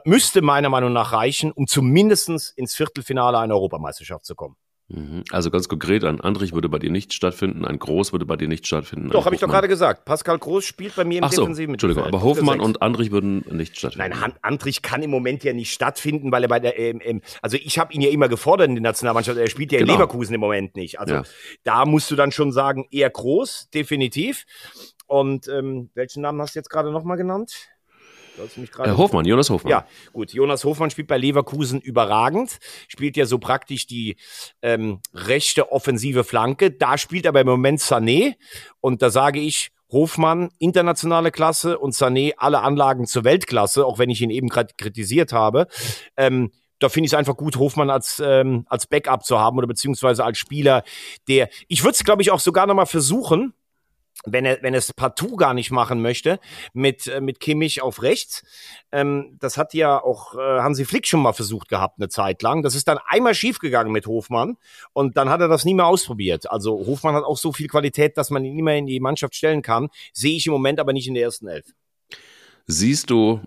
müsste 0.03 0.41
meiner 0.41 0.67
Meinung 0.67 0.91
nach 0.91 1.13
reichen, 1.13 1.53
um 1.53 1.65
zumindestens 1.65 2.49
ins 2.49 2.75
Viertelfinale 2.75 3.39
einer 3.39 3.55
Europameisterschaft 3.55 4.25
zu 4.25 4.35
kommen. 4.35 4.57
Mhm. 4.91 5.23
Also 5.29 5.51
ganz 5.51 5.69
konkret, 5.69 6.03
ein 6.03 6.19
Andrich 6.19 6.53
würde 6.53 6.67
bei 6.67 6.79
dir 6.79 6.89
nicht 6.89 7.13
stattfinden, 7.13 7.63
ein 7.63 7.77
Groß 7.77 8.11
würde 8.11 8.25
bei 8.25 8.35
dir 8.37 8.47
nicht 8.47 8.65
stattfinden. 8.65 9.09
Doch, 9.09 9.25
habe 9.25 9.35
ich 9.35 9.41
doch 9.41 9.47
gerade 9.47 9.67
gesagt. 9.67 10.03
Pascal 10.03 10.39
Groß 10.39 10.65
spielt 10.65 10.95
bei 10.95 11.05
mir 11.05 11.19
im 11.19 11.23
Ach 11.23 11.31
so, 11.31 11.41
defensiven 11.43 11.75
Entschuldigung, 11.75 12.05
aber 12.05 12.23
Hofmann 12.23 12.59
und 12.59 12.81
Andrich 12.81 13.11
würden 13.11 13.45
nicht 13.51 13.77
stattfinden. 13.77 14.19
Nein, 14.19 14.33
Andrich 14.41 14.81
kann 14.81 15.03
im 15.03 15.11
Moment 15.11 15.43
ja 15.43 15.53
nicht 15.53 15.71
stattfinden, 15.71 16.31
weil 16.31 16.43
er 16.43 16.49
bei 16.49 16.59
der, 16.59 16.79
ähm, 16.79 17.01
ähm, 17.03 17.21
also 17.43 17.55
ich 17.57 17.77
habe 17.77 17.93
ihn 17.93 18.01
ja 18.01 18.09
immer 18.09 18.29
gefordert 18.29 18.67
in 18.67 18.75
der 18.75 18.81
Nationalmannschaft, 18.81 19.37
er 19.37 19.47
spielt 19.47 19.71
ja 19.71 19.77
in 19.79 19.85
Genau. 19.85 19.97
Leverkusen 19.97 20.33
im 20.33 20.41
Moment 20.41 20.75
nicht. 20.75 20.99
Also 20.99 21.13
Ja. 21.13 21.23
da 21.63 21.85
musst 21.85 22.09
du 22.09 22.15
dann 22.15 22.31
schon 22.31 22.51
sagen, 22.51 22.87
eher 22.89 23.09
groß, 23.11 23.69
definitiv. 23.71 24.45
Und 25.05 25.47
ähm, 25.47 25.91
welchen 25.93 26.21
Namen 26.23 26.41
hast 26.41 26.55
du 26.55 26.59
jetzt 26.59 26.69
gerade 26.69 26.91
nochmal 26.91 27.17
genannt? 27.17 27.51
Du 27.53 27.57
hast 27.57 27.57
mich 27.59 27.67
gerade 27.67 28.28
Äh, 28.79 28.91
Hofmann, 28.91 29.25
Jonas 29.25 29.49
Hofmann. 29.49 29.71
ja, 29.71 29.87
gut. 30.13 30.33
Jonas 30.33 30.63
Hofmann 30.63 30.89
spielt 30.89 31.07
bei 31.07 31.17
Leverkusen 31.17 31.81
überragend, 31.81 32.59
spielt 32.87 33.17
ja 33.17 33.25
so 33.25 33.37
praktisch 33.39 33.87
die 33.87 34.15
ähm, 34.61 35.01
rechte 35.13 35.71
offensive 35.71 36.23
Flanke. 36.23 36.71
Da 36.71 36.97
spielt 36.97 37.27
aber 37.27 37.41
im 37.41 37.47
Moment 37.47 37.79
Sané 37.79 38.35
und 38.81 39.01
da 39.01 39.09
sage 39.09 39.39
ich, 39.39 39.71
Hofmann 39.91 40.51
internationale 40.59 41.31
Klasse 41.31 41.79
und 41.79 41.93
Sané 41.95 42.33
alle 42.37 42.61
Anlagen 42.61 43.07
zur 43.07 43.23
Weltklasse, 43.23 43.85
auch 43.85 43.97
wenn 43.97 44.09
ich 44.09 44.21
ihn 44.21 44.29
eben 44.29 44.47
gerade 44.47 44.73
kritisiert 44.77 45.33
habe. 45.33 45.67
Ähm, 46.15 46.51
da 46.79 46.89
finde 46.89 47.07
ich 47.07 47.13
es 47.13 47.17
einfach 47.17 47.35
gut, 47.35 47.57
Hofmann 47.57 47.89
als, 47.89 48.21
ähm, 48.23 48.65
als 48.69 48.87
Backup 48.87 49.25
zu 49.25 49.39
haben 49.39 49.57
oder 49.57 49.67
beziehungsweise 49.67 50.23
als 50.23 50.37
Spieler, 50.37 50.83
der, 51.27 51.49
ich 51.67 51.83
würde 51.83 51.93
es, 51.93 52.03
glaube 52.03 52.21
ich, 52.21 52.31
auch 52.31 52.39
sogar 52.39 52.67
nochmal 52.67 52.85
versuchen, 52.85 53.53
wenn 54.25 54.45
er, 54.45 54.61
wenn 54.61 54.73
er 54.73 54.79
es 54.79 54.93
partout 54.93 55.37
gar 55.37 55.53
nicht 55.53 55.71
machen 55.71 56.01
möchte, 56.01 56.39
mit, 56.73 57.07
äh, 57.07 57.21
mit 57.21 57.39
Kimmich 57.39 57.81
auf 57.81 58.01
rechts. 58.01 58.43
Ähm, 58.91 59.37
das 59.39 59.57
hat 59.57 59.73
ja 59.73 60.01
auch 60.01 60.35
äh, 60.35 60.59
Hansi 60.59 60.85
Flick 60.85 61.07
schon 61.07 61.21
mal 61.21 61.33
versucht 61.33 61.69
gehabt, 61.69 61.99
eine 61.99 62.09
Zeit 62.09 62.41
lang. 62.41 62.61
Das 62.63 62.75
ist 62.75 62.87
dann 62.87 62.99
einmal 63.07 63.33
schiefgegangen 63.33 63.91
mit 63.91 64.07
Hofmann 64.07 64.57
und 64.93 65.17
dann 65.17 65.29
hat 65.29 65.41
er 65.41 65.47
das 65.47 65.65
nie 65.65 65.73
mehr 65.73 65.85
ausprobiert. 65.85 66.49
Also 66.51 66.71
Hofmann 66.85 67.15
hat 67.15 67.23
auch 67.23 67.37
so 67.37 67.53
viel 67.53 67.67
Qualität, 67.67 68.17
dass 68.17 68.29
man 68.29 68.43
ihn 68.43 68.57
immer 68.57 68.75
in 68.75 68.87
die 68.87 68.99
Mannschaft 68.99 69.35
stellen 69.35 69.61
kann. 69.61 69.89
Sehe 70.13 70.35
ich 70.35 70.47
im 70.47 70.53
Moment 70.53 70.79
aber 70.79 70.93
nicht 70.93 71.07
in 71.07 71.13
der 71.13 71.23
ersten 71.23 71.47
Elf. 71.47 71.65
Siehst 72.67 73.09
du 73.09 73.41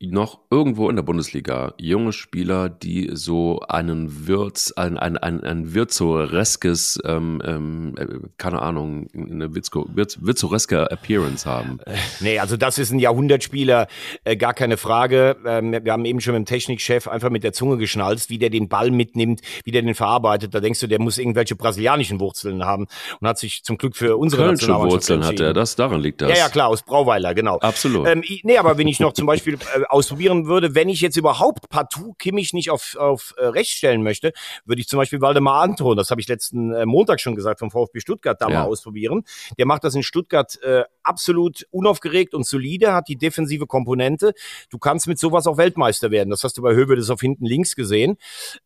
noch 0.00 0.38
irgendwo 0.50 0.88
in 0.88 0.96
der 0.96 1.02
Bundesliga 1.02 1.74
junge 1.78 2.12
Spieler, 2.12 2.68
die 2.68 3.10
so 3.14 3.60
einen 3.68 4.28
Wirts, 4.28 4.76
ein, 4.76 4.96
ein, 4.96 5.16
ein, 5.16 5.42
ein 5.42 5.74
Virzoreskes, 5.74 7.00
ähm, 7.04 7.42
ähm, 7.44 7.94
äh, 7.98 8.06
keine 8.36 8.62
Ahnung, 8.62 9.08
eine 9.12 9.54
Wirzko, 9.54 9.86
Wirz, 9.92 10.18
Virzoreske 10.20 10.90
Appearance 10.90 11.48
haben? 11.48 11.80
Nee, 12.20 12.38
also 12.38 12.56
das 12.56 12.78
ist 12.78 12.92
ein 12.92 13.00
Jahrhundertspieler, 13.00 13.88
äh, 14.24 14.36
gar 14.36 14.54
keine 14.54 14.76
Frage. 14.76 15.36
Ähm, 15.44 15.72
wir 15.72 15.92
haben 15.92 16.04
eben 16.04 16.20
schon 16.20 16.34
mit 16.34 16.42
dem 16.42 16.46
Technikchef 16.46 17.08
einfach 17.08 17.30
mit 17.30 17.42
der 17.42 17.52
Zunge 17.52 17.76
geschnalzt, 17.76 18.30
wie 18.30 18.38
der 18.38 18.50
den 18.50 18.68
Ball 18.68 18.92
mitnimmt, 18.92 19.40
wie 19.64 19.72
der 19.72 19.82
den 19.82 19.94
verarbeitet. 19.94 20.54
Da 20.54 20.60
denkst 20.60 20.78
du, 20.78 20.86
der 20.86 21.00
muss 21.00 21.18
irgendwelche 21.18 21.56
brasilianischen 21.56 22.20
Wurzeln 22.20 22.64
haben 22.64 22.86
und 23.20 23.26
hat 23.26 23.38
sich 23.38 23.64
zum 23.64 23.78
Glück 23.78 23.96
für 23.96 24.16
unsere 24.16 24.46
Nationalmannschaft 24.46 24.92
Wurzeln 24.92 25.24
hat 25.24 25.40
er, 25.40 25.52
das, 25.52 25.74
daran 25.74 26.00
liegt 26.00 26.20
das. 26.20 26.30
Ja, 26.30 26.36
ja, 26.36 26.48
klar, 26.48 26.68
aus 26.68 26.82
Brauweiler, 26.82 27.34
genau. 27.34 27.58
Absolut. 27.58 28.06
Ähm, 28.06 28.22
nee, 28.42 28.58
aber 28.58 28.78
wenn 28.78 28.86
ich 28.86 29.00
noch 29.00 29.12
zum 29.12 29.26
Beispiel 29.26 29.54
äh, 29.74 29.87
ausprobieren 29.88 30.46
würde, 30.46 30.74
wenn 30.74 30.88
ich 30.88 31.00
jetzt 31.00 31.16
überhaupt 31.16 31.68
partout 31.68 32.14
Kimmich 32.18 32.52
nicht 32.52 32.70
auf, 32.70 32.96
auf 32.96 33.34
äh, 33.36 33.46
rechts 33.46 33.74
stellen 33.74 34.02
möchte, 34.02 34.32
würde 34.64 34.80
ich 34.80 34.88
zum 34.88 34.98
Beispiel 34.98 35.20
Waldemar 35.20 35.62
Anton, 35.62 35.96
das 35.96 36.10
habe 36.10 36.20
ich 36.20 36.28
letzten 36.28 36.72
äh, 36.72 36.86
Montag 36.86 37.20
schon 37.20 37.34
gesagt, 37.34 37.60
vom 37.60 37.70
VfB 37.70 38.00
Stuttgart 38.00 38.40
da 38.40 38.48
ja. 38.48 38.60
mal 38.60 38.66
ausprobieren. 38.66 39.24
Der 39.58 39.66
macht 39.66 39.84
das 39.84 39.94
in 39.94 40.02
Stuttgart 40.02 40.60
äh, 40.62 40.84
absolut 41.02 41.66
unaufgeregt 41.70 42.34
und 42.34 42.46
solide, 42.46 42.92
hat 42.92 43.08
die 43.08 43.16
defensive 43.16 43.66
Komponente. 43.66 44.32
Du 44.70 44.78
kannst 44.78 45.06
mit 45.06 45.18
sowas 45.18 45.46
auch 45.46 45.56
Weltmeister 45.56 46.10
werden. 46.10 46.30
Das 46.30 46.44
hast 46.44 46.58
du 46.58 46.62
bei 46.62 46.74
Hövedes 46.74 47.10
auf 47.10 47.20
hinten 47.20 47.44
links 47.44 47.74
gesehen. 47.74 48.16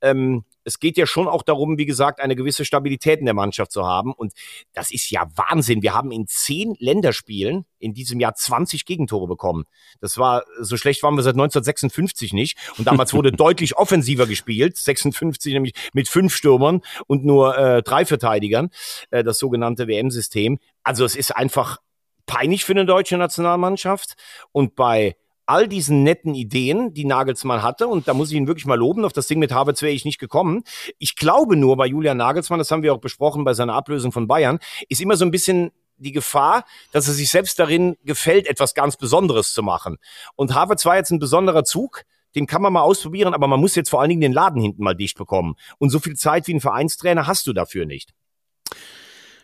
Ähm, 0.00 0.44
es 0.64 0.78
geht 0.78 0.96
ja 0.96 1.06
schon 1.06 1.28
auch 1.28 1.42
darum, 1.42 1.78
wie 1.78 1.86
gesagt, 1.86 2.20
eine 2.20 2.36
gewisse 2.36 2.64
Stabilität 2.64 3.18
in 3.20 3.24
der 3.24 3.34
Mannschaft 3.34 3.72
zu 3.72 3.86
haben. 3.86 4.12
Und 4.12 4.32
das 4.72 4.90
ist 4.90 5.10
ja 5.10 5.26
Wahnsinn. 5.34 5.82
Wir 5.82 5.94
haben 5.94 6.10
in 6.12 6.26
zehn 6.26 6.74
Länderspielen 6.78 7.64
in 7.78 7.94
diesem 7.94 8.20
Jahr 8.20 8.34
20 8.34 8.84
Gegentore 8.84 9.26
bekommen. 9.26 9.64
Das 10.00 10.18
war, 10.18 10.44
so 10.60 10.76
schlecht 10.76 11.02
waren 11.02 11.14
wir 11.16 11.22
seit 11.22 11.34
1956 11.34 12.32
nicht. 12.32 12.58
Und 12.78 12.86
damals 12.86 13.12
wurde 13.14 13.32
deutlich 13.32 13.76
offensiver 13.76 14.26
gespielt. 14.26 14.76
56 14.76 15.52
nämlich 15.52 15.74
mit 15.92 16.08
fünf 16.08 16.34
Stürmern 16.34 16.82
und 17.06 17.24
nur 17.24 17.56
äh, 17.56 17.82
drei 17.82 18.04
Verteidigern. 18.04 18.70
Äh, 19.10 19.24
das 19.24 19.38
sogenannte 19.38 19.88
WM-System. 19.88 20.58
Also 20.82 21.04
es 21.04 21.16
ist 21.16 21.34
einfach 21.34 21.78
peinlich 22.26 22.64
für 22.64 22.72
eine 22.72 22.86
deutsche 22.86 23.16
Nationalmannschaft. 23.16 24.14
Und 24.52 24.76
bei 24.76 25.16
all 25.52 25.68
diesen 25.68 26.02
netten 26.02 26.34
Ideen, 26.34 26.94
die 26.94 27.04
Nagelsmann 27.04 27.62
hatte, 27.62 27.86
und 27.86 28.08
da 28.08 28.14
muss 28.14 28.30
ich 28.30 28.36
ihn 28.36 28.46
wirklich 28.46 28.64
mal 28.64 28.78
loben, 28.78 29.04
auf 29.04 29.12
das 29.12 29.26
Ding 29.26 29.38
mit 29.38 29.52
Havertz 29.52 29.82
wäre 29.82 29.92
ich 29.92 30.06
nicht 30.06 30.18
gekommen. 30.18 30.64
Ich 30.98 31.14
glaube 31.14 31.56
nur 31.56 31.76
bei 31.76 31.86
Julian 31.86 32.16
Nagelsmann, 32.16 32.58
das 32.58 32.70
haben 32.70 32.82
wir 32.82 32.94
auch 32.94 33.00
besprochen 33.00 33.44
bei 33.44 33.52
seiner 33.52 33.74
Ablösung 33.74 34.12
von 34.12 34.26
Bayern, 34.26 34.60
ist 34.88 35.02
immer 35.02 35.16
so 35.16 35.26
ein 35.26 35.30
bisschen 35.30 35.70
die 35.98 36.12
Gefahr, 36.12 36.64
dass 36.90 37.06
er 37.06 37.12
sich 37.12 37.28
selbst 37.28 37.58
darin 37.58 37.98
gefällt, 38.02 38.46
etwas 38.46 38.72
ganz 38.72 38.96
Besonderes 38.96 39.52
zu 39.52 39.62
machen. 39.62 39.98
Und 40.36 40.54
Havertz 40.54 40.86
war 40.86 40.96
jetzt 40.96 41.10
ein 41.10 41.18
besonderer 41.18 41.64
Zug, 41.64 42.04
den 42.34 42.46
kann 42.46 42.62
man 42.62 42.72
mal 42.72 42.80
ausprobieren, 42.80 43.34
aber 43.34 43.46
man 43.46 43.60
muss 43.60 43.74
jetzt 43.74 43.90
vor 43.90 44.00
allen 44.00 44.08
Dingen 44.08 44.22
den 44.22 44.32
Laden 44.32 44.60
hinten 44.60 44.82
mal 44.82 44.94
dicht 44.94 45.18
bekommen. 45.18 45.56
Und 45.76 45.90
so 45.90 46.00
viel 46.00 46.16
Zeit 46.16 46.46
wie 46.46 46.54
ein 46.54 46.60
Vereinstrainer 46.60 47.26
hast 47.26 47.46
du 47.46 47.52
dafür 47.52 47.84
nicht. 47.84 48.14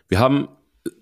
Wir 0.09 0.21
haben 0.21 0.49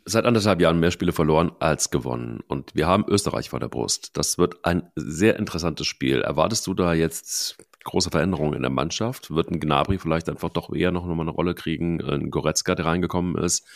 seit 0.04 0.24
anderthalb 0.24 0.60
Jahren 0.60 0.80
mehr 0.80 0.90
Spiele 0.90 1.12
verloren 1.12 1.52
als 1.60 1.90
gewonnen. 1.90 2.40
Und 2.48 2.74
wir 2.74 2.86
haben 2.86 3.04
Österreich 3.08 3.50
vor 3.50 3.60
der 3.60 3.68
Brust. 3.68 4.16
Das 4.16 4.38
wird 4.38 4.64
ein 4.64 4.90
sehr 4.94 5.38
interessantes 5.38 5.86
Spiel. 5.86 6.20
Erwartest 6.20 6.66
du 6.66 6.74
da 6.74 6.94
jetzt 6.94 7.58
große 7.84 8.10
Veränderungen 8.10 8.54
in 8.54 8.62
der 8.62 8.70
Mannschaft? 8.70 9.30
Wird 9.30 9.50
ein 9.50 9.60
Gnabry 9.60 9.98
vielleicht 9.98 10.28
einfach 10.28 10.50
doch 10.50 10.72
eher 10.74 10.92
noch 10.92 11.06
mal 11.06 11.20
eine 11.20 11.30
Rolle 11.30 11.54
kriegen? 11.54 12.02
Ein 12.02 12.30
Goretzka, 12.30 12.74
der 12.74 12.86
reingekommen 12.86 13.36
ist? 13.36 13.66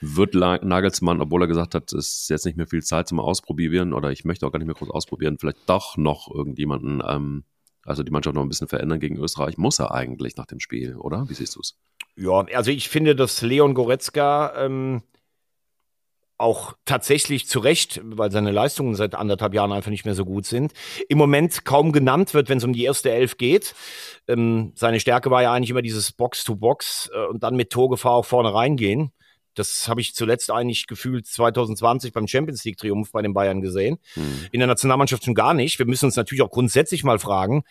Wird 0.00 0.34
Nagelsmann, 0.34 1.20
obwohl 1.20 1.42
er 1.42 1.48
gesagt 1.48 1.74
hat, 1.74 1.92
es 1.92 2.22
ist 2.22 2.30
jetzt 2.30 2.44
nicht 2.44 2.56
mehr 2.56 2.66
viel 2.66 2.82
Zeit 2.82 3.08
zum 3.08 3.20
Ausprobieren 3.20 3.92
oder 3.92 4.10
ich 4.10 4.24
möchte 4.24 4.46
auch 4.46 4.52
gar 4.52 4.58
nicht 4.58 4.66
mehr 4.66 4.74
groß 4.74 4.90
ausprobieren, 4.90 5.38
vielleicht 5.38 5.68
doch 5.68 5.96
noch 5.96 6.30
irgendjemanden, 6.30 7.02
ähm, 7.06 7.44
also 7.84 8.02
die 8.02 8.10
Mannschaft 8.10 8.34
noch 8.34 8.42
ein 8.42 8.48
bisschen 8.48 8.68
verändern 8.68 9.00
gegen 9.00 9.16
Österreich? 9.16 9.56
Muss 9.56 9.78
er 9.78 9.92
eigentlich 9.92 10.36
nach 10.36 10.46
dem 10.46 10.60
Spiel, 10.60 10.96
oder? 10.96 11.28
Wie 11.28 11.34
siehst 11.34 11.56
du 11.56 11.60
es? 11.60 11.78
Ja, 12.16 12.44
also 12.54 12.70
ich 12.70 12.88
finde, 12.88 13.16
dass 13.16 13.40
Leon 13.42 13.74
Goretzka 13.74 14.52
ähm, 14.56 15.02
auch 16.36 16.74
tatsächlich 16.84 17.46
zu 17.46 17.60
Recht, 17.60 18.00
weil 18.04 18.30
seine 18.30 18.50
Leistungen 18.50 18.94
seit 18.94 19.14
anderthalb 19.14 19.54
Jahren 19.54 19.72
einfach 19.72 19.90
nicht 19.90 20.04
mehr 20.04 20.14
so 20.14 20.24
gut 20.24 20.46
sind, 20.46 20.72
im 21.08 21.18
Moment 21.18 21.64
kaum 21.64 21.92
genannt 21.92 22.34
wird, 22.34 22.48
wenn 22.48 22.58
es 22.58 22.64
um 22.64 22.72
die 22.72 22.84
erste 22.84 23.10
Elf 23.10 23.36
geht. 23.36 23.74
Ähm, 24.26 24.72
seine 24.74 25.00
Stärke 25.00 25.30
war 25.30 25.42
ja 25.42 25.52
eigentlich 25.52 25.70
immer 25.70 25.82
dieses 25.82 26.12
Box-to-Box 26.12 27.10
-Box, 27.12 27.14
äh, 27.14 27.28
und 27.28 27.42
dann 27.42 27.56
mit 27.56 27.70
Torgefahr 27.70 28.12
auch 28.12 28.24
vorne 28.24 28.52
reingehen. 28.52 29.12
Das 29.54 29.88
habe 29.88 30.00
ich 30.00 30.14
zuletzt 30.14 30.50
eigentlich 30.50 30.86
gefühlt 30.86 31.26
2020 31.26 32.12
beim 32.12 32.26
Champions 32.26 32.64
League 32.64 32.76
Triumph 32.76 33.12
bei 33.12 33.22
den 33.22 33.34
Bayern 33.34 33.60
gesehen. 33.60 33.98
Hm. 34.14 34.46
In 34.50 34.58
der 34.58 34.66
Nationalmannschaft 34.66 35.24
schon 35.24 35.34
gar 35.34 35.54
nicht. 35.54 35.78
Wir 35.78 35.86
müssen 35.86 36.06
uns 36.06 36.16
natürlich 36.16 36.42
auch 36.42 36.50
grundsätzlich 36.50 37.04
mal 37.04 37.20
fragen, 37.20 37.62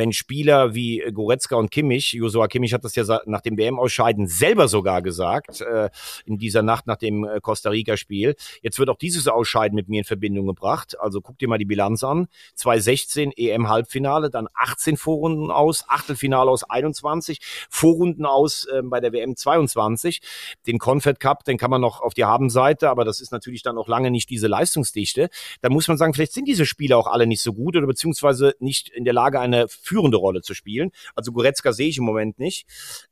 wenn 0.00 0.14
Spieler 0.14 0.74
wie 0.74 1.04
Goretzka 1.12 1.56
und 1.56 1.70
Kimmich, 1.70 2.14
Josua 2.14 2.48
Kimmich 2.48 2.72
hat 2.72 2.84
das 2.84 2.94
ja 2.94 3.20
nach 3.26 3.42
dem 3.42 3.58
WM-Ausscheiden 3.58 4.28
selber 4.28 4.66
sogar 4.66 5.02
gesagt, 5.02 5.60
äh, 5.60 5.90
in 6.24 6.38
dieser 6.38 6.62
Nacht 6.62 6.86
nach 6.86 6.96
dem 6.96 7.24
äh, 7.24 7.38
Costa 7.42 7.68
Rica-Spiel. 7.68 8.34
Jetzt 8.62 8.78
wird 8.78 8.88
auch 8.88 8.96
dieses 8.96 9.28
Ausscheiden 9.28 9.76
mit 9.76 9.90
mir 9.90 9.98
in 9.98 10.04
Verbindung 10.04 10.46
gebracht. 10.46 10.98
Also 10.98 11.20
guck 11.20 11.38
dir 11.38 11.48
mal 11.48 11.58
die 11.58 11.66
Bilanz 11.66 12.02
an. 12.02 12.28
2016 12.54 13.32
EM-Halbfinale, 13.36 14.30
dann 14.30 14.48
18 14.54 14.96
Vorrunden 14.96 15.50
aus, 15.50 15.84
Achtelfinale 15.86 16.50
aus 16.50 16.64
21, 16.64 17.40
Vorrunden 17.68 18.24
aus 18.24 18.64
äh, 18.72 18.80
bei 18.82 19.00
der 19.00 19.12
WM 19.12 19.36
22. 19.36 20.22
Den 20.66 20.78
Confed 20.78 21.20
Cup, 21.20 21.44
den 21.44 21.58
kann 21.58 21.70
man 21.70 21.82
noch 21.82 22.00
auf 22.00 22.14
die 22.14 22.24
Habenseite, 22.24 22.88
aber 22.88 23.04
das 23.04 23.20
ist 23.20 23.32
natürlich 23.32 23.62
dann 23.62 23.76
auch 23.76 23.86
lange 23.86 24.10
nicht 24.10 24.30
diese 24.30 24.46
Leistungsdichte. 24.46 25.28
Da 25.60 25.68
muss 25.68 25.88
man 25.88 25.98
sagen, 25.98 26.14
vielleicht 26.14 26.32
sind 26.32 26.48
diese 26.48 26.64
Spieler 26.64 26.96
auch 26.96 27.06
alle 27.06 27.26
nicht 27.26 27.42
so 27.42 27.52
gut 27.52 27.76
oder 27.76 27.86
beziehungsweise 27.86 28.54
nicht 28.60 28.88
in 28.88 29.04
der 29.04 29.12
Lage, 29.12 29.40
eine 29.40 29.68
führende 29.90 30.18
Rolle 30.18 30.40
zu 30.40 30.54
spielen. 30.54 30.92
Also 31.16 31.32
Goretzka 31.32 31.72
sehe 31.72 31.88
ich 31.88 31.98
im 31.98 32.04
Moment 32.04 32.38
nicht. 32.38 32.64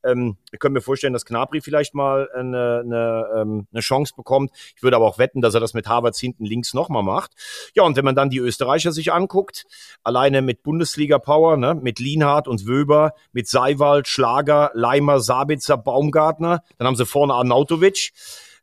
Ähm, 0.04 0.36
ich 0.52 0.60
könnte 0.60 0.74
mir 0.74 0.80
vorstellen, 0.80 1.12
dass 1.12 1.24
Knabri 1.24 1.60
vielleicht 1.60 1.92
mal 1.92 2.28
eine, 2.32 2.82
eine, 2.84 3.26
ähm, 3.36 3.66
eine 3.72 3.80
Chance 3.80 4.14
bekommt. 4.16 4.52
Ich 4.76 4.82
würde 4.84 4.94
aber 4.94 5.06
auch 5.06 5.18
wetten, 5.18 5.40
dass 5.40 5.54
er 5.54 5.60
das 5.60 5.74
mit 5.74 5.88
Havertz 5.88 6.20
hinten 6.20 6.44
links 6.44 6.74
nochmal 6.74 7.02
macht. 7.02 7.32
Ja, 7.74 7.82
und 7.82 7.96
wenn 7.96 8.04
man 8.04 8.14
dann 8.14 8.30
die 8.30 8.38
Österreicher 8.38 8.92
sich 8.92 9.12
anguckt, 9.12 9.66
alleine 10.04 10.40
mit 10.40 10.62
Bundesliga-Power, 10.62 11.56
ne, 11.56 11.74
mit 11.74 11.98
Lienhardt 11.98 12.46
und 12.46 12.66
Wöber, 12.66 13.14
mit 13.32 13.48
Seiwald, 13.48 14.06
Schlager, 14.06 14.70
Leimer, 14.74 15.18
Sabitzer, 15.18 15.76
Baumgartner, 15.76 16.62
dann 16.76 16.86
haben 16.86 16.96
sie 16.96 17.06
vorne 17.06 17.34
Arnautovic 17.34 18.12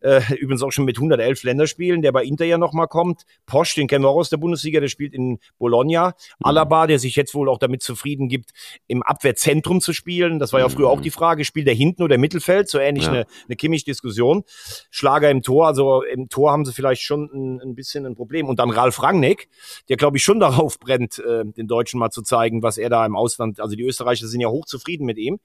äh, 0.06 0.22
übrigens 0.36 0.62
auch 0.62 0.72
schon 0.72 0.86
mit 0.86 0.98
111 0.98 1.44
Länderspielen, 1.44 2.02
der 2.04 2.12
bei 2.12 2.24
Inter 2.24 2.46
ja 2.46 2.58
nochmal 2.58 2.88
kommt. 2.88 3.24
Posch, 3.48 3.74
den 3.74 3.88
kennen 3.88 4.04
wir 4.04 4.10
auch 4.10 4.18
aus 4.18 4.30
der 4.30 4.38
Bundesliga, 4.38 4.80
der 4.80 4.88
spielt 4.88 5.14
in 5.14 5.40
Bologna. 5.58 6.10
Mhm. 6.10 6.46
Alaba, 6.46 6.86
der 6.86 7.00
sich 7.00 7.16
jetzt 7.16 7.34
wohl 7.34 7.50
auch 7.50 7.58
damit 7.58 7.82
zufrieden 7.82 8.30
gibt, 8.30 8.52
im 8.88 9.02
Abwehrzentrum 9.02 9.82
zu 9.82 9.94
spielen. 9.94 10.38
Das 10.38 10.54
war 10.54 10.60
ja 10.60 10.70
früher 10.70 10.90
auch 10.90 11.02
die 11.02 11.10
Frage, 11.10 11.44
spielt 11.44 11.68
er 11.68 11.74
hinten 11.74 12.04
oder 12.04 12.16
im 12.16 12.22
Mittelfeld? 12.22 12.70
So 12.70 12.78
ähnlich 12.78 13.06
ja. 13.06 13.12
eine, 13.12 13.26
eine 13.48 13.56
Kimmich-Diskussion. 13.56 14.44
Schlager 14.92 15.32
im 15.32 15.42
Tor, 15.42 15.68
also 15.68 16.04
im 16.04 16.30
Tor 16.30 16.52
haben 16.52 16.66
sie 16.66 16.74
vielleicht 16.74 17.02
schon 17.02 17.30
ein, 17.34 17.62
ein 17.62 17.76
bisschen 17.76 18.06
ein 18.06 18.16
Problem. 18.16 18.48
Und 18.48 18.60
dann 18.60 18.70
Ralf 18.70 19.02
Rangnick, 19.02 19.50
der 19.90 19.98
glaube 19.98 20.18
ich 20.18 20.24
schon 20.24 20.40
darauf 20.46 20.80
brennt, 20.80 21.18
äh, 21.18 21.46
den 21.46 21.68
Deutschen 21.68 22.00
mal 22.00 22.12
zu 22.12 22.22
zeigen, 22.22 22.62
was 22.62 22.78
er 22.78 22.90
da 22.90 23.06
im 23.06 23.16
Ausland, 23.16 23.60
also 23.60 23.76
die 23.76 23.84
Österreicher 23.84 24.28
sind 24.28 24.42
ja 24.42 24.50
hochzufrieden 24.50 25.06
mit 25.06 25.18
ihm. 25.18 25.40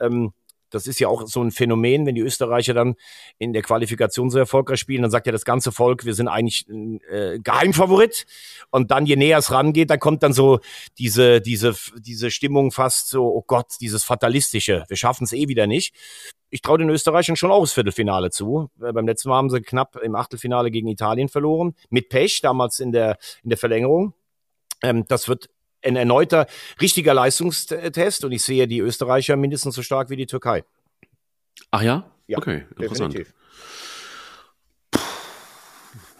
Ähm, 0.00 0.32
das 0.74 0.86
ist 0.86 0.98
ja 1.00 1.08
auch 1.08 1.26
so 1.26 1.42
ein 1.42 1.50
Phänomen, 1.50 2.06
wenn 2.06 2.14
die 2.14 2.20
Österreicher 2.20 2.74
dann 2.74 2.94
in 3.38 3.52
der 3.52 3.62
Qualifikation 3.62 4.30
so 4.30 4.38
erfolgreich 4.38 4.80
spielen, 4.80 5.02
dann 5.02 5.10
sagt 5.10 5.26
ja 5.26 5.32
das 5.32 5.44
ganze 5.44 5.72
Volk, 5.72 6.04
wir 6.04 6.14
sind 6.14 6.28
eigentlich 6.28 6.66
ein 6.68 7.00
äh, 7.02 7.38
Geheimfavorit. 7.38 8.26
Und 8.70 8.90
dann, 8.90 9.06
je 9.06 9.16
näher 9.16 9.38
es 9.38 9.50
rangeht, 9.50 9.90
dann 9.90 9.98
kommt 9.98 10.22
dann 10.22 10.32
so 10.32 10.60
diese, 10.98 11.40
diese, 11.40 11.74
diese 11.98 12.30
Stimmung 12.30 12.72
fast 12.72 13.08
so, 13.08 13.24
oh 13.24 13.44
Gott, 13.46 13.74
dieses 13.80 14.04
Fatalistische, 14.04 14.84
wir 14.88 14.96
schaffen 14.96 15.24
es 15.24 15.32
eh 15.32 15.48
wieder 15.48 15.66
nicht. 15.66 15.94
Ich 16.50 16.60
traue 16.60 16.78
den 16.78 16.90
Österreichern 16.90 17.36
schon 17.36 17.50
auch 17.50 17.62
das 17.62 17.72
Viertelfinale 17.72 18.30
zu. 18.30 18.70
Äh, 18.82 18.92
beim 18.92 19.06
letzten 19.06 19.28
Mal 19.28 19.36
haben 19.36 19.50
sie 19.50 19.60
knapp 19.60 19.96
im 19.96 20.14
Achtelfinale 20.14 20.70
gegen 20.70 20.88
Italien 20.88 21.28
verloren. 21.28 21.74
Mit 21.90 22.08
Pech, 22.08 22.40
damals 22.42 22.80
in 22.80 22.92
der, 22.92 23.18
in 23.42 23.50
der 23.50 23.58
Verlängerung. 23.58 24.14
Ähm, 24.82 25.04
das 25.08 25.28
wird 25.28 25.48
ein 25.84 25.96
erneuter 25.96 26.46
richtiger 26.80 27.14
Leistungstest 27.14 28.24
und 28.24 28.32
ich 28.32 28.42
sehe 28.42 28.66
die 28.68 28.80
Österreicher 28.80 29.36
mindestens 29.36 29.74
so 29.74 29.82
stark 29.82 30.10
wie 30.10 30.16
die 30.16 30.26
Türkei. 30.26 30.64
Ach 31.70 31.82
ja? 31.82 32.10
Ja. 32.26 32.38
Okay, 32.38 32.66
interessant. 32.78 33.14
Definitiv. 33.14 33.34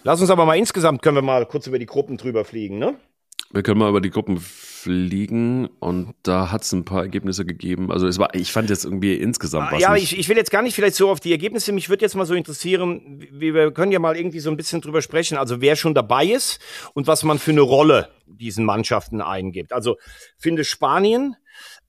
Lass 0.05 0.21
uns 0.21 0.31
aber 0.31 0.45
mal 0.45 0.57
insgesamt, 0.57 1.01
können 1.01 1.17
wir 1.17 1.23
mal 1.23 1.47
kurz 1.47 1.67
über 1.69 1.79
die 1.79 1.87
Gruppen 1.87 2.17
drüber 2.17 2.45
fliegen, 2.45 2.79
ne? 2.79 2.97
Wir 3.53 3.63
können 3.63 3.79
mal 3.79 3.91
über 3.91 4.01
die 4.01 4.11
Gruppen 4.11 4.39
fliegen 4.41 5.67
und 5.79 6.15
da 6.23 6.51
hat 6.51 6.63
es 6.63 6.73
ein 6.73 6.85
paar 6.85 7.03
Ergebnisse 7.03 7.45
gegeben. 7.45 7.93
Also 7.93 8.07
es 8.07 8.19
war, 8.19 8.35
ich 8.35 8.51
fand 8.51 8.71
jetzt 8.71 8.85
irgendwie 8.85 9.15
insgesamt 9.15 9.73
was. 9.73 9.81
Ja, 9.81 9.95
ich, 9.95 10.19
ich 10.19 10.29
will 10.29 10.37
jetzt 10.39 10.51
gar 10.51 10.63
nicht 10.63 10.75
vielleicht 10.75 10.97
so 10.97 11.11
auf 11.11 11.21
die 11.21 11.33
Ergebnisse. 11.33 11.73
Mich 11.73 11.91
würde 11.91 12.03
jetzt 12.03 12.17
mal 12.17 12.25
so 12.25 12.35
interessieren, 12.35 13.21
wie, 13.31 13.53
wir 13.53 13.71
können 13.73 13.93
ja 13.93 13.99
mal 13.99 14.17
irgendwie 14.17 14.41
so 14.41 14.51
ein 14.51 14.57
bisschen 14.57 14.81
drüber 14.81 15.03
sprechen. 15.03 15.37
Also 15.37 15.61
wer 15.61 15.77
schon 15.77 15.95
dabei 15.95 16.27
ist 16.27 16.61
und 16.95 17.07
was 17.07 17.25
man 17.25 17.39
für 17.39 17.51
eine 17.51 17.61
Rolle 17.61 18.09
diesen 18.27 18.65
Mannschaften 18.65 19.21
eingibt. 19.21 19.73
Also 19.73 19.99
finde 20.39 20.65
Spanien. 20.65 21.37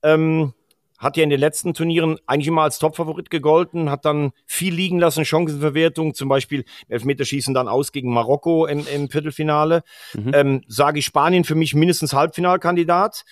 Ähm, 0.02 0.52
hat 0.98 1.16
ja 1.16 1.24
in 1.24 1.30
den 1.30 1.40
letzten 1.40 1.74
Turnieren 1.74 2.18
eigentlich 2.26 2.48
immer 2.48 2.62
als 2.62 2.78
Topfavorit 2.78 3.30
gegolten, 3.30 3.90
hat 3.90 4.04
dann 4.04 4.32
viel 4.46 4.74
liegen 4.74 4.98
lassen, 4.98 5.24
Chancenverwertung, 5.24 6.14
zum 6.14 6.28
Beispiel 6.28 6.64
Elfmeterschießen 6.88 7.52
dann 7.52 7.68
aus 7.68 7.92
gegen 7.92 8.12
Marokko 8.12 8.66
im, 8.66 8.86
im 8.86 9.08
Viertelfinale. 9.08 9.82
Mhm. 10.14 10.30
Ähm, 10.34 10.62
Sage 10.68 11.00
ich 11.00 11.04
Spanien 11.04 11.44
für 11.44 11.54
mich 11.56 11.74
mindestens 11.74 12.12
Halbfinalkandidat. 12.12 13.24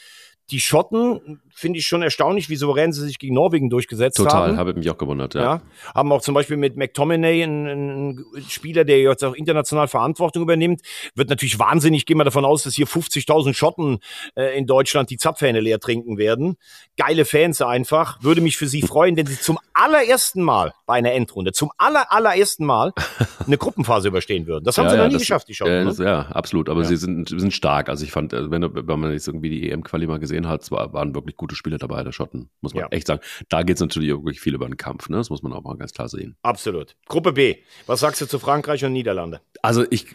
die 0.51 0.61
Schotten 0.61 1.41
finde 1.55 1.79
ich 1.79 1.87
schon 1.87 2.03
erstaunlich, 2.03 2.49
wie 2.49 2.57
souverän 2.57 2.93
sie 2.93 3.05
sich 3.05 3.19
gegen 3.19 3.35
Norwegen 3.35 3.71
durchgesetzt 3.71 4.17
Total, 4.17 4.33
haben. 4.33 4.45
Total, 4.45 4.59
habe 4.59 4.71
ich 4.71 4.77
mich 4.77 4.91
auch 4.91 4.99
gewundert, 4.99 5.35
ja. 5.35 5.43
ja. 5.43 5.63
Haben 5.95 6.13
auch 6.13 6.23
zum 6.23 6.35
Beispiel 6.35 6.57
mit 6.57 6.77
McTominay 6.77 7.43
einen, 7.43 7.67
einen 7.69 8.25
Spieler, 8.49 8.85
der 8.85 9.01
jetzt 9.01 9.25
auch 9.25 9.35
international 9.35 9.89
Verantwortung 9.89 10.43
übernimmt. 10.43 10.81
Wird 11.15 11.29
natürlich 11.29 11.59
wahnsinnig, 11.59 12.07
gehen 12.07 12.17
wir 12.19 12.25
davon 12.25 12.45
aus, 12.45 12.63
dass 12.63 12.75
hier 12.75 12.87
50.000 12.87 13.55
Schotten 13.55 13.99
äh, 14.35 14.57
in 14.57 14.67
Deutschland 14.67 15.11
die 15.11 15.17
Zapfhähne 15.17 15.61
leer 15.61 15.81
trinken 15.81 16.19
werden. 16.19 16.57
Geile 16.97 17.25
Fans 17.25 17.61
einfach. 17.63 18.23
Würde 18.23 18.41
mich 18.41 18.57
für 18.57 18.67
sie 18.67 18.83
freuen, 18.83 19.17
wenn 19.17 19.27
sie 19.27 19.39
zum 19.39 19.59
allerersten 19.75 20.43
Mal 20.43 20.73
bei 20.87 20.95
einer 20.95 21.13
Endrunde, 21.13 21.53
zum 21.53 21.71
aller, 21.79 22.13
allerersten 22.13 22.65
Mal 22.65 22.93
eine 23.47 23.59
Gruppenphase 23.59 24.09
überstehen 24.09 24.47
würden. 24.47 24.65
Das 24.65 24.79
haben 24.79 24.87
ja, 24.87 24.91
sie 24.91 24.97
noch 24.97 25.05
ja, 25.05 25.09
nie 25.09 25.15
das, 25.15 25.23
geschafft, 25.23 25.49
die 25.49 25.55
Schotten. 25.55 25.73
Äh, 25.73 25.85
ne? 25.85 25.95
ja, 26.05 26.21
absolut. 26.31 26.69
Aber 26.69 26.85
sie 26.85 26.97
sind, 26.97 27.29
sind 27.29 27.53
stark. 27.53 27.89
Also 27.89 28.05
ich 28.05 28.13
fand, 28.13 28.33
äh, 28.33 28.51
wenn, 28.51 28.63
wenn 28.63 29.01
man 29.01 29.13
jetzt 29.13 29.29
irgendwie 29.29 29.51
die 29.51 29.71
EM-Quali 29.71 30.07
mal 30.07 30.19
gesehen 30.19 30.49
hat, 30.49 30.71
waren 30.71 31.15
wirklich 31.15 31.37
gute 31.43 31.57
Spiele 31.57 31.77
dabei, 31.79 32.03
der 32.03 32.13
Schotten. 32.13 32.49
Muss 32.61 32.73
man 32.75 32.83
Ja. 32.85 32.89
echt 32.91 33.07
sagen. 33.07 33.21
Da 33.49 33.63
geht 33.63 33.77
es 33.77 33.81
natürlich 33.81 34.13
auch 34.13 34.19
wirklich 34.19 34.41
viel 34.41 34.55
über 34.55 34.67
den 34.67 34.77
Kampf. 34.77 35.09
Ne? 35.09 35.19
Das 35.19 35.29
muss 35.29 35.43
man 35.43 35.53
auch 35.53 35.63
mal 35.63 35.77
ganz 35.77 35.93
klar 35.93 36.09
sehen. 36.09 36.37
Absolut. 36.43 36.97
Gruppe 37.07 37.33
B. 37.33 37.57
Was 37.87 38.01
sagst 38.01 38.21
du 38.21 38.27
zu 38.27 38.39
Frankreich 38.39 38.85
und 38.85 38.93
Niederlande? 38.93 39.41
Also 39.61 39.85
ich 39.91 40.07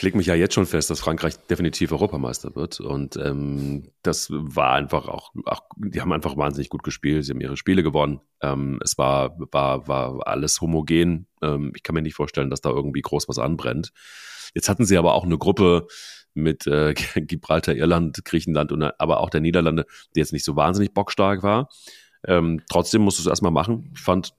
lege 0.00 0.16
mich 0.16 0.26
ja 0.26 0.34
jetzt 0.34 0.54
schon 0.54 0.66
fest, 0.66 0.88
dass 0.90 1.00
Frankreich 1.00 1.34
definitiv 1.48 1.92
Europameister 1.92 2.54
wird. 2.56 2.80
Und 2.80 3.16
ähm, 3.16 3.90
das 4.02 4.28
war 4.30 4.72
einfach 4.72 5.08
auch, 5.08 5.32
auch, 5.44 5.62
die 5.76 6.00
haben 6.00 6.12
einfach 6.12 6.36
wahnsinnig 6.36 6.68
gut 6.70 6.82
gespielt. 6.82 7.24
Sie 7.24 7.32
haben 7.32 7.40
ihre 7.40 7.56
Spiele 7.56 7.82
gewonnen. 7.82 8.20
Ähm, 8.40 8.80
es 8.82 8.96
war, 8.98 9.36
war, 9.52 9.86
war 9.88 10.26
alles 10.26 10.60
homogen. 10.60 11.26
Ähm, 11.42 11.72
ich 11.74 11.82
kann 11.82 11.94
mir 11.94 12.02
nicht 12.02 12.14
vorstellen, 12.14 12.50
dass 12.50 12.60
da 12.60 12.70
irgendwie 12.70 13.02
groß 13.02 13.28
was 13.28 13.38
anbrennt. 13.38 13.92
Jetzt 14.54 14.68
hatten 14.68 14.84
sie 14.86 14.96
aber 14.96 15.14
auch 15.14 15.24
eine 15.24 15.36
Gruppe 15.38 15.86
mit 16.36 16.66
äh, 16.66 16.94
Gibraltar, 17.16 17.74
Irland, 17.74 18.24
Griechenland 18.24 18.72
und 18.72 18.82
aber 18.82 19.20
auch 19.20 19.30
der 19.30 19.40
Niederlande, 19.40 19.86
die 20.14 20.20
jetzt 20.20 20.32
nicht 20.32 20.44
so 20.44 20.56
wahnsinnig 20.56 20.92
bockstark 20.94 21.42
war. 21.42 21.68
Ähm, 22.26 22.62
trotzdem 22.68 23.02
musst 23.02 23.18
du 23.18 23.22
es 23.22 23.26
erstmal 23.26 23.52
machen. 23.52 23.92
Ich 23.94 24.00
fand, 24.00 24.34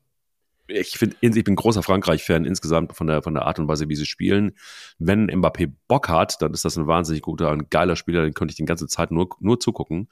ich 0.67 0.97
finde, 0.97 1.15
ich 1.21 1.43
bin 1.43 1.55
großer 1.55 1.83
Frankreich-Fan 1.83 2.45
insgesamt 2.45 2.95
von 2.95 3.07
der, 3.07 3.21
von 3.21 3.33
der 3.33 3.45
Art 3.45 3.59
und 3.59 3.67
Weise, 3.67 3.89
wie 3.89 3.95
sie 3.95 4.05
spielen. 4.05 4.53
Wenn 4.99 5.29
Mbappé 5.29 5.71
Bock 5.87 6.09
hat, 6.09 6.41
dann 6.41 6.53
ist 6.53 6.65
das 6.65 6.77
ein 6.77 6.87
wahnsinnig 6.87 7.21
guter, 7.21 7.51
ein 7.51 7.69
geiler 7.69 7.95
Spieler, 7.95 8.23
den 8.23 8.33
könnte 8.33 8.51
ich 8.51 8.57
die 8.57 8.65
ganze 8.65 8.87
Zeit 8.87 9.11
nur, 9.11 9.29
nur 9.39 9.59
zugucken. 9.59 10.09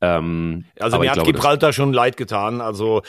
Ähm, 0.00 0.64
Also 0.78 0.98
mir 0.98 1.08
hat 1.10 1.14
glaube, 1.14 1.32
Gibraltar 1.32 1.72
schon 1.72 1.92
leid 1.92 2.16
getan. 2.16 2.60
Also, 2.60 3.02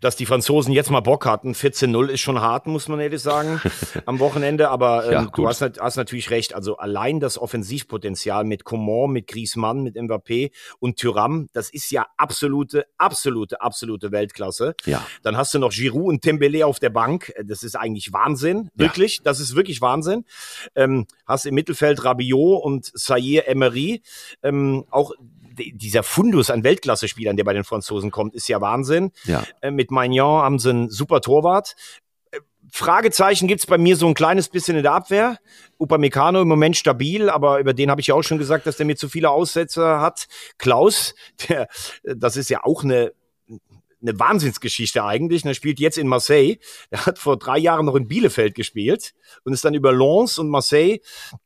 dass 0.00 0.16
die 0.16 0.26
Franzosen 0.26 0.72
jetzt 0.72 0.90
mal 0.90 1.00
Bock 1.00 1.26
hatten. 1.26 1.54
14-0 1.54 2.06
ist 2.08 2.20
schon 2.20 2.40
hart, 2.40 2.66
muss 2.66 2.88
man 2.88 3.00
ehrlich 3.00 3.20
sagen, 3.20 3.60
am 4.06 4.18
Wochenende. 4.20 4.70
Aber 4.70 5.06
ähm, 5.06 5.12
Ja, 5.12 5.26
du 5.34 5.48
hast, 5.48 5.60
hast 5.62 5.96
natürlich 5.96 6.30
recht. 6.30 6.54
Also 6.54 6.76
allein 6.76 7.20
das 7.20 7.38
Offensivpotenzial 7.38 8.44
mit 8.44 8.64
Coman, 8.64 9.10
mit 9.10 9.26
Griezmann, 9.26 9.82
mit 9.82 9.96
Mbappé 9.96 10.52
und 10.78 10.98
Thuram, 11.00 11.48
das 11.52 11.70
ist 11.70 11.90
ja 11.90 12.06
absolute, 12.16 12.86
absolute, 12.96 13.60
absolute 13.60 14.12
Weltklasse. 14.12 14.74
Ja, 14.84 15.04
Dann 15.22 15.36
hast 15.36 15.52
du 15.54 15.58
noch 15.58 15.72
Giroud 15.72 16.08
und 16.08 16.22
Tembele 16.22 16.64
auf 16.66 16.78
der 16.78 16.90
Bank. 16.90 17.32
Das 17.44 17.62
ist 17.62 17.74
eigentlich 17.74 18.12
Wahnsinn. 18.12 18.70
Ja. 18.76 18.86
Wirklich. 18.86 19.20
Das 19.22 19.40
ist 19.40 19.56
wirklich 19.56 19.80
Wahnsinn. 19.80 20.24
Ähm, 20.74 21.06
hast 21.26 21.46
im 21.46 21.54
Mittelfeld 21.54 22.04
Rabiot 22.04 22.62
und 22.62 22.90
Sayer 22.94 23.48
Emery. 23.48 24.02
Ähm, 24.42 24.84
auch 24.90 25.12
dieser 25.56 26.02
Fundus 26.02 26.50
an 26.50 26.64
Weltklasse-Spielern, 26.64 27.36
der 27.36 27.44
bei 27.44 27.52
den 27.52 27.64
Franzosen 27.64 28.10
kommt, 28.10 28.34
ist 28.34 28.48
ja 28.48 28.60
Wahnsinn. 28.60 29.12
ja. 29.24 29.44
Äh, 29.60 29.70
mit 29.70 29.90
Magnan 29.90 30.42
haben 30.42 30.58
sie 30.58 30.70
einen 30.70 30.90
super 30.90 31.20
Torwart. 31.20 31.76
Äh, 32.30 32.40
Fragezeichen 32.70 33.48
gibt's 33.48 33.66
bei 33.66 33.78
mir 33.78 33.96
so 33.96 34.06
ein 34.06 34.14
kleines 34.14 34.48
bisschen 34.48 34.76
in 34.76 34.82
der 34.82 34.92
Abwehr. 34.92 35.38
Upamecano 35.78 36.42
im 36.42 36.48
Moment 36.48 36.76
stabil, 36.76 37.28
aber 37.28 37.58
über 37.58 37.74
den 37.74 37.90
habe 37.90 38.00
ich 38.00 38.08
ja 38.08 38.14
auch 38.14 38.22
schon 38.22 38.38
gesagt, 38.38 38.66
dass 38.66 38.76
der 38.76 38.86
mir 38.86 38.96
zu 38.96 39.08
viele 39.08 39.30
Aussetzer 39.30 40.00
hat. 40.00 40.26
Klaus, 40.58 41.14
der, 41.48 41.68
das 42.02 42.36
ist 42.36 42.50
ja 42.50 42.64
auch 42.64 42.84
eine 42.84 43.12
eine 44.08 44.18
Wahnsinnsgeschichte 44.18 45.04
eigentlich. 45.04 45.44
Und 45.44 45.50
er 45.50 45.54
spielt 45.54 45.80
jetzt 45.80 45.98
in 45.98 46.08
Marseille. 46.08 46.56
Er 46.90 47.06
hat 47.06 47.18
vor 47.18 47.36
drei 47.38 47.58
Jahren 47.58 47.86
noch 47.86 47.96
in 47.96 48.08
Bielefeld 48.08 48.54
gespielt 48.54 49.12
und 49.44 49.52
ist 49.52 49.64
dann 49.64 49.74
über 49.74 49.92
Lens 49.92 50.38
und 50.38 50.48
Marseille 50.48 50.98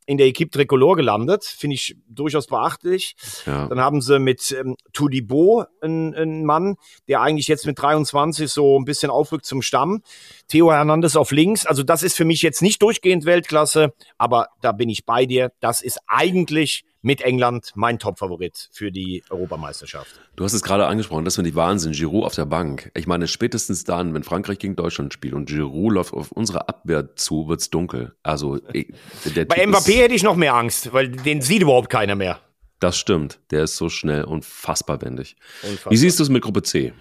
in 0.06 0.18
der 0.18 0.26
Equipe 0.26 0.50
Tricolore 0.50 0.96
gelandet. 0.96 1.44
Finde 1.44 1.74
ich 1.74 1.96
durchaus 2.08 2.46
beachtlich. 2.46 3.16
ja. 3.46 3.68
Dann 3.68 3.80
haben 3.80 4.00
sie 4.00 4.18
mit 4.18 4.52
ähm, 4.52 4.76
Tudibo 4.92 5.64
einen, 5.80 6.14
einen 6.14 6.44
Mann, 6.44 6.76
der 7.08 7.20
eigentlich 7.20 7.48
jetzt 7.48 7.66
mit 7.66 7.80
23 7.80 8.50
so 8.50 8.78
ein 8.78 8.84
bisschen 8.84 9.10
aufrückt 9.10 9.46
zum 9.46 9.62
Stamm. 9.62 10.02
Theo 10.48 10.72
Hernandez 10.72 11.16
auf 11.16 11.30
links. 11.30 11.66
Also 11.66 11.82
das 11.82 12.02
ist 12.02 12.16
für 12.16 12.24
mich 12.24 12.42
jetzt 12.42 12.62
nicht 12.62 12.82
durchgehend 12.82 13.24
Weltklasse, 13.24 13.94
aber 14.18 14.48
da 14.60 14.72
bin 14.72 14.88
ich 14.88 15.06
bei 15.06 15.26
dir. 15.26 15.52
Das 15.60 15.80
ist 15.80 16.00
eigentlich 16.06 16.84
mit 17.02 17.22
England 17.22 17.72
mein 17.74 17.98
Top-Favorit 17.98 18.68
für 18.72 18.90
die 18.92 19.22
Europameisterschaft. 19.30 20.20
Du 20.36 20.44
hast 20.44 20.52
es 20.52 20.62
gerade 20.62 20.86
angesprochen, 20.86 21.24
das 21.24 21.34
finde 21.36 21.50
ich 21.50 21.56
Wahnsinn. 21.56 21.92
Giroud 21.92 22.24
auf 22.24 22.34
der 22.34 22.46
Bank. 22.46 22.90
Ich 22.94 23.06
meine, 23.06 23.26
spätestens 23.26 23.84
dann, 23.84 24.14
wenn 24.14 24.22
Frankreich 24.22 24.58
gegen 24.58 24.76
Deutschland 24.76 25.12
spielt 25.12 25.34
und 25.34 25.46
Giroud 25.46 25.92
läuft 25.92 26.12
auf 26.12 26.32
unsere 26.32 26.68
Abwehr 26.68 27.16
zu, 27.16 27.48
wird's 27.48 27.70
dunkel. 27.70 28.14
Also 28.22 28.58
ich- 28.72 28.88
Bei 29.24 29.30
Typ 29.30 29.50
Mbappé 29.50 29.96
hätte 30.02 30.14
ich 30.14 30.22
noch 30.22 30.36
mehr 30.36 30.54
Angst, 30.54 30.92
weil 30.92 31.08
den 31.08 31.40
sieht 31.40 31.62
überhaupt 31.62 31.90
keiner 31.90 32.14
mehr. 32.14 32.40
Das 32.80 32.98
stimmt. 32.98 33.38
Der 33.50 33.64
ist 33.64 33.76
so 33.76 33.88
schnell 33.88 34.24
und 34.24 34.44
fassbar 34.44 35.02
wendig. 35.02 35.36
Unfassbar. 35.62 35.92
Wie 35.92 35.96
siehst 35.96 36.18
du 36.18 36.22
es 36.22 36.28
mit 36.30 36.42
Gruppe 36.42 36.62
C? 36.62 36.92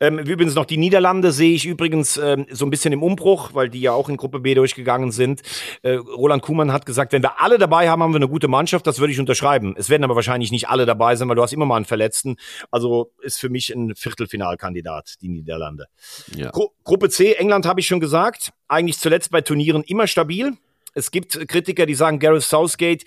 Ähm, 0.00 0.18
übrigens 0.18 0.54
noch 0.54 0.64
die 0.64 0.76
Niederlande 0.76 1.32
sehe 1.32 1.54
ich 1.54 1.66
übrigens 1.66 2.16
ähm, 2.16 2.46
so 2.50 2.66
ein 2.66 2.70
bisschen 2.70 2.92
im 2.92 3.02
Umbruch, 3.02 3.54
weil 3.54 3.68
die 3.68 3.80
ja 3.80 3.92
auch 3.92 4.08
in 4.08 4.16
Gruppe 4.16 4.40
B 4.40 4.54
durchgegangen 4.54 5.10
sind. 5.12 5.42
Äh, 5.82 5.94
Roland 5.94 6.42
Kuhmann 6.42 6.72
hat 6.72 6.86
gesagt, 6.86 7.12
wenn 7.12 7.22
wir 7.22 7.40
alle 7.40 7.58
dabei 7.58 7.88
haben, 7.88 8.02
haben 8.02 8.12
wir 8.12 8.16
eine 8.16 8.28
gute 8.28 8.48
Mannschaft. 8.48 8.86
Das 8.86 8.98
würde 8.98 9.12
ich 9.12 9.20
unterschreiben. 9.20 9.74
Es 9.76 9.88
werden 9.88 10.04
aber 10.04 10.16
wahrscheinlich 10.16 10.50
nicht 10.50 10.68
alle 10.68 10.86
dabei 10.86 11.16
sein, 11.16 11.28
weil 11.28 11.36
du 11.36 11.42
hast 11.42 11.52
immer 11.52 11.66
mal 11.66 11.76
einen 11.76 11.84
Verletzten. 11.84 12.36
Also 12.70 13.12
ist 13.22 13.38
für 13.38 13.48
mich 13.48 13.70
ein 13.70 13.94
Viertelfinalkandidat, 13.94 15.16
die 15.20 15.28
Niederlande. 15.28 15.86
Ja. 16.34 16.50
Gru 16.50 16.68
Gruppe 16.84 17.10
C, 17.10 17.34
England 17.34 17.66
habe 17.66 17.80
ich 17.80 17.86
schon 17.86 18.00
gesagt. 18.00 18.52
Eigentlich 18.66 18.98
zuletzt 18.98 19.30
bei 19.30 19.40
Turnieren 19.42 19.82
immer 19.82 20.06
stabil. 20.06 20.54
Es 20.94 21.10
gibt 21.10 21.48
Kritiker, 21.48 21.86
die 21.86 21.94
sagen, 21.94 22.18
Gareth 22.18 22.42
Southgate 22.42 23.04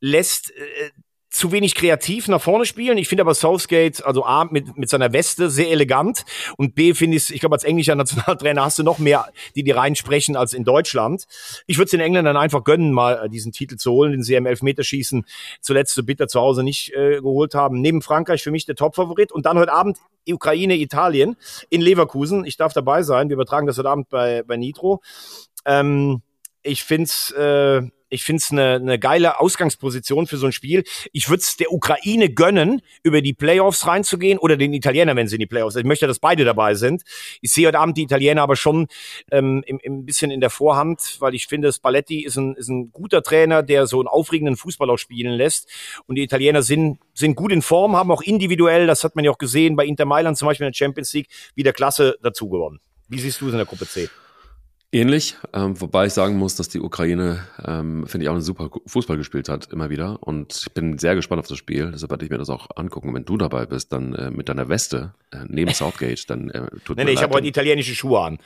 lässt 0.00 0.50
äh, 0.50 0.90
zu 1.34 1.50
wenig 1.50 1.74
kreativ 1.74 2.28
nach 2.28 2.40
vorne 2.40 2.64
spielen. 2.64 2.96
Ich 2.96 3.08
finde 3.08 3.22
aber 3.22 3.34
Southgate, 3.34 4.06
also 4.06 4.24
A, 4.24 4.44
mit, 4.44 4.76
mit 4.78 4.88
seiner 4.88 5.12
Weste 5.12 5.50
sehr 5.50 5.68
elegant 5.70 6.24
und 6.56 6.76
B, 6.76 6.94
finde 6.94 7.16
ich, 7.16 7.34
ich 7.34 7.40
glaube, 7.40 7.56
als 7.56 7.64
englischer 7.64 7.94
Nationaltrainer 7.96 8.64
hast 8.64 8.78
du 8.78 8.84
noch 8.84 9.00
mehr, 9.00 9.26
die 9.56 9.64
dir 9.64 9.76
reinsprechen 9.76 10.36
als 10.36 10.52
in 10.52 10.62
Deutschland. 10.62 11.26
Ich 11.66 11.76
würde 11.76 11.86
es 11.86 11.90
den 11.90 11.98
Engländern 11.98 12.36
einfach 12.36 12.62
gönnen, 12.62 12.92
mal 12.92 13.24
äh, 13.24 13.28
diesen 13.28 13.50
Titel 13.50 13.76
zu 13.76 13.90
holen, 13.90 14.12
den 14.12 14.22
sie 14.22 14.34
im 14.34 14.46
Elfmeterschießen 14.46 15.26
zuletzt 15.60 15.94
so 15.96 16.04
bitter 16.04 16.28
zu 16.28 16.40
Hause 16.40 16.62
nicht 16.62 16.94
äh, 16.94 17.16
geholt 17.16 17.54
haben. 17.54 17.80
Neben 17.80 18.00
Frankreich 18.00 18.44
für 18.44 18.52
mich 18.52 18.64
der 18.64 18.76
Topfavorit 18.76 19.32
und 19.32 19.44
dann 19.44 19.58
heute 19.58 19.72
Abend 19.72 19.98
Ukraine, 20.28 20.76
Italien 20.76 21.36
in 21.68 21.80
Leverkusen. 21.80 22.44
Ich 22.44 22.56
darf 22.56 22.72
dabei 22.72 23.02
sein. 23.02 23.28
Wir 23.28 23.34
übertragen 23.34 23.66
das 23.66 23.76
heute 23.76 23.90
Abend 23.90 24.08
bei, 24.08 24.44
bei 24.44 24.56
Nitro. 24.56 25.02
Ähm, 25.64 26.22
ich 26.62 26.84
find's, 26.84 27.32
äh, 27.32 27.82
ich 28.14 28.24
find's 28.24 28.50
eine 28.50 28.80
ne 28.80 28.98
geile 28.98 29.40
Ausgangsposition 29.40 30.26
für 30.26 30.36
so 30.36 30.46
ein 30.46 30.52
Spiel. 30.52 30.84
Ich 31.12 31.28
würde 31.28 31.40
es 31.40 31.56
der 31.56 31.72
Ukraine 31.72 32.30
gönnen, 32.30 32.80
über 33.02 33.20
die 33.20 33.34
Playoffs 33.34 33.86
reinzugehen 33.86 34.38
oder 34.38 34.56
den 34.56 34.72
Italienern, 34.72 35.16
wenn 35.16 35.28
sie 35.28 35.36
in 35.36 35.40
die 35.40 35.46
Playoffs. 35.46 35.76
Ich 35.76 35.84
möchte, 35.84 36.06
dass 36.06 36.18
beide 36.18 36.44
dabei 36.44 36.74
sind. 36.74 37.02
Ich 37.40 37.52
sehe 37.52 37.66
heute 37.66 37.78
Abend 37.78 37.96
die 37.96 38.02
Italiener 38.04 38.42
aber 38.42 38.56
schon 38.56 38.86
ähm, 39.30 39.62
im, 39.66 39.78
im 39.82 40.06
bisschen 40.06 40.30
in 40.30 40.40
der 40.40 40.50
Vorhand, 40.50 41.16
weil 41.20 41.34
ich 41.34 41.46
finde, 41.46 41.72
Spalletti 41.72 42.24
ist 42.24 42.36
ein, 42.36 42.54
ist 42.54 42.68
ein 42.68 42.92
guter 42.92 43.22
Trainer, 43.22 43.62
der 43.62 43.86
so 43.86 44.00
einen 44.00 44.08
aufregenden 44.08 44.56
Fußball 44.56 44.88
auch 44.90 44.98
spielen 44.98 45.32
lässt. 45.32 45.68
Und 46.06 46.16
die 46.16 46.22
Italiener 46.22 46.62
sind, 46.62 46.98
sind 47.14 47.34
gut 47.34 47.52
in 47.52 47.62
Form, 47.62 47.96
haben 47.96 48.10
auch 48.10 48.22
individuell, 48.22 48.86
das 48.86 49.04
hat 49.04 49.16
man 49.16 49.24
ja 49.24 49.30
auch 49.30 49.38
gesehen, 49.38 49.76
bei 49.76 49.84
Inter 49.84 50.04
Mailand 50.04 50.38
zum 50.38 50.46
Beispiel 50.46 50.66
in 50.66 50.72
der 50.72 50.76
Champions 50.76 51.12
League, 51.12 51.28
wieder 51.54 51.72
klasse 51.72 52.16
dazu 52.22 52.48
gewonnen. 52.48 52.80
Wie 53.08 53.18
siehst 53.18 53.40
du 53.40 53.46
es 53.46 53.52
in 53.52 53.58
der 53.58 53.66
Gruppe 53.66 53.86
C? 53.86 54.08
Ähnlich, 54.94 55.34
ähm, 55.52 55.80
wobei 55.80 56.06
ich 56.06 56.12
sagen 56.12 56.36
muss, 56.36 56.54
dass 56.54 56.68
die 56.68 56.78
Ukraine, 56.78 57.48
ähm, 57.66 58.06
finde 58.06 58.24
ich, 58.24 58.28
auch 58.28 58.34
einen 58.34 58.42
super 58.42 58.70
Fußball 58.86 59.16
gespielt 59.16 59.48
hat, 59.48 59.72
immer 59.72 59.90
wieder. 59.90 60.22
Und 60.22 60.54
ich 60.54 60.72
bin 60.72 60.98
sehr 60.98 61.16
gespannt 61.16 61.40
auf 61.40 61.48
das 61.48 61.58
Spiel. 61.58 61.90
Deshalb 61.90 62.12
werde 62.12 62.24
ich 62.24 62.30
mir 62.30 62.38
das 62.38 62.48
auch 62.48 62.68
angucken. 62.76 63.12
Wenn 63.12 63.24
du 63.24 63.36
dabei 63.36 63.66
bist, 63.66 63.92
dann 63.92 64.14
äh, 64.14 64.30
mit 64.30 64.48
deiner 64.48 64.68
Weste 64.68 65.12
äh, 65.32 65.38
neben 65.48 65.72
Southgate, 65.74 66.30
dann 66.30 66.48
äh, 66.50 66.68
tut 66.84 66.96
Nee, 66.96 67.06
nee, 67.06 67.10
ich 67.10 67.24
habe 67.24 67.34
heute 67.34 67.48
italienische 67.48 67.92
Schuhe 67.92 68.20
an. 68.20 68.38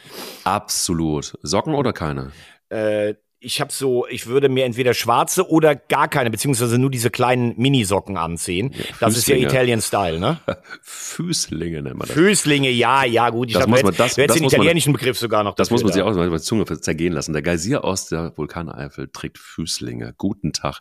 Absolut. 0.44 1.36
Socken 1.42 1.74
oder 1.74 1.92
keine? 1.92 2.32
Äh, 2.70 3.16
ich 3.40 3.60
habe 3.60 3.72
so, 3.72 4.06
ich 4.08 4.26
würde 4.26 4.48
mir 4.48 4.64
entweder 4.64 4.94
schwarze 4.94 5.48
oder 5.48 5.76
gar 5.76 6.08
keine, 6.08 6.28
beziehungsweise 6.30 6.76
nur 6.78 6.90
diese 6.90 7.08
kleinen 7.10 7.54
Minisocken 7.56 8.16
anziehen. 8.16 8.74
das 8.98 9.16
ist 9.16 9.28
ja. 9.28 9.36
Italian 9.36 9.80
Style, 9.80 10.18
ne? 10.18 10.40
Füßlinge 10.82 11.82
nennt 11.82 11.96
man 11.98 12.08
das. 12.08 12.16
Füßlinge, 12.16 12.70
ja, 12.70 13.04
ja, 13.04 13.30
gut. 13.30 13.48
Ich 13.48 13.54
Das 13.54 13.66
jetzt, 13.68 13.84
das- 14.00 14.16
hättest 14.16 14.18
das 14.18 14.34
den 14.36 14.42
muss 14.42 14.52
man- 14.52 14.60
italienischen 14.62 14.92
Begriff 14.92 15.18
sogar 15.18 15.44
noch. 15.44 15.54
Das 15.54 15.70
muss 15.70 15.84
man 15.84 15.92
sich 15.92 16.02
auch 16.02 16.14
mal 16.14 16.28
die 16.28 16.40
Zunge 16.40 16.64
zergehen 16.80 17.12
lassen. 17.12 17.32
Der 17.32 17.42
Geysir 17.42 17.84
aus 17.84 18.08
der 18.08 18.36
Vulkaneifel 18.36 19.08
trägt 19.12 19.38
Füßlinge. 19.38 20.14
Guten 20.18 20.52
Tag. 20.52 20.80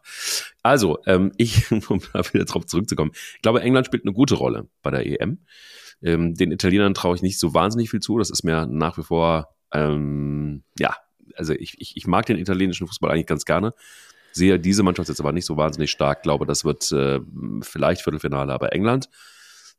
Also, 0.63 0.97
ähm, 1.05 1.31
ich, 1.37 1.71
um 1.89 2.01
da 2.13 2.21
wieder 2.33 2.45
drauf 2.45 2.65
zurückzukommen, 2.65 3.11
ich 3.35 3.41
glaube, 3.41 3.61
England 3.61 3.85
spielt 3.85 4.03
eine 4.03 4.13
gute 4.13 4.33
Rolle 4.35 4.67
bei 4.81 4.89
der 4.91 5.05
EM. 5.05 5.39
Ähm, 6.01 6.33
den 6.35 6.51
Italienern 6.51 6.93
traue 6.93 7.15
ich 7.15 7.21
nicht 7.21 7.39
so 7.39 7.53
wahnsinnig 7.53 7.89
viel 7.91 7.99
zu. 7.99 8.17
Das 8.17 8.29
ist 8.29 8.43
mir 8.43 8.65
nach 8.67 8.97
wie 8.97 9.03
vor, 9.03 9.55
ähm, 9.73 10.63
ja, 10.79 10.95
also 11.37 11.53
ich, 11.53 11.79
ich, 11.79 11.95
ich 11.95 12.07
mag 12.07 12.25
den 12.25 12.37
italienischen 12.37 12.87
Fußball 12.87 13.11
eigentlich 13.11 13.27
ganz 13.27 13.45
gerne. 13.45 13.73
Sehe 14.31 14.59
diese 14.59 14.83
Mannschaft 14.83 15.09
jetzt 15.09 15.19
aber 15.19 15.31
nicht 15.31 15.45
so 15.45 15.57
wahnsinnig 15.57 15.91
stark. 15.91 16.23
Glaube, 16.23 16.45
das 16.45 16.63
wird 16.65 16.91
äh, 16.91 17.19
vielleicht 17.61 18.01
Viertelfinale, 18.01 18.53
aber 18.53 18.73
England 18.73 19.09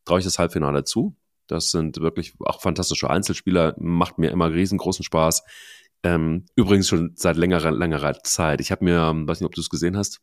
traue 0.05 0.19
ich 0.19 0.25
das 0.25 0.39
Halbfinale 0.39 0.85
zu. 0.85 1.17
Das 1.47 1.71
sind 1.71 2.01
wirklich 2.01 2.35
auch 2.41 2.61
fantastische 2.61 3.09
Einzelspieler, 3.09 3.75
macht 3.79 4.19
mir 4.19 4.31
immer 4.31 4.51
riesengroßen 4.53 5.05
Spaß. 5.05 5.45
Ähm, 6.03 6.47
übrigens 6.57 6.89
schon 6.89 7.13
seit 7.17 7.37
längerer, 7.37 7.71
längerer 7.71 8.23
Zeit. 8.23 8.61
Ich 8.61 8.71
habe 8.71 8.85
mir, 8.85 9.01
ähm, 9.11 9.27
weiß 9.27 9.41
nicht, 9.41 9.47
ob 9.47 9.55
du 9.55 9.61
es 9.61 9.71
gesehen 9.71 9.97
hast, 9.97 10.21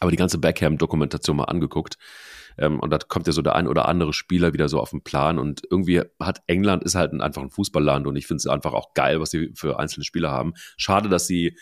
aber 0.00 0.10
die 0.10 0.16
ganze 0.16 0.38
Beckham-Dokumentation 0.38 1.36
mal 1.36 1.44
angeguckt. 1.44 1.98
Ähm, 2.58 2.80
und 2.80 2.90
da 2.90 2.98
kommt 2.98 3.26
ja 3.26 3.32
so 3.32 3.42
der 3.42 3.54
ein 3.54 3.68
oder 3.68 3.88
andere 3.88 4.12
Spieler 4.12 4.52
wieder 4.52 4.68
so 4.68 4.80
auf 4.80 4.90
den 4.90 5.02
Plan. 5.02 5.38
Und 5.38 5.62
irgendwie 5.70 6.02
hat 6.20 6.42
England 6.46 6.84
ist 6.84 6.94
halt 6.94 7.12
einfach 7.20 7.42
ein 7.42 7.50
Fußballland 7.50 8.06
und 8.06 8.16
ich 8.16 8.26
finde 8.26 8.38
es 8.38 8.46
einfach 8.46 8.72
auch 8.72 8.94
geil, 8.94 9.20
was 9.20 9.30
sie 9.30 9.52
für 9.54 9.78
einzelne 9.78 10.04
Spieler 10.04 10.30
haben. 10.30 10.54
Schade, 10.76 11.08
dass 11.08 11.26
sie 11.26 11.56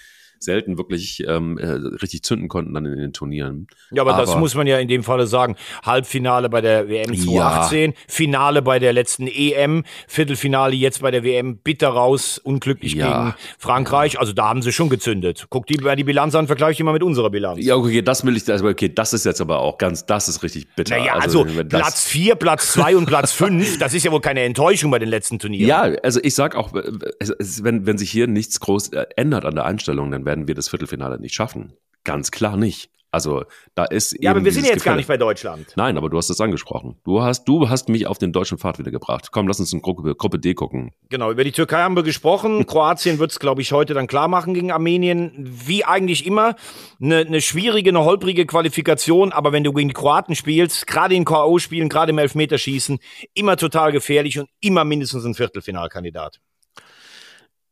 selten 0.45 0.79
wirklich 0.79 1.25
ähm, 1.27 1.59
äh, 1.59 1.67
richtig 1.67 2.23
zünden 2.23 2.49
konnten 2.49 2.75
dann 2.75 2.87
in 2.87 2.99
den 2.99 3.13
Turnieren. 3.13 3.67
Ja, 3.91 4.03
aber, 4.03 4.15
aber, 4.15 4.27
das 4.27 4.37
muss 4.37 4.55
man 4.55 4.67
ja 4.67 4.79
in 4.79 4.89
dem 4.89 5.03
Falle 5.03 5.27
sagen. 5.27 5.57
Halbfinale 5.85 6.49
bei 6.49 6.61
der 6.61 6.89
WM 6.89 7.15
2018, 7.15 7.91
ja. 7.91 7.97
Finale 8.09 8.63
bei 8.63 8.79
der 8.79 8.93
letzten 8.93 9.27
EM, 9.27 9.85
Viertelfinale 10.07 10.75
jetzt 10.75 11.03
bei 11.03 11.11
der 11.11 11.25
WM, 11.25 11.59
bitter 11.59 11.89
raus, 11.89 12.39
unglücklich 12.39 12.95
ja. 12.95 13.07
gegen 13.07 13.35
Frankreich. 13.59 14.19
Also 14.19 14.33
da 14.33 14.49
haben 14.49 14.63
sie 14.63 14.73
schon 14.73 14.89
gezündet. 14.89 15.47
Guck 15.51 15.67
die, 15.67 15.77
die 15.77 16.05
Bilanz 16.05 16.35
an, 16.35 16.47
vergleich 16.47 16.77
die 16.77 16.83
mal 16.83 16.93
mit 16.93 17.03
unserer 17.03 17.31
Bilanz. 17.31 17.65
Ja, 17.65 17.77
okay, 17.77 18.03
das 18.03 18.25
will 18.25 18.37
ich, 18.37 18.51
also 18.51 18.67
okay, 18.67 18.93
das 18.93 19.13
ist 19.13 19.25
jetzt 19.25 19.41
aber 19.41 19.61
auch 19.61 19.79
ganz, 19.79 20.07
das 20.07 20.29
ist 20.29 20.43
richtig 20.43 20.67
bitter. 20.75 20.99
Naja, 20.99 21.15
also, 21.15 21.43
also 21.43 21.65
Platz 21.65 22.05
4, 22.07 22.35
Platz 22.37 22.73
2 22.73 22.97
und 22.97 23.07
Platz 23.07 23.33
5, 23.33 23.79
das 23.79 23.95
ist 23.95 24.05
ja 24.05 24.13
wohl 24.13 24.21
keine 24.21 24.43
Enttäuschung 24.43 24.91
bei 24.91 24.99
den 24.99 25.09
letzten 25.09 25.39
Turnieren. 25.39 25.69
Ja, 25.69 25.83
also 26.03 26.21
ich 26.23 26.35
sag 26.35 26.57
auch, 26.57 26.73
wenn, 26.73 27.87
wenn 27.87 27.99
sich 27.99 28.11
hier 28.11 28.27
nichts 28.27 28.61
groß 28.61 28.89
äh, 28.89 29.07
ändert 29.17 29.45
an 29.45 29.55
der 29.55 29.65
Einstellung, 29.65 30.11
dann 30.11 30.25
werden 30.25 30.34
wir 30.49 30.55
das 30.55 30.69
Viertelfinale 30.69 31.19
nicht 31.19 31.35
schaffen. 31.35 31.75
Ganz 32.05 32.31
klar 32.31 32.57
nicht. 32.57 32.91
Also 33.15 33.45
da 33.77 33.85
ist 33.85 34.17
Ja, 34.21 34.33
aber 34.33 34.45
wir 34.45 34.51
sind 34.51 34.65
ja 34.65 34.71
jetzt 34.71 34.79
Gefälle. 34.81 34.95
gar 34.95 34.97
nicht 34.97 35.07
bei 35.07 35.17
Deutschland. 35.17 35.73
Nein, 35.77 35.97
aber 35.97 36.11
du 36.11 36.17
hast 36.19 36.31
es 36.31 36.41
angesprochen. 36.41 36.97
Du 37.05 37.23
hast, 37.23 37.45
du 37.45 37.69
hast 37.69 37.89
mich 37.89 38.09
auf 38.09 38.19
den 38.19 38.33
deutschen 38.33 38.59
Pfad 38.59 38.81
wieder 38.81 38.91
gebracht. 38.91 39.29
Komm, 39.31 39.47
lass 39.47 39.61
uns 39.61 39.73
in 39.73 39.83
Gruppe, 39.83 40.17
Gruppe 40.17 40.41
D 40.41 40.55
gucken. 40.55 40.91
Genau, 41.11 41.31
über 41.31 41.45
die 41.45 41.53
Türkei 41.53 41.81
haben 41.81 41.95
wir 41.97 42.03
gesprochen. 42.03 42.67
Kroatien 42.67 43.21
wird 43.21 43.31
es, 43.31 43.39
glaube 43.39 43.63
ich, 43.63 43.71
heute 43.71 43.95
dann 43.95 44.09
klar 44.09 44.27
machen 44.27 44.53
gegen 44.53 44.73
Armenien. 44.73 45.33
Wie 45.37 45.85
eigentlich 45.85 46.27
immer, 46.27 46.57
eine, 47.01 47.19
eine 47.19 47.41
schwierige, 47.41 47.91
eine 47.91 48.05
holprige 48.05 48.47
Qualifikation, 48.47 49.31
aber 49.31 49.53
wenn 49.53 49.63
du 49.63 49.73
gegen 49.73 49.91
die 49.91 49.95
Kroaten 49.95 50.35
spielst, 50.35 50.89
gerade 50.89 51.15
in 51.15 51.25
K.O.-Spielen, 51.25 51.89
gerade 51.89 52.11
im 52.11 52.19
Elfmeterschießen, 52.19 52.99
immer 53.33 53.57
total 53.57 53.93
gefährlich 53.93 54.41
und 54.41 54.49
immer 54.61 54.85
mindestens 54.85 55.25
ein 55.25 55.35
Viertelfinalkandidat. 55.35 56.41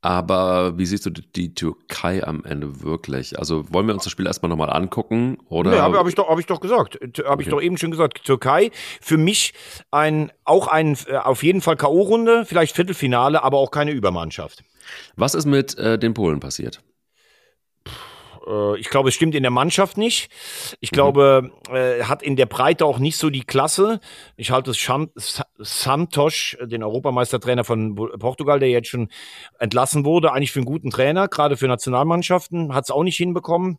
Aber 0.05 0.76
wie 0.78 0.84
siehst 0.84 1.07
du 1.07 1.11
die 1.11 1.55
Türkei 1.55 2.26
am 2.26 2.44
Ende 2.44 2.82
wirklich? 2.82 3.38
Also 3.38 3.72
wollen 3.72 3.86
wir 3.86 3.94
uns 3.94 4.03
das 4.03 4.11
Spiel 4.11 4.26
erstmal 4.26 4.50
nochmal 4.50 4.70
angucken? 4.70 5.38
Oder? 5.48 5.70
Nee, 5.70 5.78
habe 5.78 5.96
hab 5.96 6.09
ich, 6.09 6.16
doch, 6.16 6.28
hab 6.28 6.40
ich 6.40 6.46
doch 6.46 6.61
gesagt. 6.61 6.98
Habe 7.00 7.30
okay. 7.30 7.42
ich 7.42 7.48
doch 7.48 7.62
eben 7.62 7.78
schon 7.78 7.92
gesagt. 7.92 8.24
Türkei, 8.24 8.72
für 9.00 9.16
mich 9.16 9.55
ein, 9.92 10.32
auch 10.44 10.66
ein, 10.66 10.98
äh, 11.07 11.18
auf 11.18 11.44
jeden 11.44 11.61
Fall 11.61 11.76
K.O.-Runde, 11.76 12.44
vielleicht 12.44 12.74
Viertelfinale, 12.74 13.44
aber 13.44 13.59
auch 13.59 13.70
keine 13.70 13.92
Übermannschaft. 13.92 14.64
Was 15.14 15.36
ist 15.36 15.46
mit 15.46 15.78
äh, 15.78 16.00
den 16.00 16.14
Polen 16.14 16.40
passiert? 16.40 16.82
Äh, 18.47 18.78
ich 18.78 18.88
glaube, 18.88 19.09
es 19.09 19.14
stimmt 19.14 19.34
in 19.34 19.43
der 19.43 19.51
Mannschaft 19.51 19.97
nicht. 19.97 20.30
Ich 20.80 20.93
mhm. 20.93 20.95
glaube, 20.95 21.51
äh, 21.70 22.05
hat 22.05 22.22
in 22.22 22.36
der 22.36 22.47
Breite 22.47 22.84
auch 22.84 22.99
nicht 22.99 23.16
so 23.16 23.30
die 23.30 23.45
Klasse. 23.45 24.01
Ich 24.36 24.51
halte 24.51 24.72
Santos, 25.59 26.57
den 26.62 26.82
Europameistertrainer 26.82 27.64
von 27.64 27.95
Portugal, 27.95 28.61
der 28.61 28.70
jetzt 28.70 28.88
schon 28.88 29.09
entlassen 29.59 30.05
wurde, 30.05 30.32
eigentlich 30.32 30.53
für 30.53 30.61
einen 30.61 30.66
guten 30.66 30.90
Trainer, 30.90 31.28
gerade 31.28 31.57
für 31.57 31.68
Nationalmannschaften, 31.68 32.74
hat 32.74 32.84
es 32.84 32.90
auch 32.90 33.05
nicht 33.05 33.16
hinbekommen. 33.16 33.78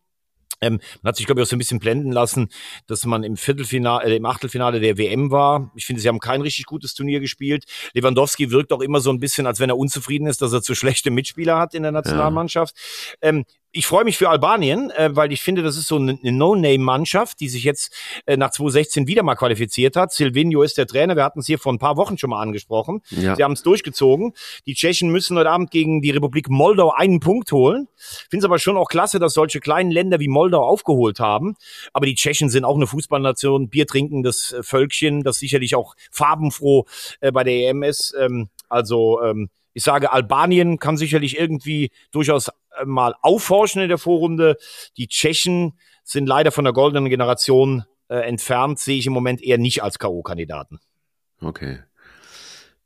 Ähm, 0.64 0.80
man 1.02 1.10
hat 1.10 1.18
sich, 1.18 1.26
glaube 1.26 1.42
ich, 1.42 1.48
auch 1.48 1.50
so 1.50 1.56
ein 1.56 1.60
bisschen 1.60 1.80
blenden 1.80 2.12
lassen, 2.12 2.50
dass 2.88 3.06
man 3.06 3.24
im 3.24 3.36
Viertelfinale, 3.36 4.06
äh, 4.06 4.16
im 4.16 4.26
Achtelfinale 4.26 4.80
der 4.80 4.98
WM 4.98 5.32
war. 5.32 5.72
Ich 5.76 5.86
finde, 5.86 6.02
sie 6.02 6.08
haben 6.08 6.20
kein 6.20 6.42
richtig 6.42 6.66
gutes 6.66 6.94
Turnier 6.94 7.20
gespielt. 7.20 7.66
Lewandowski 7.94 8.50
wirkt 8.52 8.72
auch 8.72 8.82
immer 8.82 9.02
so 9.02 9.12
ein 9.12 9.20
bisschen, 9.20 9.46
als 9.46 9.60
wenn 9.60 9.70
er 9.70 9.78
unzufrieden 9.78 10.28
ist, 10.28 10.42
dass 10.42 10.54
er 10.54 10.62
zu 10.62 10.76
schlechte 10.76 11.12
Mitspieler 11.12 11.58
hat 11.60 11.74
in 11.74 11.84
der 11.84 11.92
Nationalmannschaft. 11.92 12.76
Ja. 13.22 13.30
Ähm, 13.30 13.46
ich 13.76 13.88
freue 13.88 14.04
mich 14.06 14.18
für 14.18 14.30
Albanien, 14.30 14.92
äh, 14.92 15.10
weil 15.16 15.32
ich 15.32 15.42
finde, 15.42 15.64
das 15.64 15.78
ist 15.78 15.88
so 15.88 15.96
eine, 15.96 16.18
No-Name-Mannschaft, 16.22 17.40
die 17.40 17.50
sich 17.50 17.64
jetzt 17.64 17.92
äh, 18.28 18.38
nach 18.38 18.52
2016 18.52 19.08
wieder 19.08 19.24
mal 19.24 19.36
qualifiziert 19.36 19.96
hat. 19.96 20.14
Silvino 20.14 20.62
ist 20.62 20.78
der 20.78 20.86
Trainer. 20.86 21.16
Wir 21.16 21.24
hatten 21.24 21.40
es 21.40 21.48
hier 21.48 21.58
vor 21.58 21.74
ein 21.74 21.80
paar 21.80 21.98
Wochen 21.98 22.18
schon 22.20 22.30
mal 22.30 22.40
angesprochen. 22.40 23.02
Ja. 23.10 23.36
Sie 23.36 23.44
haben 23.44 23.54
es 23.54 23.64
durchgezogen. 23.64 24.34
Die 24.68 24.76
Tschechen 24.76 25.10
müssen 25.10 25.38
heute 25.38 25.50
Abend 25.50 25.72
gegen 25.72 26.02
die 26.04 26.12
Republik 26.12 26.50
Moldau 26.50 26.92
einen 26.92 27.20
Punkt 27.20 27.52
holen. 27.52 27.88
Finde 28.30 28.44
es 28.44 28.46
aber 28.46 28.60
schon 28.60 28.78
auch 28.78 28.90
klasse, 28.90 29.18
dass 29.18 29.34
solche 29.34 29.60
kleinen 29.60 29.90
Länder 29.90 30.20
wie 30.20 30.28
Moldau 30.28 30.62
aufgeholt 30.62 31.20
haben. 31.20 31.56
Aber 31.94 32.06
die 32.06 32.16
Tschechen 32.16 32.50
sind 32.50 32.66
auch 32.66 32.76
eine 32.76 32.86
Fußballnation, 32.86 33.70
Bier 33.70 33.88
trinkendes 33.88 34.54
äh, 34.54 34.62
Völkchen, 34.62 35.24
das 35.24 35.40
sicherlich 35.40 35.76
auch 35.76 35.96
farbenfroh 36.12 36.86
äh, 37.22 37.32
bei 37.32 37.44
der 37.44 37.70
EM 37.70 37.82
ist. 37.82 38.16
Ähm, 38.20 38.50
also 38.70 39.20
ähm, 39.24 39.50
ich 39.74 39.84
sage, 39.84 40.12
Albanien 40.12 40.80
kann 40.80 40.98
sicherlich 40.98 41.38
irgendwie 41.38 41.92
durchaus 42.12 42.50
mal 42.86 43.16
aufforschen 43.22 43.82
in 43.82 43.90
der 43.90 43.98
Vorrunde. 43.98 44.58
Die 44.98 45.08
Tschechen 45.08 45.78
sind 46.04 46.28
leider 46.28 46.52
von 46.52 46.64
der 46.64 46.74
goldenen 46.74 47.10
Generation 47.10 47.86
äh, 48.10 48.18
entfernt, 48.18 48.80
sehe 48.80 48.98
ich 48.98 49.08
im 49.08 49.14
Moment 49.14 49.42
eher 49.42 49.58
nicht 49.58 49.84
als 49.84 50.00
K.O.-Kandidaten. 50.00 50.80
Okay. 51.42 51.80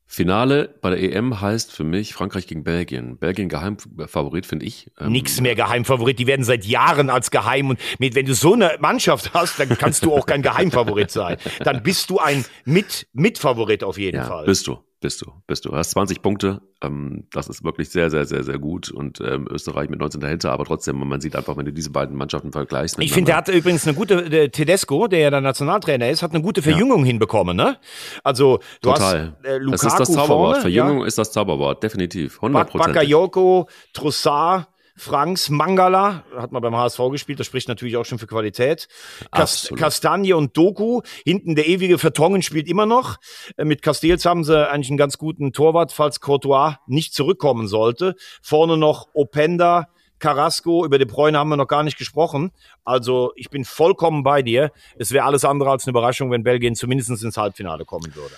Finale 0.09 0.73
bei 0.81 0.91
der 0.91 1.03
EM 1.03 1.41
heißt 1.41 1.71
für 1.71 1.83
mich 1.83 2.13
Frankreich 2.13 2.47
gegen 2.47 2.63
Belgien. 2.63 3.17
Belgien 3.17 3.49
Geheimfavorit, 3.49 4.45
finde 4.45 4.65
ich. 4.65 4.89
Ähm, 4.99 5.11
Nix 5.11 5.41
mehr 5.41 5.53
Geheimfavorit. 5.53 6.17
Die 6.17 6.27
werden 6.27 6.45
seit 6.45 6.63
Jahren 6.63 7.09
als 7.09 7.29
Geheim. 7.29 7.69
Und 7.69 7.79
mit, 7.99 8.15
wenn 8.15 8.25
du 8.25 8.33
so 8.33 8.53
eine 8.53 8.77
Mannschaft 8.79 9.33
hast, 9.33 9.59
dann 9.59 9.69
kannst 9.77 10.05
du 10.05 10.15
auch 10.15 10.25
kein 10.25 10.41
Geheimfavorit 10.41 11.11
sein. 11.11 11.37
Dann 11.59 11.83
bist 11.83 12.09
du 12.09 12.19
ein 12.19 12.45
Mit 12.63 13.07
Mitfavorit 13.11 13.83
auf 13.83 13.97
jeden 13.97 14.17
ja, 14.17 14.23
Fall. 14.23 14.45
Bist 14.45 14.67
du. 14.67 14.79
Bist 14.99 15.21
du, 15.21 15.31
bist 15.45 15.63
du. 15.63 15.69
Du 15.69 15.75
hast 15.75 15.91
20 15.91 16.23
Punkte. 16.23 16.59
Ähm, 16.81 17.27
das 17.31 17.47
ist 17.49 17.63
wirklich 17.63 17.89
sehr, 17.89 18.09
sehr, 18.09 18.25
sehr, 18.25 18.43
sehr 18.43 18.57
gut. 18.57 18.89
Und 18.89 19.21
ähm, 19.21 19.47
Österreich 19.47 19.89
mit 19.89 19.99
19 19.99 20.21
dahinter. 20.21 20.51
Aber 20.51 20.65
trotzdem, 20.65 20.97
man 20.97 21.21
sieht 21.21 21.35
einfach, 21.35 21.55
wenn 21.55 21.65
du 21.65 21.71
diese 21.71 21.91
beiden 21.91 22.15
Mannschaften 22.17 22.51
vergleichst. 22.51 22.97
Ich 22.99 23.13
finde, 23.13 23.29
der 23.29 23.37
hat 23.37 23.47
übrigens 23.47 23.87
eine 23.87 23.95
gute, 23.95 24.27
der 24.27 24.51
Tedesco, 24.51 25.07
der 25.07 25.19
ja 25.19 25.29
der 25.29 25.41
Nationaltrainer 25.41 26.09
ist, 26.09 26.23
hat 26.23 26.31
eine 26.33 26.41
gute 26.41 26.63
Verjüngung 26.63 27.01
ja. 27.01 27.05
hinbekommen. 27.05 27.55
Ne? 27.55 27.77
Also, 28.23 28.57
du 28.81 28.89
Total. 28.89 29.35
hast 29.37 29.45
äh, 29.45 29.57
Lukaku 29.59 29.71
Das 29.71 29.83
ist 29.83 29.99
das 29.99 30.11
Zauberwort. 30.11 30.55
Vorne, 30.55 30.61
Verjüngung 30.61 30.99
ja? 31.01 31.05
ist 31.05 31.17
das 31.19 31.31
Zauberwort, 31.31 31.83
definitiv. 31.83 32.37
100 32.37 32.73
Bakayoko, 32.73 33.69
Trossard, 33.93 34.67
Franks 34.97 35.49
Mangala 35.49 36.23
hat 36.35 36.51
man 36.51 36.61
beim 36.61 36.75
HSV 36.75 36.99
gespielt, 37.11 37.39
das 37.39 37.45
spricht 37.45 37.67
natürlich 37.67 37.97
auch 37.97 38.05
schon 38.05 38.17
für 38.17 38.25
Qualität. 38.25 38.87
Kas 39.31 39.71
Kastanje 39.75 40.35
und 40.35 40.57
Doku, 40.57 41.01
hinten 41.23 41.55
der 41.55 41.67
ewige 41.67 41.99
Vertongen 41.99 42.41
spielt 42.41 42.67
immer 42.67 42.87
noch. 42.87 43.17
Äh, 43.57 43.65
mit 43.65 43.83
Castells 43.83 44.25
haben 44.25 44.43
sie 44.43 44.69
eigentlich 44.69 44.89
einen 44.89 44.97
ganz 44.97 45.19
guten 45.19 45.53
Torwart, 45.53 45.91
falls 45.91 46.19
Courtois 46.19 46.77
nicht 46.87 47.13
zurückkommen 47.13 47.67
sollte. 47.67 48.15
Vorne 48.41 48.75
noch 48.75 49.09
Openda, 49.13 49.87
Carrasco, 50.17 50.83
über 50.83 50.97
De 50.97 51.07
Bruyne 51.07 51.37
haben 51.37 51.49
wir 51.49 51.57
noch 51.57 51.67
gar 51.67 51.83
nicht 51.83 51.99
gesprochen. 51.99 52.51
Also 52.83 53.33
ich 53.35 53.51
bin 53.51 53.65
vollkommen 53.65 54.23
bei 54.23 54.41
dir. 54.41 54.71
Es 54.97 55.11
wäre 55.11 55.25
alles 55.25 55.45
andere 55.45 55.69
als 55.69 55.85
eine 55.85 55.91
Überraschung, 55.91 56.31
wenn 56.31 56.43
Belgien 56.43 56.73
zumindest 56.75 57.11
ins 57.23 57.37
Halbfinale 57.37 57.85
kommen 57.85 58.15
würde. 58.15 58.35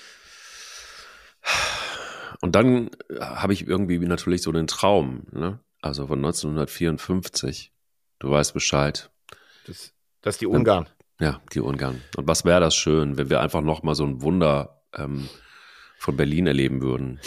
Und 2.42 2.56
dann 2.56 2.90
habe 3.20 3.54
ich 3.54 3.66
irgendwie 3.66 4.00
natürlich 4.00 4.42
so 4.42 4.52
den 4.52 4.68
Traum, 4.68 5.24
ne? 5.32 5.60
Also 5.82 6.08
von 6.08 6.20
1954. 6.20 7.72
Du 8.20 8.32
weißt 8.32 8.54
Bescheid. 8.54 9.10
Das, 9.66 9.94
das 10.22 10.36
ist 10.36 10.42
die 10.42 10.48
Ungarn. 10.48 10.88
Ja, 11.20 11.42
die 11.54 11.60
Ungarn. 11.60 12.02
Und 12.16 12.28
was 12.28 12.46
wäre 12.46 12.60
das 12.60 12.76
schön, 12.76 13.18
wenn 13.18 13.30
wir 13.30 13.42
einfach 13.42 13.62
nochmal 13.62 13.96
so 13.96 14.06
ein 14.06 14.22
Wunder 14.22 14.84
ähm, 14.94 15.30
von 15.98 16.16
Berlin 16.16 16.48
erleben 16.48 16.82
würden. 16.82 17.20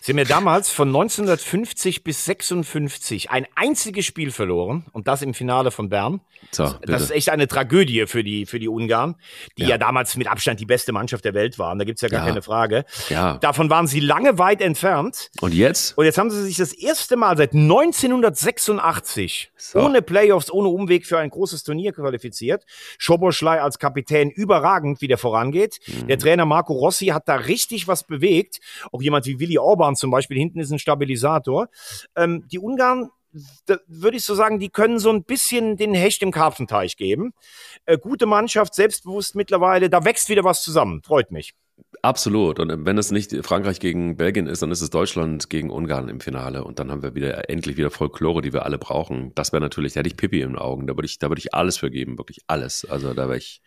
Sie 0.00 0.12
haben 0.12 0.18
ja 0.18 0.24
damals 0.24 0.70
von 0.70 0.88
1950 0.88 2.04
bis 2.04 2.24
56 2.24 3.30
ein 3.30 3.46
einziges 3.54 4.06
Spiel 4.06 4.30
verloren 4.30 4.86
und 4.92 5.08
das 5.08 5.22
im 5.22 5.34
Finale 5.34 5.70
von 5.70 5.88
Bern. 5.88 6.20
So, 6.50 6.72
das 6.82 7.02
ist 7.02 7.10
echt 7.10 7.28
eine 7.30 7.46
Tragödie 7.48 8.06
für 8.06 8.24
die, 8.24 8.46
für 8.46 8.58
die 8.58 8.68
Ungarn, 8.68 9.16
die 9.58 9.62
ja. 9.64 9.70
ja 9.70 9.78
damals 9.78 10.16
mit 10.16 10.28
Abstand 10.28 10.60
die 10.60 10.66
beste 10.66 10.92
Mannschaft 10.92 11.24
der 11.24 11.34
Welt 11.34 11.58
waren. 11.58 11.78
Da 11.78 11.84
gibt's 11.84 12.00
ja 12.00 12.08
gar 12.08 12.20
ja. 12.20 12.26
keine 12.26 12.42
Frage. 12.42 12.84
Ja. 13.08 13.38
Davon 13.38 13.68
waren 13.70 13.86
sie 13.86 14.00
lange 14.00 14.38
weit 14.38 14.60
entfernt. 14.62 15.30
Und 15.40 15.52
jetzt? 15.52 15.98
Und 15.98 16.04
jetzt 16.04 16.16
haben 16.16 16.30
sie 16.30 16.42
sich 16.42 16.56
das 16.56 16.72
erste 16.72 17.16
Mal 17.16 17.36
seit 17.36 17.52
1986 17.54 19.50
so. 19.56 19.80
ohne 19.80 20.00
Playoffs, 20.00 20.50
ohne 20.50 20.68
Umweg 20.68 21.06
für 21.06 21.18
ein 21.18 21.30
großes 21.30 21.64
Turnier 21.64 21.92
qualifiziert. 21.92 22.64
Schoboschlei 22.98 23.60
als 23.60 23.78
Kapitän 23.78 24.30
überragend, 24.30 25.00
wie 25.00 25.08
der 25.08 25.18
vorangeht. 25.18 25.80
Mhm. 25.86 26.06
Der 26.06 26.18
Trainer 26.18 26.46
Marco 26.46 26.72
Rossi 26.72 27.06
hat 27.06 27.28
da 27.28 27.34
richtig 27.34 27.88
was 27.88 28.04
bewegt. 28.04 28.60
Auch 28.92 29.02
jemand 29.02 29.26
wie 29.26 29.40
Willi 29.40 29.58
Orban 29.58 29.87
zum 29.96 30.10
Beispiel 30.10 30.38
hinten 30.38 30.60
ist 30.60 30.70
ein 30.70 30.78
Stabilisator. 30.78 31.68
Ähm, 32.16 32.46
die 32.50 32.58
Ungarn 32.58 33.10
würde 33.86 34.16
ich 34.16 34.24
so 34.24 34.34
sagen, 34.34 34.58
die 34.58 34.70
können 34.70 34.98
so 34.98 35.10
ein 35.10 35.24
bisschen 35.24 35.76
den 35.76 35.94
Hecht 35.94 36.22
im 36.22 36.32
Karpfenteich 36.32 36.96
geben. 36.96 37.34
Äh, 37.84 37.98
gute 37.98 38.26
Mannschaft, 38.26 38.74
selbstbewusst 38.74 39.34
mittlerweile, 39.34 39.90
da 39.90 40.04
wächst 40.04 40.28
wieder 40.28 40.44
was 40.44 40.62
zusammen. 40.62 41.02
Freut 41.02 41.30
mich. 41.30 41.54
Absolut. 42.02 42.60
Und 42.60 42.86
wenn 42.86 42.98
es 42.98 43.10
nicht 43.10 43.34
Frankreich 43.44 43.80
gegen 43.80 44.16
Belgien 44.16 44.46
ist, 44.46 44.62
dann 44.62 44.70
ist 44.70 44.80
es 44.80 44.90
Deutschland 44.90 45.50
gegen 45.50 45.70
Ungarn 45.70 46.08
im 46.08 46.20
Finale. 46.20 46.64
Und 46.64 46.78
dann 46.78 46.90
haben 46.90 47.02
wir 47.02 47.14
wieder 47.14 47.50
endlich 47.50 47.76
wieder 47.76 47.90
Folklore, 47.90 48.40
die 48.40 48.52
wir 48.52 48.64
alle 48.64 48.78
brauchen. 48.78 49.32
Das 49.34 49.52
wäre 49.52 49.60
natürlich, 49.60 49.94
da 49.94 50.00
hätte 50.00 50.08
ich 50.08 50.16
Pippi 50.16 50.38
den 50.40 50.56
Augen. 50.56 50.86
Da 50.86 50.96
würde 50.96 51.06
ich, 51.06 51.18
da 51.18 51.28
würde 51.28 51.40
ich 51.40 51.54
alles 51.54 51.78
für 51.78 51.90
geben, 51.90 52.18
wirklich 52.18 52.38
alles. 52.46 52.84
Also 52.88 53.14
da 53.14 53.28
wäre 53.28 53.38
ich. 53.38 53.62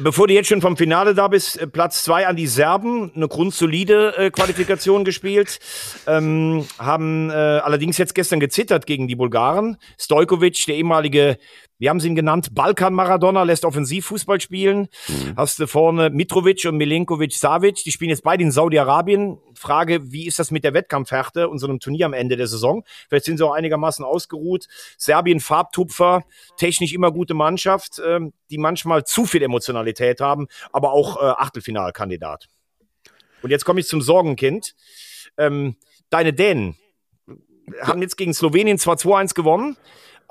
Bevor 0.00 0.26
du 0.26 0.34
jetzt 0.34 0.48
schon 0.48 0.60
vom 0.60 0.76
Finale 0.76 1.14
da 1.14 1.28
bist, 1.28 1.58
äh, 1.58 1.66
Platz 1.66 2.04
zwei 2.04 2.26
an 2.26 2.36
die 2.36 2.46
Serben, 2.46 3.12
eine 3.14 3.28
grundsolide 3.28 4.16
äh, 4.16 4.30
Qualifikation 4.30 5.04
gespielt, 5.04 5.60
ähm, 6.06 6.66
haben 6.78 7.30
äh, 7.30 7.32
allerdings 7.32 7.96
jetzt 7.98 8.14
gestern 8.14 8.40
gezittert 8.40 8.86
gegen 8.86 9.08
die 9.08 9.16
Bulgaren. 9.16 9.78
Stojkovic, 9.98 10.66
der 10.66 10.74
ehemalige 10.74 11.38
wie 11.82 11.90
haben 11.90 11.98
sie 11.98 12.06
ihn 12.06 12.14
genannt? 12.14 12.54
Balkan-Maradona 12.54 13.42
lässt 13.42 13.64
Offensivfußball 13.64 14.40
spielen. 14.40 14.86
Mhm. 15.08 15.34
Hast 15.36 15.58
du 15.58 15.66
vorne 15.66 16.10
Mitrovic 16.10 16.64
und 16.64 16.76
Milenkovic 16.76 17.32
Savic. 17.32 17.82
Die 17.82 17.90
spielen 17.90 18.10
jetzt 18.10 18.22
beide 18.22 18.44
in 18.44 18.52
Saudi-Arabien. 18.52 19.38
Frage, 19.56 20.12
wie 20.12 20.28
ist 20.28 20.38
das 20.38 20.52
mit 20.52 20.62
der 20.62 20.74
Wettkampfhärte 20.74 21.48
und 21.48 21.58
so 21.58 21.66
einem 21.66 21.80
Turnier 21.80 22.06
am 22.06 22.12
Ende 22.12 22.36
der 22.36 22.46
Saison? 22.46 22.84
Vielleicht 23.08 23.24
sind 23.24 23.38
sie 23.38 23.44
auch 23.44 23.52
einigermaßen 23.52 24.04
ausgeruht. 24.04 24.68
Serbien, 24.96 25.40
Farbtupfer, 25.40 26.22
technisch 26.56 26.92
immer 26.92 27.10
gute 27.10 27.34
Mannschaft, 27.34 28.00
ähm, 28.06 28.32
die 28.48 28.58
manchmal 28.58 29.02
zu 29.02 29.26
viel 29.26 29.42
Emotionalität 29.42 30.20
haben, 30.20 30.46
aber 30.70 30.92
auch 30.92 31.16
äh, 31.20 31.34
Achtelfinalkandidat. 31.36 32.46
Und 33.42 33.50
jetzt 33.50 33.64
komme 33.64 33.80
ich 33.80 33.88
zum 33.88 34.02
Sorgenkind. 34.02 34.76
Ähm, 35.36 35.74
deine 36.10 36.32
Dänen 36.32 36.76
haben 37.80 38.02
jetzt 38.02 38.16
gegen 38.16 38.34
Slowenien 38.34 38.78
zwar 38.78 38.94
2-1 38.94 39.34
gewonnen, 39.34 39.76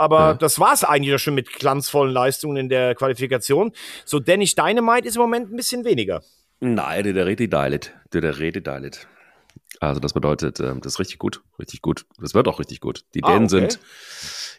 aber 0.01 0.19
ja. 0.19 0.33
das 0.33 0.59
war 0.59 0.73
es 0.73 0.83
eigentlich 0.83 1.21
schon 1.21 1.35
mit 1.35 1.53
glanzvollen 1.53 2.11
Leistungen 2.11 2.57
in 2.57 2.69
der 2.69 2.95
Qualifikation. 2.95 3.71
So 4.03 4.19
Dennis 4.19 4.55
Dynamite 4.55 5.07
ist 5.07 5.15
im 5.15 5.21
Moment 5.21 5.51
ein 5.51 5.55
bisschen 5.55 5.85
weniger. 5.85 6.23
Nein, 6.59 7.13
der 7.13 7.25
redet 7.25 7.53
Deilet. 7.53 7.93
Der 8.11 8.39
redet 8.39 8.65
Deilet. 8.65 9.07
Also 9.81 9.99
das 9.99 10.13
bedeutet, 10.13 10.59
ähm, 10.59 10.79
das 10.79 10.93
ist 10.93 10.99
richtig 10.99 11.17
gut, 11.17 11.41
richtig 11.57 11.81
gut. 11.81 12.05
Das 12.19 12.35
wird 12.35 12.47
auch 12.47 12.59
richtig 12.59 12.81
gut. 12.81 13.03
Die 13.15 13.23
ah, 13.23 13.31
Dänen 13.31 13.45
okay. 13.45 13.49
sind, 13.49 13.79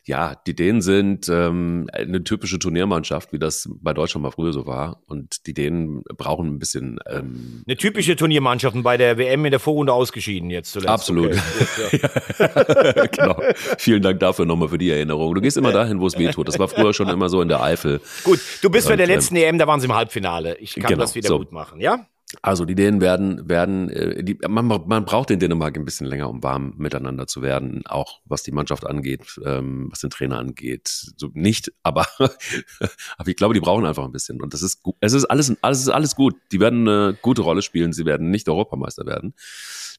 ja, 0.05 0.35
die 0.49 0.57
Dänen 0.57 0.83
sind 0.83 1.29
ähm, 1.29 1.89
eine 1.93 2.25
typische 2.25 2.59
Turniermannschaft, 2.59 3.33
wie 3.33 3.39
das 3.39 3.69
bei 3.71 3.95
Deutschland 3.95 4.25
mal 4.25 4.33
früher 4.33 4.53
so 4.53 4.67
war. 4.67 5.01
Und 5.07 5.47
die 5.47 5.55
Dänen 5.55 6.03
brauchen 6.03 6.49
ein 6.49 6.59
bisschen. 6.59 6.99
Ähm, 7.09 7.63
eine 7.69 7.77
typische 7.77 8.17
Turniermannschaft 8.17 8.75
und 8.75 8.83
bei 8.83 8.97
der 8.97 9.17
WM 9.17 9.45
in 9.45 9.53
der 9.53 9.61
Vorrunde 9.61 9.93
ausgeschieden 9.93 10.51
jetzt 10.51 10.73
zuletzt. 10.73 10.91
Absolut. 10.91 11.37
Okay. 11.61 12.01
ja. 12.39 13.07
genau. 13.07 13.41
Vielen 13.79 14.03
Dank 14.03 14.19
dafür 14.19 14.45
nochmal 14.45 14.71
für 14.71 14.79
die 14.79 14.91
Erinnerung. 14.91 15.37
Du 15.37 15.41
gehst 15.41 15.57
immer 15.57 15.71
dahin, 15.71 16.01
wo 16.01 16.09
es 16.09 16.19
weh 16.19 16.33
tut. 16.33 16.49
Das 16.49 16.59
war 16.59 16.67
früher 16.67 16.93
schon 16.93 17.09
immer 17.09 17.29
so 17.29 17.41
in 17.43 17.49
der 17.49 17.63
Eifel. 17.63 18.01
Gut, 18.25 18.41
du 18.61 18.71
bist 18.71 18.89
bei 18.89 18.97
der 18.97 19.07
letzten 19.07 19.37
ähm, 19.37 19.55
EM, 19.55 19.59
da 19.59 19.69
waren 19.69 19.79
sie 19.79 19.87
im 19.87 19.95
Halbfinale. 19.95 20.57
Ich 20.59 20.75
kann 20.75 20.89
genau, 20.89 21.03
das 21.03 21.15
wieder 21.15 21.29
so. 21.29 21.39
gut 21.39 21.53
machen, 21.53 21.81
ja? 21.81 22.09
Also 22.41 22.65
die 22.65 22.75
Dänen 22.75 23.01
werden, 23.01 23.49
werden, 23.49 23.91
äh, 23.91 24.25
die, 24.25 24.39
man, 24.49 24.67
man 24.67 25.05
braucht 25.05 25.31
den 25.31 25.39
Dänemark 25.39 25.77
ein 25.77 25.85
bisschen 25.85 26.07
länger, 26.07 26.31
um 26.31 26.43
warm 26.43 26.75
miteinander 26.77 27.27
zu 27.27 27.43
werden, 27.43 27.83
auch 27.87 28.21
was 28.25 28.43
die 28.43 28.53
Mannschaft 28.53 28.87
angeht, 28.87 29.39
ähm, 29.45 29.89
was 29.91 30.01
den 30.01 30.11
Trainer 30.11 30.39
angeht. 30.39 30.89
So 31.17 31.31
nicht, 31.35 31.73
aber, 31.83 32.07
aber 32.19 33.29
ich 33.29 33.37
glaube, 33.37 33.55
die 33.55 33.61
brauchen 33.61 33.85
einfach 33.85 34.05
ein 34.05 34.13
bisschen. 34.13 34.41
Und 34.41 34.55
das 34.55 34.63
ist 34.63 34.83
gut. 34.83 34.97
Es 35.01 35.13
ist 35.13 35.27
alles, 35.27 35.55
alles 35.61 35.81
ist 35.81 35.89
alles 35.89 36.17
gut. 36.17 36.35
Die 36.53 36.61
werden 36.61 36.89
eine 36.89 37.19
gute 37.21 37.43
Rolle 37.43 37.63
spielen. 37.63 37.93
Sie 37.93 38.07
werden 38.07 38.31
nicht 38.31 38.49
Europameister 38.49 39.05
werden. 39.05 39.35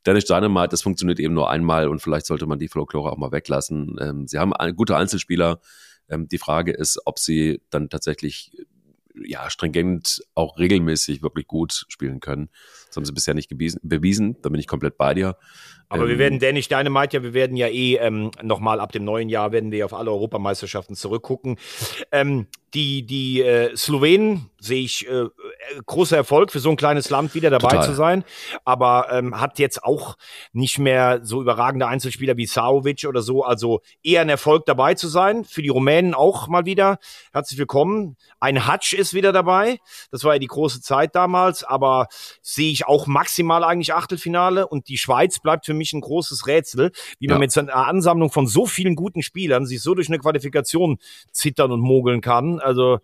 Dennis 0.05 0.25
Dynamite, 0.25 0.69
das 0.69 0.81
funktioniert 0.81 1.19
eben 1.19 1.34
nur 1.34 1.49
einmal 1.49 1.88
und 1.88 2.01
vielleicht 2.01 2.25
sollte 2.25 2.45
man 2.45 2.59
die 2.59 2.67
Folklore 2.67 3.11
auch 3.11 3.17
mal 3.17 3.31
weglassen. 3.31 3.97
Ähm, 4.01 4.27
sie 4.27 4.39
haben 4.39 4.53
gute 4.75 4.97
Einzelspieler. 4.97 5.61
Ähm, 6.09 6.27
die 6.27 6.38
Frage 6.38 6.71
ist, 6.71 6.99
ob 7.05 7.19
sie 7.19 7.61
dann 7.69 7.89
tatsächlich 7.89 8.51
ja, 9.26 9.49
stringent 9.49 10.24
auch 10.34 10.57
regelmäßig 10.57 11.22
wirklich 11.22 11.47
gut 11.47 11.86
spielen 11.89 12.20
können. 12.20 12.49
Das 12.88 12.97
haben 12.97 13.05
sie 13.05 13.14
bisher 13.14 13.34
nicht 13.34 13.49
bewiesen, 13.49 13.80
bewiesen. 13.84 14.41
da 14.41 14.49
bin 14.49 14.59
ich 14.59 14.68
komplett 14.68 14.97
bei 14.97 15.14
dir. 15.14 15.38
Aber 15.93 16.03
ähm, 16.03 16.09
wir 16.09 16.17
werden 16.17 16.39
Danish 16.39 16.67
Dynamite 16.67 17.17
ja, 17.17 17.23
wir 17.23 17.33
werden 17.33 17.55
ja 17.55 17.67
eh 17.67 17.95
ähm, 17.97 18.31
nochmal 18.41 18.79
ab 18.79 18.91
dem 18.91 19.05
neuen 19.05 19.29
Jahr 19.29 19.51
werden 19.51 19.71
wir 19.71 19.85
auf 19.85 19.93
alle 19.93 20.11
Europameisterschaften 20.11 20.95
zurückgucken. 20.95 21.57
Ähm, 22.11 22.47
die 22.73 23.05
die 23.05 23.41
äh, 23.41 23.75
Slowenen 23.75 24.49
sehe 24.59 24.83
ich 24.83 25.07
äh, 25.07 25.25
großer 25.85 26.17
Erfolg 26.17 26.51
für 26.51 26.59
so 26.59 26.69
ein 26.69 26.75
kleines 26.75 27.09
Land 27.09 27.35
wieder 27.35 27.49
dabei 27.49 27.69
Total. 27.69 27.85
zu 27.85 27.93
sein, 27.93 28.23
aber 28.65 29.09
ähm, 29.11 29.39
hat 29.39 29.59
jetzt 29.59 29.83
auch 29.83 30.15
nicht 30.53 30.79
mehr 30.79 31.19
so 31.23 31.41
überragende 31.41 31.87
Einzelspieler 31.87 32.37
wie 32.37 32.45
Saovic 32.45 33.05
oder 33.07 33.21
so, 33.21 33.43
also 33.43 33.81
eher 34.01 34.21
ein 34.21 34.29
Erfolg 34.29 34.65
dabei 34.65 34.95
zu 34.95 35.07
sein. 35.07 35.43
Für 35.43 35.61
die 35.61 35.69
Rumänen 35.69 36.13
auch 36.13 36.47
mal 36.47 36.65
wieder. 36.65 36.97
Herzlich 37.33 37.59
willkommen. 37.59 38.15
Ein 38.39 38.65
Hatsch 38.65 38.93
ist 38.93 39.13
wieder 39.13 39.31
dabei. 39.31 39.79
Das 40.11 40.23
war 40.23 40.33
ja 40.33 40.39
die 40.39 40.47
große 40.47 40.81
Zeit 40.81 41.15
damals, 41.15 41.63
aber 41.63 42.07
sehe 42.41 42.71
ich 42.71 42.87
auch 42.87 43.05
maximal 43.05 43.63
eigentlich 43.63 43.93
Achtelfinale 43.93 44.65
und 44.67 44.87
die 44.87 44.97
Schweiz 44.97 45.39
bleibt 45.39 45.65
für 45.65 45.73
mich 45.73 45.82
ein 45.91 45.99
großes 45.99 46.47
Rätsel, 46.47 46.91
wie 47.19 47.27
man 47.27 47.36
ja. 47.36 47.39
mit 47.39 47.51
so 47.51 47.59
einer 47.59 47.75
Ansammlung 47.75 48.31
von 48.31 48.47
so 48.47 48.65
vielen 48.65 48.95
guten 48.95 49.23
Spielern 49.23 49.65
sich 49.65 49.81
so 49.81 49.93
durch 49.93 50.07
eine 50.07 50.19
Qualifikation 50.19 50.99
zittern 51.31 51.71
und 51.71 51.81
mogeln 51.81 52.21
kann. 52.21 52.59
Also 52.59 52.99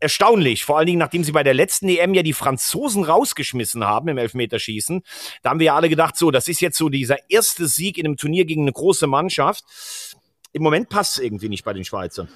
erstaunlich, 0.00 0.64
vor 0.64 0.78
allen 0.78 0.86
Dingen 0.86 0.98
nachdem 0.98 1.24
sie 1.24 1.32
bei 1.32 1.42
der 1.42 1.54
letzten 1.54 1.88
EM 1.88 2.14
ja 2.14 2.22
die 2.22 2.32
Franzosen 2.32 3.04
rausgeschmissen 3.04 3.84
haben 3.84 4.08
im 4.08 4.18
Elfmeterschießen. 4.18 5.02
Da 5.42 5.50
haben 5.50 5.60
wir 5.60 5.66
ja 5.66 5.76
alle 5.76 5.88
gedacht, 5.88 6.16
so, 6.16 6.30
das 6.30 6.48
ist 6.48 6.60
jetzt 6.60 6.76
so 6.76 6.88
dieser 6.88 7.30
erste 7.30 7.68
Sieg 7.68 7.98
in 7.98 8.06
einem 8.06 8.16
Turnier 8.16 8.44
gegen 8.44 8.62
eine 8.62 8.72
große 8.72 9.06
Mannschaft. 9.06 9.64
Im 10.52 10.62
Moment 10.62 10.88
passt 10.88 11.18
es 11.18 11.24
irgendwie 11.24 11.48
nicht 11.48 11.64
bei 11.64 11.72
den 11.72 11.84
Schweizern. 11.84 12.28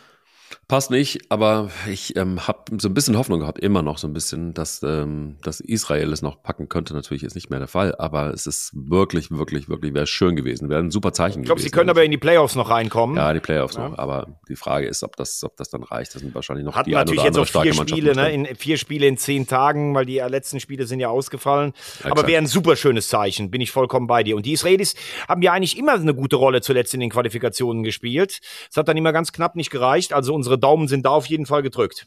Passt 0.68 0.90
nicht, 0.90 1.30
aber 1.30 1.70
ich 1.90 2.16
ähm, 2.16 2.46
habe 2.46 2.76
so 2.78 2.88
ein 2.88 2.94
bisschen 2.94 3.16
Hoffnung 3.16 3.40
gehabt, 3.40 3.58
immer 3.58 3.82
noch 3.82 3.98
so 3.98 4.06
ein 4.06 4.12
bisschen, 4.12 4.52
dass, 4.54 4.82
ähm, 4.82 5.36
dass 5.42 5.60
Israel 5.60 6.12
es 6.12 6.22
noch 6.22 6.42
packen 6.42 6.68
könnte. 6.68 6.94
Natürlich 6.94 7.22
ist 7.22 7.34
nicht 7.34 7.50
mehr 7.50 7.58
der 7.58 7.68
Fall, 7.68 7.94
aber 7.98 8.32
es 8.34 8.46
ist 8.46 8.72
wirklich, 8.74 9.30
wirklich, 9.30 9.68
wirklich, 9.68 9.94
wäre 9.94 10.06
schön 10.06 10.36
gewesen. 10.36 10.68
Wäre 10.68 10.80
ein 10.80 10.90
super 10.90 11.12
Zeichen 11.12 11.40
ich 11.40 11.46
glaub, 11.46 11.56
gewesen. 11.56 11.66
Ich 11.66 11.72
glaube, 11.72 11.80
sie 11.84 11.86
können 11.86 11.90
aber 11.90 12.04
in 12.04 12.10
die 12.10 12.18
Playoffs 12.18 12.54
noch 12.54 12.70
reinkommen. 12.70 13.16
Ja, 13.16 13.32
die 13.32 13.40
Playoffs 13.40 13.76
ja. 13.76 13.88
noch. 13.88 13.98
Aber 13.98 14.38
die 14.48 14.56
Frage 14.56 14.86
ist, 14.86 15.02
ob 15.02 15.16
das, 15.16 15.42
ob 15.44 15.56
das 15.56 15.70
dann 15.70 15.82
reicht. 15.82 16.14
Das 16.14 16.22
sind 16.22 16.34
wahrscheinlich 16.34 16.64
noch 16.64 16.76
Hatten 16.76 16.90
die 16.90 16.94
natürlich 16.94 17.22
jetzt 17.22 17.38
auch 17.38 17.62
vier 17.62 17.74
Spiele, 17.74 18.14
ne? 18.14 18.30
In, 18.32 18.46
vier 18.56 18.76
Spiele 18.76 19.06
in 19.06 19.16
zehn 19.16 19.46
Tagen, 19.46 19.94
weil 19.94 20.06
die 20.06 20.18
letzten 20.18 20.60
Spiele 20.60 20.86
sind 20.86 21.00
ja 21.00 21.08
ausgefallen. 21.08 21.72
Ja, 22.04 22.10
aber 22.10 22.26
wäre 22.26 22.42
ein 22.42 22.46
super 22.46 22.76
schönes 22.76 23.08
Zeichen, 23.08 23.50
bin 23.50 23.60
ich 23.60 23.70
vollkommen 23.70 24.06
bei 24.06 24.22
dir. 24.22 24.36
Und 24.36 24.46
die 24.46 24.52
Israelis 24.52 24.94
haben 25.28 25.42
ja 25.42 25.52
eigentlich 25.52 25.78
immer 25.78 25.94
eine 25.94 26.14
gute 26.14 26.36
Rolle 26.36 26.60
zuletzt 26.60 26.94
in 26.94 27.00
den 27.00 27.10
Qualifikationen 27.10 27.82
gespielt. 27.82 28.40
Es 28.70 28.76
hat 28.76 28.88
dann 28.88 28.96
immer 28.96 29.12
ganz 29.12 29.32
knapp 29.32 29.56
nicht 29.56 29.70
gereicht. 29.70 30.12
Also 30.12 30.37
unsere 30.38 30.58
Daumen 30.58 30.88
sind 30.88 31.04
da 31.04 31.10
auf 31.10 31.26
jeden 31.26 31.46
Fall 31.46 31.62
gedrückt. 31.62 32.06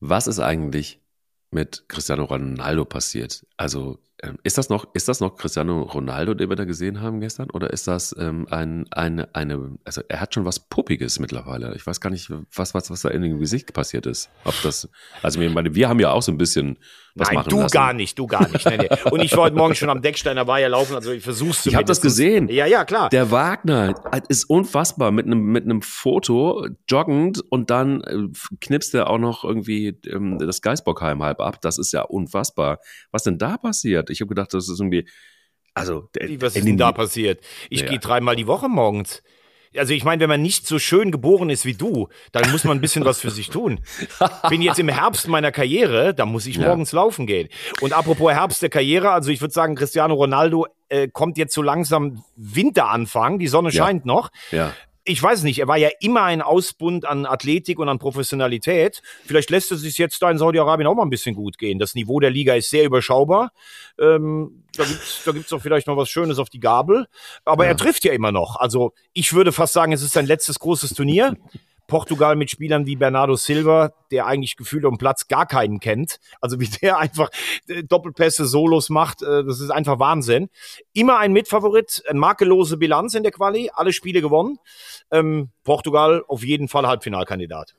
Was 0.00 0.26
ist 0.26 0.40
eigentlich 0.40 1.00
mit 1.50 1.84
Cristiano 1.88 2.24
Ronaldo 2.24 2.84
passiert? 2.84 3.46
Also 3.56 3.98
ähm, 4.22 4.38
ist 4.42 4.56
das 4.56 4.70
noch, 4.70 4.94
ist 4.94 5.08
das 5.08 5.20
noch 5.20 5.36
Cristiano 5.36 5.82
Ronaldo, 5.82 6.34
den 6.34 6.48
wir 6.48 6.56
da 6.56 6.64
gesehen 6.64 7.00
haben 7.02 7.20
gestern? 7.20 7.50
Oder 7.50 7.70
ist 7.70 7.86
das 7.86 8.14
ähm, 8.18 8.46
ein, 8.50 8.86
eine, 8.90 9.34
eine, 9.34 9.76
also 9.84 10.02
er 10.08 10.20
hat 10.20 10.34
schon 10.34 10.46
was 10.46 10.68
Puppiges 10.68 11.18
mittlerweile. 11.18 11.74
Ich 11.76 11.86
weiß 11.86 12.00
gar 12.00 12.10
nicht, 12.10 12.30
was, 12.54 12.74
was, 12.74 12.90
was 12.90 13.02
da 13.02 13.10
in 13.10 13.22
dem 13.22 13.38
Gesicht 13.38 13.74
passiert 13.74 14.06
ist. 14.06 14.30
Ob 14.44 14.54
das, 14.62 14.88
also 15.22 15.40
ich 15.40 15.52
meine, 15.52 15.74
wir 15.74 15.88
haben 15.88 16.00
ja 16.00 16.12
auch 16.12 16.22
so 16.22 16.32
ein 16.32 16.38
bisschen 16.38 16.78
was 17.16 17.28
Nein, 17.28 17.36
machen 17.36 17.48
du 17.48 17.60
lassen. 17.60 17.72
gar 17.72 17.92
nicht, 17.94 18.18
du 18.18 18.26
gar 18.26 18.46
nicht. 18.48 18.66
Nee, 18.66 18.76
nee. 18.76 18.88
Und 19.10 19.20
ich 19.22 19.32
war 19.32 19.44
heute 19.44 19.56
Morgen 19.56 19.74
schon 19.74 19.88
am 19.88 20.02
Decksteiner 20.02 20.46
Weiher 20.46 20.68
laufen, 20.68 20.94
also 20.94 21.12
ich 21.12 21.22
versuch's 21.22 21.62
zu. 21.62 21.70
Ich 21.70 21.74
habe 21.74 21.86
das 21.86 22.02
gesehen. 22.02 22.48
Ja, 22.48 22.66
ja, 22.66 22.84
klar. 22.84 23.08
Der 23.08 23.30
Wagner 23.30 23.94
ist 24.28 24.44
unfassbar 24.44 25.10
mit 25.10 25.26
einem 25.26 25.44
mit 25.46 25.64
einem 25.64 25.80
Foto 25.80 26.68
joggend 26.88 27.42
und 27.50 27.70
dann 27.70 28.02
äh, 28.02 28.28
knipst 28.60 28.94
er 28.94 29.08
auch 29.08 29.18
noch 29.18 29.44
irgendwie 29.44 29.98
ähm, 30.06 30.38
das 30.38 30.60
Geisbockheim 30.60 31.22
halb 31.22 31.40
ab. 31.40 31.60
Das 31.62 31.78
ist 31.78 31.92
ja 31.92 32.02
unfassbar. 32.02 32.80
Was 33.10 33.22
denn 33.22 33.38
da 33.38 33.56
passiert? 33.56 34.10
Ich 34.10 34.20
habe 34.20 34.28
gedacht, 34.28 34.52
das 34.52 34.68
ist 34.68 34.78
irgendwie 34.78 35.08
also 35.72 36.08
Wie, 36.18 36.40
was 36.40 36.56
ist 36.56 36.66
denn 36.66 36.78
da 36.78 36.92
passiert? 36.92 37.40
Ich 37.68 37.80
ja. 37.82 37.88
gehe 37.88 37.98
dreimal 37.98 38.34
die 38.34 38.46
Woche 38.46 38.68
morgens 38.68 39.22
also 39.78 39.92
ich 39.92 40.04
meine, 40.04 40.20
wenn 40.20 40.28
man 40.28 40.42
nicht 40.42 40.66
so 40.66 40.78
schön 40.78 41.10
geboren 41.10 41.50
ist 41.50 41.64
wie 41.64 41.74
du, 41.74 42.08
dann 42.32 42.50
muss 42.50 42.64
man 42.64 42.78
ein 42.78 42.80
bisschen 42.80 43.04
was 43.04 43.20
für 43.20 43.30
sich 43.30 43.48
tun. 43.50 43.80
Bin 44.48 44.62
jetzt 44.62 44.78
im 44.78 44.88
Herbst 44.88 45.28
meiner 45.28 45.52
Karriere, 45.52 46.14
da 46.14 46.26
muss 46.26 46.46
ich 46.46 46.58
morgens 46.58 46.92
ja. 46.92 46.96
laufen 46.96 47.26
gehen. 47.26 47.48
Und 47.80 47.92
apropos 47.92 48.32
Herbst 48.32 48.62
der 48.62 48.70
Karriere, 48.70 49.10
also 49.10 49.30
ich 49.30 49.40
würde 49.40 49.54
sagen, 49.54 49.74
Cristiano 49.74 50.14
Ronaldo 50.14 50.66
äh, 50.88 51.08
kommt 51.08 51.38
jetzt 51.38 51.54
so 51.54 51.62
langsam 51.62 52.24
Winteranfang, 52.36 53.38
die 53.38 53.48
Sonne 53.48 53.72
scheint 53.72 54.04
ja. 54.04 54.12
noch. 54.12 54.30
Ja 54.50 54.72
ich 55.06 55.22
weiß 55.22 55.44
nicht, 55.44 55.60
er 55.60 55.68
war 55.68 55.76
ja 55.76 55.88
immer 56.00 56.24
ein 56.24 56.42
Ausbund 56.42 57.06
an 57.06 57.26
Athletik 57.26 57.78
und 57.78 57.88
an 57.88 57.98
Professionalität. 57.98 59.02
Vielleicht 59.24 59.50
lässt 59.50 59.70
es 59.70 59.80
sich 59.80 59.98
jetzt 59.98 60.20
da 60.20 60.30
in 60.30 60.38
Saudi-Arabien 60.38 60.86
auch 60.88 60.94
mal 60.94 61.04
ein 61.04 61.10
bisschen 61.10 61.36
gut 61.36 61.58
gehen. 61.58 61.78
Das 61.78 61.94
Niveau 61.94 62.18
der 62.18 62.30
Liga 62.30 62.54
ist 62.54 62.70
sehr 62.70 62.84
überschaubar. 62.84 63.52
Ähm, 63.98 64.64
da 64.76 64.84
gibt's 64.84 65.22
da 65.24 65.32
gibt's 65.32 65.50
doch 65.50 65.62
vielleicht 65.62 65.86
mal 65.86 65.96
was 65.96 66.10
Schönes 66.10 66.38
auf 66.38 66.50
die 66.50 66.60
Gabel. 66.60 67.06
Aber 67.44 67.64
ja. 67.64 67.70
er 67.70 67.76
trifft 67.76 68.04
ja 68.04 68.12
immer 68.12 68.32
noch. 68.32 68.56
Also 68.56 68.92
ich 69.12 69.32
würde 69.32 69.52
fast 69.52 69.72
sagen, 69.72 69.92
es 69.92 70.02
ist 70.02 70.12
sein 70.12 70.26
letztes 70.26 70.58
großes 70.58 70.90
Turnier. 70.94 71.36
Portugal 71.86 72.36
mit 72.36 72.50
Spielern 72.50 72.86
wie 72.86 72.96
Bernardo 72.96 73.36
Silva, 73.36 73.92
der 74.10 74.26
eigentlich 74.26 74.56
gefühlt 74.56 74.84
um 74.84 74.98
Platz 74.98 75.28
gar 75.28 75.46
keinen 75.46 75.80
kennt. 75.80 76.18
Also 76.40 76.60
wie 76.60 76.68
der 76.68 76.98
einfach 76.98 77.30
äh, 77.68 77.82
Doppelpässe, 77.82 78.46
Solos 78.46 78.88
macht, 78.88 79.22
äh, 79.22 79.44
das 79.44 79.60
ist 79.60 79.70
einfach 79.70 79.98
Wahnsinn. 79.98 80.48
Immer 80.92 81.18
ein 81.18 81.32
Mitfavorit, 81.32 82.02
makellose 82.12 82.76
Bilanz 82.76 83.14
in 83.14 83.22
der 83.22 83.32
Quali, 83.32 83.70
alle 83.72 83.92
Spiele 83.92 84.20
gewonnen. 84.20 84.58
Ähm, 85.10 85.50
Portugal 85.64 86.24
auf 86.26 86.44
jeden 86.44 86.68
Fall 86.68 86.86
Halbfinalkandidat. 86.86 87.74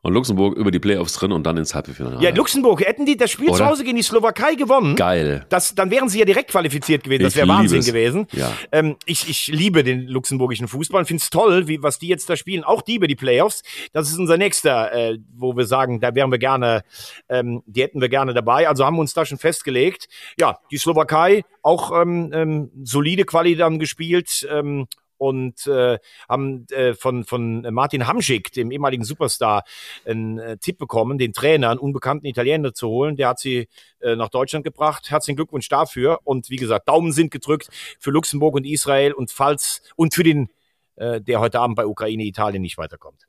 Und 0.00 0.14
Luxemburg 0.14 0.56
über 0.56 0.70
die 0.70 0.78
Playoffs 0.78 1.14
drin 1.14 1.32
und 1.32 1.44
dann 1.44 1.56
ins 1.56 1.74
Halbfinale. 1.74 2.22
Ja, 2.22 2.30
Luxemburg, 2.30 2.80
hätten 2.86 3.04
die 3.04 3.16
das 3.16 3.32
Spiel 3.32 3.48
Oder? 3.48 3.56
zu 3.58 3.66
Hause 3.66 3.82
gegen 3.84 3.96
die 3.96 4.02
Slowakei 4.04 4.54
gewonnen, 4.54 4.94
Geil. 4.94 5.44
das, 5.48 5.74
dann 5.74 5.90
wären 5.90 6.08
sie 6.08 6.20
ja 6.20 6.24
direkt 6.24 6.52
qualifiziert 6.52 7.02
gewesen. 7.02 7.24
Das 7.24 7.34
wäre 7.34 7.48
Wahnsinn 7.48 7.80
es. 7.80 7.86
gewesen. 7.86 8.28
Ja. 8.32 8.52
Ähm, 8.70 8.96
ich, 9.06 9.28
ich 9.28 9.48
liebe 9.48 9.82
den 9.82 10.06
luxemburgischen 10.06 10.68
Fußball 10.68 11.00
und 11.00 11.06
finde 11.06 11.22
es 11.22 11.30
toll, 11.30 11.66
wie, 11.66 11.82
was 11.82 11.98
die 11.98 12.06
jetzt 12.06 12.30
da 12.30 12.36
spielen. 12.36 12.62
Auch 12.62 12.82
die 12.82 12.94
über 12.94 13.08
die 13.08 13.16
Playoffs. 13.16 13.62
Das 13.92 14.08
ist 14.08 14.18
unser 14.18 14.36
nächster, 14.36 14.92
äh, 14.92 15.18
wo 15.36 15.56
wir 15.56 15.66
sagen, 15.66 15.98
da 15.98 16.14
wären 16.14 16.30
wir 16.30 16.38
gerne, 16.38 16.82
ähm, 17.28 17.62
die 17.66 17.82
hätten 17.82 18.00
wir 18.00 18.08
gerne 18.08 18.34
dabei. 18.34 18.68
Also 18.68 18.86
haben 18.86 18.96
wir 18.96 19.00
uns 19.00 19.14
da 19.14 19.26
schon 19.26 19.38
festgelegt. 19.38 20.08
Ja, 20.38 20.60
die 20.70 20.78
Slowakei 20.78 21.42
auch 21.62 21.90
ähm, 22.00 22.30
ähm, 22.32 22.70
solide 22.84 23.24
Quali 23.24 23.56
dann 23.56 23.80
gespielt. 23.80 24.46
Ähm, 24.48 24.86
und 25.18 25.66
äh, 25.66 25.98
haben 26.28 26.66
äh, 26.70 26.94
von, 26.94 27.24
von 27.24 27.62
Martin 27.72 28.06
Hamschick, 28.06 28.52
dem 28.52 28.70
ehemaligen 28.70 29.04
Superstar, 29.04 29.64
einen 30.04 30.38
äh, 30.38 30.56
Tipp 30.58 30.78
bekommen, 30.78 31.18
den 31.18 31.32
Trainer, 31.32 31.70
einen 31.70 31.80
unbekannten 31.80 32.26
Italiener 32.26 32.72
zu 32.72 32.88
holen. 32.88 33.16
Der 33.16 33.28
hat 33.28 33.38
sie 33.38 33.68
äh, 34.00 34.16
nach 34.16 34.28
Deutschland 34.28 34.64
gebracht. 34.64 35.10
Herzlichen 35.10 35.36
Glückwunsch 35.36 35.68
dafür. 35.68 36.20
Und 36.24 36.50
wie 36.50 36.56
gesagt, 36.56 36.88
Daumen 36.88 37.12
sind 37.12 37.30
gedrückt 37.30 37.68
für 37.98 38.10
Luxemburg 38.10 38.54
und 38.54 38.64
Israel 38.64 39.12
und 39.12 39.30
falls 39.30 39.82
und 39.96 40.14
für 40.14 40.22
den, 40.22 40.48
äh, 40.96 41.20
der 41.20 41.40
heute 41.40 41.60
Abend 41.60 41.76
bei 41.76 41.86
Ukraine, 41.86 42.24
Italien 42.24 42.62
nicht 42.62 42.78
weiterkommt. 42.78 43.26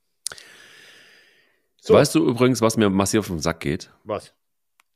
So. 1.82 1.94
Weißt 1.94 2.14
du 2.14 2.28
übrigens, 2.28 2.62
was 2.62 2.78
mir 2.78 2.90
massiv 2.90 3.22
auf 3.22 3.28
den 3.28 3.40
Sack 3.40 3.62
geht? 3.62 3.92
Was? 4.04 4.34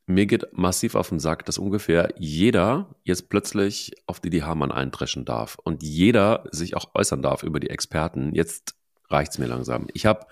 Mir 0.05 0.25
geht 0.25 0.45
massiv 0.51 0.95
auf 0.95 1.09
den 1.09 1.19
Sack, 1.19 1.45
dass 1.45 1.57
ungefähr 1.57 2.13
jeder 2.17 2.93
jetzt 3.03 3.29
plötzlich 3.29 3.93
auf 4.05 4.19
Didi 4.19 4.39
Hamann 4.39 4.71
eindreschen 4.71 5.23
darf 5.23 5.57
und 5.63 5.81
jeder 5.81 6.43
sich 6.51 6.75
auch 6.75 6.93
äußern 6.93 7.21
darf 7.21 7.43
über 7.43 7.59
die 7.59 7.69
Experten. 7.69 8.35
Jetzt 8.35 8.75
reicht's 9.09 9.37
mir 9.37 9.47
langsam. 9.47 9.87
Ich 9.93 10.05
habe 10.05 10.25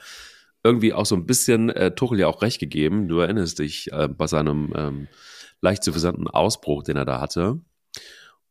irgendwie 0.64 0.94
auch 0.94 1.06
so 1.06 1.16
ein 1.16 1.26
bisschen 1.26 1.70
äh, 1.70 1.96
Tuchel 1.96 2.20
ja 2.20 2.28
auch 2.28 2.42
recht 2.42 2.60
gegeben. 2.60 3.08
Du 3.08 3.20
erinnerst 3.20 3.60
dich 3.60 3.92
äh, 3.94 4.10
bei 4.10 4.28
seinem 4.28 4.74
ähm, 4.76 5.08
leicht 5.62 5.84
suffisanten 5.84 6.28
Ausbruch, 6.28 6.84
den 6.84 6.98
er 6.98 7.06
da 7.06 7.22
hatte. 7.22 7.62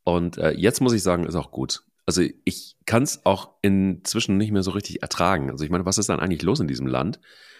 Und 0.03 0.37
äh, 0.37 0.51
jetzt 0.51 0.81
muss 0.81 0.93
ich 0.93 1.03
sagen, 1.03 1.25
ist 1.25 1.35
auch 1.35 1.51
gut. 1.51 1.83
Also 2.05 2.23
ich 2.43 2.75
kann 2.85 3.03
es 3.03 3.25
auch 3.25 3.51
inzwischen 3.61 4.37
nicht 4.37 4.51
mehr 4.51 4.63
so 4.63 4.71
richtig 4.71 5.03
ertragen. 5.03 5.51
Also 5.51 5.63
ich 5.63 5.69
meine, 5.69 5.85
was 5.85 5.97
ist 5.97 6.09
dann 6.09 6.19
eigentlich 6.19 6.41
los 6.41 6.59
in 6.59 6.67
diesem 6.67 6.87
Land, 6.87 7.19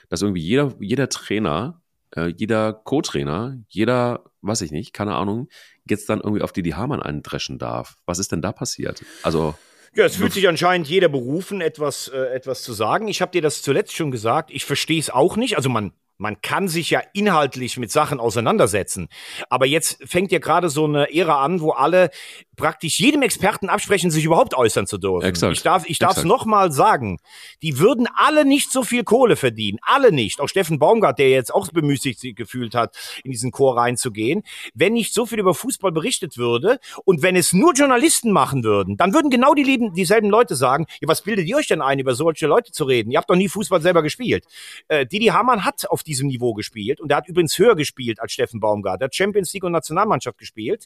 dass 0.10 0.22
irgendwie 0.22 0.42
jeder, 0.42 0.74
jeder 0.80 1.10
Trainer, 1.10 1.81
äh, 2.16 2.28
jeder 2.28 2.74
Co-Trainer, 2.74 3.58
jeder, 3.70 4.24
weiß 4.42 4.62
ich 4.62 4.72
nicht, 4.72 4.94
keine 4.94 5.16
Ahnung, 5.16 5.48
jetzt 5.88 6.10
dann 6.10 6.22
irgendwie 6.22 6.42
auf 6.42 6.52
Didi 6.52 6.72
Hamann 6.72 7.02
eindreschen 7.02 7.58
darf. 7.58 7.96
Was 8.06 8.20
ist 8.20 8.32
denn 8.32 8.42
da 8.42 8.52
passiert? 8.52 9.04
Also 9.24 9.56
Ja, 9.94 10.06
es 10.06 10.16
fühlt 10.16 10.34
sich 10.34 10.48
anscheinend 10.48 10.88
jeder 10.88 11.10
berufen, 11.10 11.62
etwas, 11.62 12.08
äh, 12.08 12.18
etwas 12.34 12.64
zu 12.64 12.74
sagen. 12.74 13.08
Ich 13.08 13.22
habe 13.22 13.32
dir 13.32 13.42
das 13.42 13.62
zuletzt 13.62 13.96
schon 13.96 14.12
gesagt. 14.12 14.52
Ich 14.52 14.66
verstehe 14.66 15.00
es 15.00 15.10
auch 15.10 15.36
nicht. 15.38 15.58
Also 15.58 15.70
man, 15.70 15.94
man 16.22 16.40
kann 16.42 16.68
sich 16.68 16.92
ja 16.92 17.02
inhaltlich 17.14 17.78
mit 17.78 17.92
Sachen 17.92 18.20
auseinandersetzen. 18.20 19.10
Aber 19.50 19.66
jetzt 19.66 19.98
fängt 20.06 20.32
ja 20.32 20.38
gerade 20.38 20.70
so 20.70 20.86
eine 20.86 21.12
Ära 21.14 21.44
an, 21.44 21.62
wo 21.62 21.72
alle 21.72 22.12
praktisch 22.56 23.00
jedem 23.00 23.24
Experten 23.24 23.70
absprechen, 23.70 24.12
sich 24.12 24.24
überhaupt 24.24 24.54
äußern 24.54 24.86
zu 24.86 25.00
dürfen. 25.00 25.26
Exakt. 25.26 25.54
Ich 25.54 25.64
darf, 25.64 25.84
ich 25.88 25.98
darf 25.98 26.18
es 26.18 26.24
nochmal 26.24 26.72
sagen. 26.72 27.18
Die 27.64 27.80
würden 27.80 28.08
alle 28.16 28.46
nicht 28.46 28.72
so 28.72 28.84
viel 28.84 29.04
Kohle 29.04 29.36
verdienen. 29.36 29.80
Alle 29.82 30.12
nicht. 30.12 30.40
Auch 30.40 30.48
Steffen 30.48 30.78
Baumgart, 30.78 31.18
der 31.18 31.32
jetzt 31.32 31.52
auch 31.52 31.70
bemüßigt 31.70 32.20
sich 32.20 32.36
gefühlt 32.36 32.76
hat, 32.76 32.96
in 33.24 33.32
diesen 33.32 33.50
Chor 33.50 33.78
reinzugehen. 33.78 34.44
Wenn 34.76 34.94
nicht 34.94 35.16
so 35.16 35.26
viel 35.26 35.40
über 35.40 35.56
Fußball 35.56 35.92
berichtet 35.92 36.38
würde 36.38 36.80
und 37.04 37.24
wenn 37.24 37.36
es 37.36 37.52
nur 37.52 37.74
Journalisten 37.74 38.32
machen 38.32 38.64
würden, 38.64 38.96
dann 38.96 39.16
würden 39.16 39.32
genau 39.32 39.56
die 39.56 39.64
lieben, 39.64 39.94
dieselben 39.96 40.30
Leute 40.30 40.56
sagen, 40.56 40.86
ja, 41.02 41.08
was 41.08 41.24
bildet 41.24 41.48
ihr 41.48 41.58
euch 41.58 41.68
denn 41.68 41.82
ein, 41.82 41.98
über 41.98 42.14
solche 42.14 42.46
Leute 42.46 42.72
zu 42.72 42.84
reden? 42.84 43.10
Ihr 43.10 43.18
habt 43.18 43.30
doch 43.30 43.36
nie 43.36 43.50
Fußball 43.50 43.82
selber 43.82 44.04
gespielt. 44.04 44.46
Äh, 44.88 45.08
Didi 45.08 45.28
Hamann 45.28 45.66
hat 45.66 45.90
auf 45.90 46.04
diesem 46.12 46.28
Niveau 46.28 46.54
gespielt 46.54 47.00
und 47.00 47.10
er 47.10 47.18
hat 47.18 47.30
übrigens 47.30 47.58
höher 47.58 47.76
gespielt 47.76 48.20
als 48.20 48.34
Steffen 48.34 48.60
Baumgart. 48.60 49.02
Er 49.02 49.06
hat 49.06 49.16
Champions 49.16 49.54
League 49.54 49.64
und 49.64 49.72
Nationalmannschaft 49.72 50.38
gespielt 50.38 50.86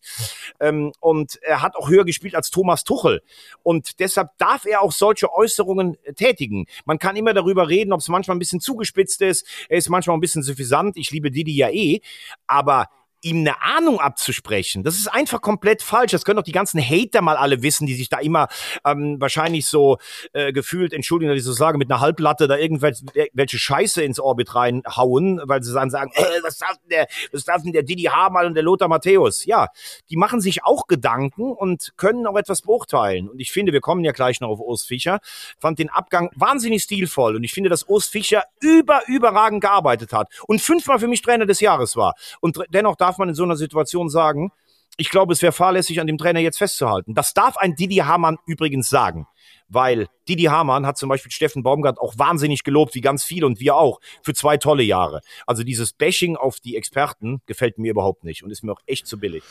ähm, 0.60 0.94
und 1.00 1.40
er 1.42 1.64
hat 1.64 1.76
auch 1.76 1.90
höher 1.90 2.06
gespielt 2.06 2.36
als 2.36 2.52
Thomas 2.52 2.84
Tuchel. 2.84 3.24
Und 3.64 4.00
deshalb 4.00 4.38
darf 4.38 4.66
er 4.66 4.82
auch 4.82 4.92
solche 4.92 5.34
Äußerungen 5.34 5.98
äh, 6.04 6.14
tätigen. 6.14 6.68
Man 6.86 7.00
kann 7.00 7.16
immer 7.16 7.34
darüber 7.34 7.68
reden, 7.70 7.92
ob 7.92 8.02
es 8.02 8.08
manchmal 8.08 8.36
ein 8.36 8.40
bisschen 8.40 8.60
zugespitzt 8.60 9.22
ist. 9.24 9.48
Er 9.68 9.80
ist 9.80 9.90
manchmal 9.90 10.16
ein 10.16 10.22
bisschen 10.22 10.44
suffisant. 10.44 10.96
Ich 10.96 11.10
liebe 11.10 11.32
Didi 11.32 11.56
ja 11.56 11.70
eh. 11.72 12.02
Aber 12.46 12.90
ihm 13.22 13.40
eine 13.40 13.62
Ahnung 13.62 14.00
abzusprechen, 14.00 14.84
das 14.84 14.96
ist 14.96 15.08
einfach 15.08 15.42
komplett 15.42 15.82
falsch. 15.82 16.12
Das 16.12 16.26
können 16.26 16.38
doch 16.38 16.44
die 16.44 16.52
ganzen 16.52 16.82
Hater 16.82 17.22
mal 17.22 17.38
alle 17.38 17.62
wissen, 17.62 17.88
die 17.88 17.96
sich 17.96 18.10
da 18.10 18.20
immer 18.20 18.48
ähm, 18.86 19.18
wahrscheinlich 19.20 19.68
so 19.68 19.98
äh, 20.34 20.54
gefühlt, 20.54 20.94
Entschuldigung, 20.94 21.34
dass 21.34 21.40
ich 21.40 21.46
so 21.46 21.54
sage, 21.54 21.78
mit 21.78 21.92
einer 21.92 22.02
Halblatte 22.02 22.48
da 22.48 22.58
irgendwelche 22.58 23.06
welche 23.34 23.58
Scheiße 23.58 24.04
ins 24.04 24.20
Orbit 24.20 24.56
reinhauen, 24.56 25.42
weil 25.46 25.64
sie 25.64 25.74
dann 25.74 25.90
sagen, 25.90 26.12
äh, 26.16 26.24
was 26.44 26.58
darf 26.58 26.78
denn 26.78 26.90
der, 26.90 27.08
was 27.32 27.44
darf 27.44 27.64
denn 27.64 27.74
der 27.74 27.84
Didi 27.84 28.04
Hamann 28.04 28.48
und 28.48 28.54
der 28.56 28.64
Lothar 28.64 28.88
Matthäus? 28.88 29.46
Ja, 29.46 29.68
die 30.10 30.18
machen 30.18 30.42
sich 30.42 30.64
auch 30.64 30.88
Gedanken 30.88 31.52
und 31.52 31.94
können 31.98 32.28
auch 32.28 32.38
etwas 32.38 32.62
beurteilen. 32.62 33.30
Und 33.30 33.40
ich 33.40 33.52
finde, 33.52 33.74
wir 33.74 33.82
kommen 33.82 34.04
ja 34.04 34.12
gleich 34.12 34.42
noch 34.42 34.50
auf 34.50 34.60
Urs 34.60 34.84
Fischer, 34.84 35.20
fand 35.60 35.80
den 35.80 35.90
Abgang 35.90 36.30
wahnsinnig 36.36 36.84
stilvoll 36.84 37.36
und 37.36 37.44
ich 37.44 37.54
finde, 37.54 37.70
dass 37.70 37.84
Urs 37.84 38.08
Fischer 38.08 38.44
über, 38.60 39.02
überragend 39.08 39.62
gearbeitet 39.62 40.14
hat 40.14 40.30
und 40.48 40.62
fünfmal 40.62 41.00
für 41.00 41.08
mich 41.08 41.22
Trainer 41.22 41.46
des 41.46 41.60
Jahres 41.60 41.96
war. 41.96 42.16
Und 42.40 42.60
dennoch 42.70 42.96
darf 43.06 43.18
man 43.20 43.30
in 43.30 43.36
so 43.36 43.44
einer 43.44 43.56
Situation 43.56 44.10
sagen, 44.10 44.52
ich 44.98 45.10
glaube, 45.10 45.34
es 45.34 45.42
wäre 45.42 45.52
fahrlässig, 45.52 46.00
an 46.00 46.08
dem 46.08 46.18
Trainer 46.18 46.40
jetzt 46.40 46.58
festzuhalten. 46.58 47.14
Das 47.14 47.34
darf 47.34 47.58
ein 47.58 47.76
Didi 47.76 47.98
Hamann 47.98 48.38
übrigens 48.48 48.90
sagen. 48.90 49.28
Weil 49.68 50.08
Didi 50.28 50.44
Hamann 50.44 50.86
hat 50.86 50.98
zum 50.98 51.10
Beispiel 51.10 51.32
Steffen 51.32 51.64
Baumgart 51.64 52.00
auch 52.00 52.18
wahnsinnig 52.18 52.64
gelobt, 52.64 52.96
wie 52.96 53.02
ganz 53.02 53.24
viele 53.24 53.46
und 53.46 53.60
wir 53.60 53.76
auch, 53.76 54.00
für 54.22 54.34
zwei 54.34 54.58
tolle 54.58 54.84
Jahre. 54.84 55.22
Also 55.46 55.64
dieses 55.64 55.94
Bashing 55.94 56.36
auf 56.36 56.60
die 56.60 56.76
Experten 56.76 57.42
gefällt 57.46 57.78
mir 57.78 57.92
überhaupt 57.92 58.24
nicht 58.24 58.44
und 58.44 58.52
ist 58.52 58.64
mir 58.64 58.72
auch 58.72 58.82
echt 58.86 59.08
zu 59.08 59.20
billig. 59.20 59.44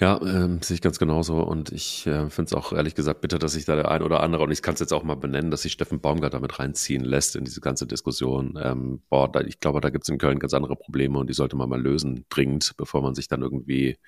Ja, 0.00 0.20
ähm, 0.22 0.60
sehe 0.60 0.74
ich 0.74 0.80
ganz 0.80 0.98
genauso. 0.98 1.36
Und 1.36 1.70
ich 1.70 2.04
äh, 2.06 2.28
finde 2.28 2.48
es 2.48 2.52
auch 2.52 2.72
ehrlich 2.72 2.96
gesagt 2.96 3.20
bitter, 3.20 3.38
dass 3.38 3.52
sich 3.52 3.64
da 3.64 3.76
der 3.76 3.90
ein 3.90 4.02
oder 4.02 4.22
andere, 4.24 4.42
und 4.42 4.50
ich 4.50 4.60
kann 4.60 4.74
es 4.74 4.80
jetzt 4.80 4.92
auch 4.92 5.04
mal 5.04 5.14
benennen, 5.14 5.52
dass 5.52 5.62
sich 5.62 5.72
Steffen 5.72 6.00
Baumgart 6.00 6.34
damit 6.34 6.58
reinziehen 6.58 7.04
lässt 7.04 7.36
in 7.36 7.44
diese 7.44 7.60
ganze 7.60 7.86
Diskussion. 7.86 8.58
Ähm, 8.60 9.02
boah, 9.08 9.30
da, 9.30 9.40
ich 9.42 9.60
glaube, 9.60 9.80
da 9.80 9.90
gibt 9.90 10.04
es 10.04 10.08
in 10.08 10.18
Köln 10.18 10.40
ganz 10.40 10.52
andere 10.52 10.74
Probleme 10.74 11.18
und 11.18 11.30
die 11.30 11.34
sollte 11.34 11.54
man 11.54 11.68
mal 11.68 11.80
lösen, 11.80 12.26
dringend, 12.28 12.74
bevor 12.76 13.02
man 13.02 13.14
sich 13.14 13.28
dann 13.28 13.42
irgendwie 13.42 13.98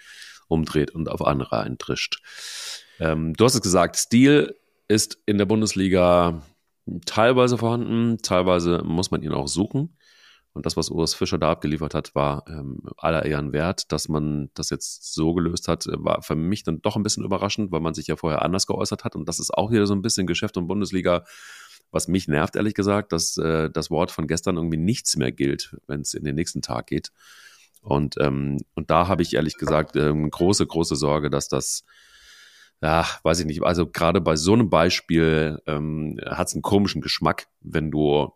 umdreht 0.49 0.91
und 0.91 1.09
auf 1.09 1.25
andere 1.25 1.61
eintrischt. 1.61 2.21
Ähm, 2.99 3.35
du 3.35 3.45
hast 3.45 3.55
es 3.55 3.63
gesagt, 3.63 3.97
Stil 3.97 4.57
ist 4.89 5.19
in 5.27 5.39
der 5.39 5.47
Bundesliga 5.47 6.43
teilweise 7.05 7.59
vorhanden, 7.59 8.19
teilweise 8.23 8.83
muss 8.85 9.11
man 9.11 9.23
ihn 9.23 9.33
auch 9.33 9.49
suchen. 9.49 9.97
Und 10.57 10.65
das, 10.65 10.77
was 10.79 10.89
Urs 10.89 11.15
Fischer 11.15 11.37
da 11.37 11.51
abgeliefert 11.51 11.93
hat, 11.93 12.15
war 12.15 12.45
ähm, 12.49 12.81
aller 12.97 13.27
Ehren 13.27 13.53
wert. 13.53 13.93
Dass 13.93 14.09
man 14.09 14.49
das 14.55 14.71
jetzt 14.71 15.13
so 15.13 15.35
gelöst 15.35 15.69
hat, 15.69 15.87
war 15.91 16.23
für 16.23 16.35
mich 16.35 16.63
dann 16.63 16.81
doch 16.81 16.97
ein 16.97 17.03
bisschen 17.03 17.25
überraschend, 17.25 17.73
weil 17.73 17.81
man 17.81 17.93
sich 17.93 18.07
ja 18.07 18.17
vorher 18.17 18.41
anders 18.41 18.67
geäußert 18.67 19.05
hat. 19.05 19.15
Und 19.17 19.29
das 19.29 19.39
ist 19.39 19.53
auch 19.53 19.71
wieder 19.71 19.87
so 19.87 19.95
ein 19.95 20.01
bisschen 20.01 20.27
Geschäft 20.27 20.57
und 20.57 20.67
Bundesliga, 20.67 21.25
was 21.91 22.09
mich 22.09 22.27
nervt, 22.27 22.57
ehrlich 22.57 22.73
gesagt, 22.73 23.13
dass 23.13 23.37
äh, 23.37 23.69
das 23.71 23.91
Wort 23.91 24.11
von 24.11 24.27
gestern 24.27 24.57
irgendwie 24.57 24.79
nichts 24.79 25.17
mehr 25.17 25.31
gilt, 25.31 25.77
wenn 25.87 26.01
es 26.01 26.15
in 26.15 26.25
den 26.25 26.37
nächsten 26.37 26.63
Tag 26.63 26.87
geht. 26.87 27.13
Und, 27.83 28.17
ähm, 28.19 28.57
und 28.75 28.91
da 28.91 29.09
habe 29.09 29.23
ich 29.23 29.35
ehrlich 29.35 29.59
gesagt 29.59 29.95
ähm, 29.95 30.31
große, 30.31 30.67
große 30.67 30.97
Sorge, 30.97 31.29
dass 31.29 31.49
das 31.49 31.85
ja, 32.83 33.07
weiß 33.23 33.41
ich 33.41 33.47
nicht. 33.47 33.63
Also 33.63 33.87
gerade 33.87 34.23
bei 34.23 34.37
so 34.37 34.55
einem 34.55 34.71
Beispiel 34.71 35.61
ähm, 35.67 36.19
hat 36.25 36.49
es 36.49 36.55
einen 36.55 36.63
komischen 36.63 37.03
Geschmack, 37.03 37.47
wenn 37.61 37.91
du 37.91 38.33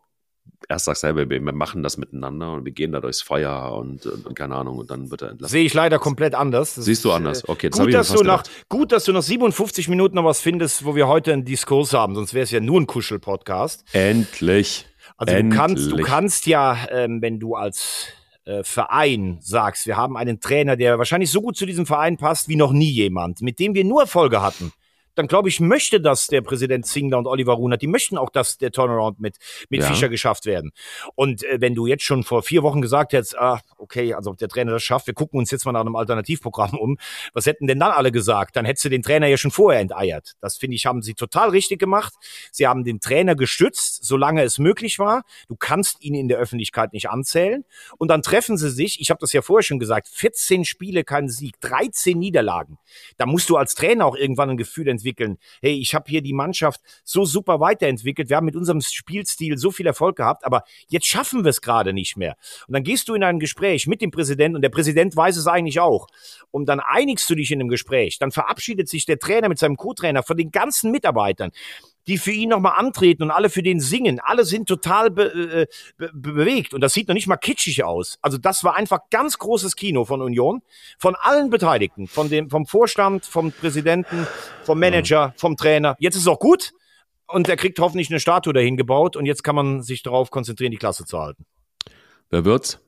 erst 0.69 0.85
sagst, 0.85 1.03
hey, 1.03 1.17
wir, 1.17 1.29
wir 1.29 1.41
machen 1.41 1.83
das 1.83 1.97
miteinander 1.97 2.53
und 2.53 2.65
wir 2.65 2.73
gehen 2.73 2.93
da 2.93 3.01
durchs 3.01 3.23
Feuer 3.23 3.73
und, 3.77 4.07
und, 4.07 4.27
und 4.27 4.35
keine 4.35 4.55
Ahnung 4.55 4.79
und 4.79 4.91
dann 4.91 5.11
wird 5.11 5.23
er 5.23 5.31
entlassen. 5.31 5.51
Sehe 5.53 5.65
ich 5.65 5.75
leider 5.75 5.99
komplett 5.99 6.35
anders. 6.35 6.75
Das 6.77 6.85
Siehst 6.85 7.05
du 7.05 7.13
anders? 7.13 7.43
äh, 7.45 7.51
Okay, 7.51 7.71
das 7.71 7.81
gut, 7.81 7.93
dass 7.95 8.09
du 8.09 8.23
nach, 8.23 8.43
gedacht. 8.45 8.69
gut, 8.69 8.93
dass 8.93 9.05
du 9.05 9.13
nach 9.13 9.23
57 9.23 9.89
Minuten 9.89 10.17
noch 10.17 10.25
was 10.25 10.41
findest, 10.41 10.85
wo 10.85 10.95
wir 10.95 11.09
heute 11.09 11.33
einen 11.33 11.45
Diskurs 11.45 11.93
haben, 11.93 12.15
sonst 12.15 12.35
wäre 12.35 12.45
es 12.45 12.51
ja 12.51 12.61
nur 12.61 12.81
ein 12.81 12.87
Kuschel-Podcast. 12.87 13.85
Endlich. 13.93 14.87
Also 15.17 15.35
du 15.35 15.49
kannst, 15.51 15.87
du 15.87 15.91
Endlich. 15.91 16.07
kannst 16.07 16.47
ja, 16.47 16.77
ähm, 16.91 17.21
wenn 17.21 17.39
du 17.41 17.55
als 17.55 18.07
äh, 18.47 18.63
Verein 18.65 19.39
sagst, 19.43 19.87
wir 19.87 19.97
haben 19.97 20.17
einen 20.17 20.41
Trainer, 20.41 20.77
der 20.77 20.97
wahrscheinlich 20.99 21.31
so 21.31 21.43
gut 21.43 21.57
zu 21.57 21.67
diesem 21.67 21.85
Verein 21.85 22.17
passt 22.17 22.49
wie 22.49 22.57
noch 22.57 22.73
nie 22.73 22.91
jemand, 22.91 23.43
mit 23.43 23.59
dem 23.59 23.75
wir 23.75 23.85
nur 23.85 24.03
Erfolge 24.03 24.41
hatten. 24.43 24.73
Dann 25.15 25.27
glaube 25.27 25.49
ich, 25.49 25.61
möchte 25.61 26.01
das 26.01 26.27
der 26.27 26.41
Präsident 26.41 26.87
Zingler 26.87 27.19
und 27.19 27.27
Oliver 27.27 27.55
Runert, 27.55 27.83
die 27.83 27.87
möchten 27.87 28.17
auch, 28.17 28.31
dass 28.31 28.59
der 28.59 28.71
Turnaround 28.73 29.21
mit, 29.21 29.37
mit 29.69 29.81
Ja. 29.81 29.87
Fischer 29.87 30.09
geschafft 30.09 30.47
werden. 30.47 30.73
Und 31.15 31.43
äh, 31.45 31.61
wenn 31.61 31.75
du 31.75 31.87
jetzt 31.87 32.05
schon 32.05 32.23
vor 32.23 32.43
vier 32.43 32.63
Wochen 32.63 32.81
gesagt 32.81 33.13
hättest, 33.13 33.37
ah, 33.39 33.61
okay, 33.79 34.15
also 34.15 34.31
ob 34.31 34.39
der 34.39 34.49
Trainer 34.49 34.73
das 34.73 34.83
schafft, 34.83 35.07
wir 35.07 35.15
gucken 35.15 35.39
uns 35.39 35.51
jetzt 35.51 35.65
mal 35.65 35.73
nach 35.73 35.81
einem 35.81 35.97
Alternativprogramm 35.97 36.79
um, 36.79 36.97
was 37.33 37.47
hätten 37.47 37.67
denn 37.67 37.81
dann 37.81 37.91
alle 37.93 38.13
gesagt? 38.13 38.57
Dann 38.57 38.65
hättest 38.65 38.85
du 38.85 38.89
den 38.89 39.03
Trainer 39.03 39.27
ja 39.27 39.37
schon 39.37 39.51
vorher 39.51 39.81
enteiert. 39.81 40.35
Das 40.41 40.57
finde 40.57 40.77
ich, 40.77 40.87
haben 40.87 41.03
sie 41.03 41.15
total 41.15 41.51
richtig 41.51 41.79
gemacht. 41.81 42.15
Sie 42.53 42.67
haben 42.67 42.85
den 42.85 43.01
Trainer 43.01 43.35
gestützt, 43.35 44.05
solange 44.05 44.43
es 44.43 44.59
möglich 44.59 44.99
war. 44.99 45.23
Du 45.49 45.57
kannst 45.57 46.03
ihn 46.03 46.15
in 46.15 46.29
der 46.29 46.39
Öffentlichkeit 46.39 46.93
nicht 46.93 47.11
anzählen. 47.11 47.65
Und 47.99 48.09
dann 48.09 48.23
treffen 48.23 48.57
sie 48.57 48.71
sich, 48.71 49.01
ich 49.01 49.11
habe 49.11 49.19
das 49.21 49.33
ja 49.33 49.43
vorher 49.43 49.63
schon 49.63 49.79
gesagt, 49.79 50.09
14 50.09 50.65
Spiele, 50.65 51.05
kein 51.05 51.29
Sieg, 51.29 51.61
13 51.61 52.19
Niederlagen. 52.19 52.79
Da 53.17 53.27
musst 53.27 53.51
du 53.51 53.57
als 53.57 53.75
Trainer 53.75 54.07
auch 54.07 54.17
irgendwann 54.17 54.51
ein 54.51 54.57
Gefühl 54.57 54.89
entwickeln, 54.89 55.00
weiterentwickeln. 55.01 55.39
Hey, 55.61 55.79
ich 55.79 55.95
habe 55.95 56.05
hier 56.09 56.23
die 56.23 56.33
Mannschaft 56.33 56.81
so 57.05 57.25
super 57.25 57.61
weiterentwickelt. 57.61 58.29
Wir 58.29 58.37
haben 58.37 58.47
mit 58.47 58.57
unserem 58.57 58.81
Spielstil 58.81 59.59
so 59.59 59.71
viel 59.71 59.87
Erfolg 59.87 60.17
gehabt, 60.17 60.45
aber 60.45 60.65
jetzt 60.89 61.07
schaffen 61.07 61.45
wir 61.45 61.51
es 61.51 61.61
gerade 61.61 61.93
nicht 61.93 62.17
mehr. 62.17 62.37
Und 62.67 62.75
dann 62.75 62.83
gehst 62.83 63.09
du 63.09 63.15
in 63.15 63.25
ein 63.25 63.39
Gespräch 63.39 63.87
mit 63.87 64.01
dem 64.01 64.11
Präsidenten 64.11 64.57
und 64.57 64.63
der 64.63 64.71
Präsident 64.71 65.17
weiß 65.17 65.37
es 65.37 65.47
eigentlich 65.47 65.81
auch. 65.81 66.07
Und 66.51 66.67
dann 66.67 66.81
einigst 66.81 67.29
du 67.31 67.35
dich 67.35 67.51
in 67.51 67.61
einem 67.61 67.69
Gespräch. 67.69 68.19
Dann 68.19 68.31
verabschiedet 68.31 68.89
sich 68.89 69.07
der 69.07 69.19
Trainer 69.19 69.49
mit 69.49 69.59
seinem 69.59 69.77
Co-Trainer 69.77 70.23
von 70.23 70.37
den 70.37 70.51
ganzen 70.51 70.91
Mitarbeitern 70.91 71.51
die 72.07 72.19
für 72.19 72.33
ihn 72.33 72.51
nochmal 72.51 72.79
antreten 72.79 73.23
und 73.23 73.31
alle 73.31 73.51
für 73.51 73.63
den 73.63 73.81
singen. 73.81 74.21
Alle 74.21 74.45
sind 74.45 74.69
total 74.69 75.11
be 75.11 75.25
äh, 75.25 75.67
be 75.97 76.11
bewegt 76.13 76.75
und 76.75 76.81
das 76.81 76.93
sieht 76.93 77.09
noch 77.09 77.15
nicht 77.15 77.27
mal 77.27 77.37
kitschig 77.37 77.85
aus. 77.85 78.19
Also 78.23 78.39
das 78.39 78.65
war 78.65 78.77
einfach 78.77 79.01
ganz 79.11 79.39
großes 79.39 79.77
Kino 79.77 80.05
von 80.05 80.23
Union, 80.23 80.63
von 80.99 81.15
allen 81.15 81.51
Beteiligten, 81.51 82.07
von 82.07 82.29
dem, 82.29 82.51
vom 82.51 82.67
Vorstand, 82.67 83.25
vom 83.25 83.53
Präsidenten, 83.53 84.27
vom 84.65 84.79
Manager, 84.79 85.35
vom 85.37 85.57
Trainer. 85.57 85.97
Jetzt 85.99 86.17
ist 86.17 86.23
es 86.23 86.29
auch 86.29 86.41
gut 86.41 86.73
und 87.27 87.49
er 87.49 87.57
kriegt 87.57 87.79
hoffentlich 87.79 88.11
eine 88.11 88.21
Statue 88.21 88.53
dahin 88.53 88.77
gebaut 88.77 89.17
und 89.17 89.27
jetzt 89.27 89.45
kann 89.45 89.55
man 89.55 89.83
sich 89.83 90.03
darauf 90.03 90.31
konzentrieren, 90.31 90.73
die 90.73 90.79
Klasse 90.79 91.05
zu 91.05 91.19
halten. 91.19 91.47
Wer 92.31 92.45
wird's? 92.45 92.81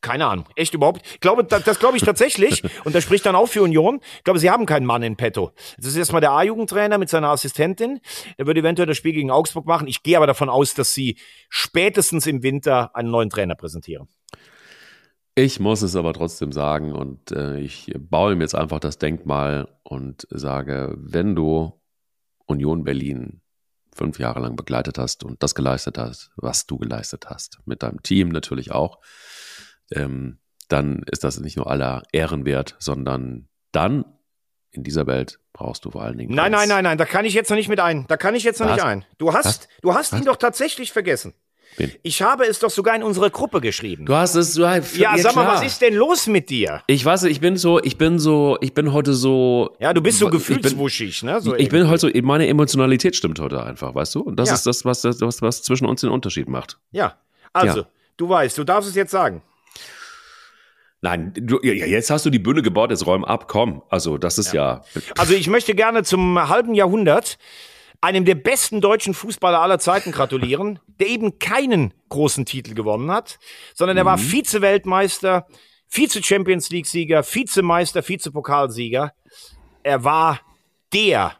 Keine 0.00 0.26
Ahnung. 0.26 0.46
Echt 0.54 0.74
überhaupt? 0.74 1.02
Ich 1.14 1.20
glaube, 1.20 1.44
das, 1.44 1.64
das 1.64 1.78
glaube 1.78 1.96
ich 1.96 2.02
tatsächlich. 2.02 2.62
Und 2.84 2.94
das 2.94 3.02
spricht 3.02 3.26
dann 3.26 3.34
auch 3.34 3.46
für 3.46 3.62
Union. 3.62 4.00
Ich 4.18 4.24
glaube, 4.24 4.38
sie 4.38 4.50
haben 4.50 4.66
keinen 4.66 4.86
Mann 4.86 5.02
in 5.02 5.16
petto. 5.16 5.52
Das 5.76 5.86
ist 5.86 5.96
erstmal 5.96 6.20
der 6.20 6.32
A-Jugendtrainer 6.32 6.98
mit 6.98 7.08
seiner 7.08 7.28
Assistentin. 7.28 8.00
Der 8.38 8.46
wird 8.46 8.58
eventuell 8.58 8.86
das 8.86 8.96
Spiel 8.96 9.12
gegen 9.12 9.30
Augsburg 9.30 9.66
machen. 9.66 9.88
Ich 9.88 10.02
gehe 10.02 10.16
aber 10.16 10.26
davon 10.26 10.48
aus, 10.48 10.74
dass 10.74 10.94
sie 10.94 11.16
spätestens 11.48 12.26
im 12.26 12.42
Winter 12.42 12.94
einen 12.94 13.10
neuen 13.10 13.30
Trainer 13.30 13.56
präsentieren. 13.56 14.08
Ich 15.34 15.60
muss 15.60 15.82
es 15.82 15.94
aber 15.94 16.14
trotzdem 16.14 16.50
sagen 16.50 16.92
und 16.92 17.30
äh, 17.30 17.60
ich 17.60 17.92
baue 17.96 18.32
ihm 18.32 18.40
jetzt 18.40 18.56
einfach 18.56 18.80
das 18.80 18.98
Denkmal 18.98 19.68
und 19.84 20.26
sage, 20.30 20.96
wenn 20.98 21.36
du 21.36 21.80
Union 22.46 22.82
Berlin 22.82 23.40
fünf 23.94 24.18
Jahre 24.18 24.40
lang 24.40 24.56
begleitet 24.56 24.98
hast 24.98 25.24
und 25.24 25.42
das 25.42 25.54
geleistet 25.54 25.98
hast, 25.98 26.30
was 26.36 26.66
du 26.66 26.78
geleistet 26.78 27.26
hast, 27.28 27.60
mit 27.66 27.82
deinem 27.82 28.02
Team 28.02 28.30
natürlich 28.30 28.72
auch, 28.72 28.98
ähm, 29.92 30.38
dann 30.68 31.02
ist 31.10 31.24
das 31.24 31.40
nicht 31.40 31.56
nur 31.56 31.70
aller 31.70 32.02
Ehren 32.12 32.44
wert, 32.44 32.76
sondern 32.78 33.48
dann 33.72 34.04
in 34.70 34.82
dieser 34.82 35.06
Welt 35.06 35.40
brauchst 35.52 35.84
du 35.84 35.90
vor 35.90 36.02
allen 36.02 36.18
Dingen. 36.18 36.34
Nein, 36.34 36.52
nein, 36.52 36.68
nein, 36.68 36.84
nein, 36.84 36.98
da 36.98 37.04
kann 37.04 37.24
ich 37.24 37.34
jetzt 37.34 37.48
noch 37.48 37.56
nicht 37.56 37.68
mit 37.68 37.80
ein. 37.80 38.06
Da 38.08 38.16
kann 38.16 38.34
ich 38.34 38.44
jetzt 38.44 38.60
noch 38.60 38.68
Was? 38.68 38.76
nicht 38.76 38.84
ein. 38.84 39.04
Du 39.16 39.32
hast, 39.32 39.46
Was? 39.46 39.68
du 39.82 39.94
hast 39.94 40.12
Was? 40.12 40.20
ihn 40.20 40.24
doch 40.26 40.36
tatsächlich 40.36 40.92
vergessen. 40.92 41.34
Wen? 41.76 41.92
Ich 42.02 42.22
habe 42.22 42.44
es 42.44 42.58
doch 42.58 42.70
sogar 42.70 42.96
in 42.96 43.02
unsere 43.02 43.30
Gruppe 43.30 43.60
geschrieben. 43.60 44.06
Du 44.06 44.14
hast 44.14 44.34
es, 44.34 44.54
du 44.54 44.66
hast, 44.66 44.96
ja, 44.96 45.14
ja, 45.14 45.22
sag 45.22 45.34
mal, 45.34 45.46
was 45.46 45.62
ist 45.62 45.80
denn 45.80 45.94
los 45.94 46.26
mit 46.26 46.48
dir? 46.50 46.82
Ich 46.86 47.04
weiß, 47.04 47.24
ich 47.24 47.40
bin 47.40 47.56
so, 47.56 47.80
ich 47.82 47.98
bin 47.98 48.18
so, 48.18 48.56
ich 48.60 48.74
bin 48.74 48.92
heute 48.92 49.12
so. 49.12 49.76
Ja, 49.78 49.92
du 49.92 50.00
bist 50.00 50.18
so 50.18 50.30
gefühlswuschig, 50.30 51.22
ne? 51.22 51.40
So 51.40 51.54
ich 51.54 51.68
bin 51.68 51.88
heute 51.88 52.00
so, 52.12 52.22
meine 52.22 52.48
Emotionalität 52.48 53.16
stimmt 53.16 53.38
heute 53.38 53.62
einfach, 53.62 53.94
weißt 53.94 54.14
du? 54.14 54.20
Und 54.20 54.36
das 54.36 54.48
ja. 54.48 54.54
ist 54.54 54.66
das, 54.66 54.84
was, 54.84 55.04
was, 55.04 55.42
was 55.42 55.62
zwischen 55.62 55.86
uns 55.86 56.00
den 56.00 56.10
Unterschied 56.10 56.48
macht. 56.48 56.78
Ja, 56.90 57.18
also, 57.52 57.80
ja. 57.80 57.86
du 58.16 58.28
weißt, 58.28 58.56
du 58.56 58.64
darfst 58.64 58.88
es 58.88 58.96
jetzt 58.96 59.10
sagen. 59.10 59.42
Nein, 61.00 61.32
du, 61.34 61.60
ja, 61.62 61.72
jetzt 61.72 62.10
hast 62.10 62.26
du 62.26 62.30
die 62.30 62.40
Bühne 62.40 62.62
gebaut, 62.62 62.90
jetzt 62.90 63.06
räum 63.06 63.24
ab, 63.24 63.46
komm. 63.46 63.82
Also, 63.88 64.18
das 64.18 64.38
ist 64.38 64.52
ja. 64.52 64.82
ja. 64.94 65.00
Also, 65.16 65.34
ich 65.34 65.48
möchte 65.48 65.74
gerne 65.74 66.02
zum 66.02 66.48
halben 66.48 66.74
Jahrhundert 66.74 67.38
einem 68.00 68.24
der 68.24 68.34
besten 68.34 68.80
deutschen 68.80 69.14
Fußballer 69.14 69.60
aller 69.60 69.78
Zeiten 69.78 70.12
gratulieren, 70.12 70.78
der 71.00 71.08
eben 71.08 71.38
keinen 71.38 71.94
großen 72.08 72.44
Titel 72.44 72.74
gewonnen 72.74 73.10
hat, 73.10 73.38
sondern 73.74 73.96
er 73.96 74.04
mhm. 74.04 74.08
war 74.08 74.18
Vize-Weltmeister, 74.18 75.46
Vize-Champions 75.88 76.70
League-Sieger, 76.70 77.24
Vizemeister, 77.24 78.02
Vize-Pokalsieger. 78.02 79.12
Er 79.82 80.04
war 80.04 80.40
der 80.92 81.37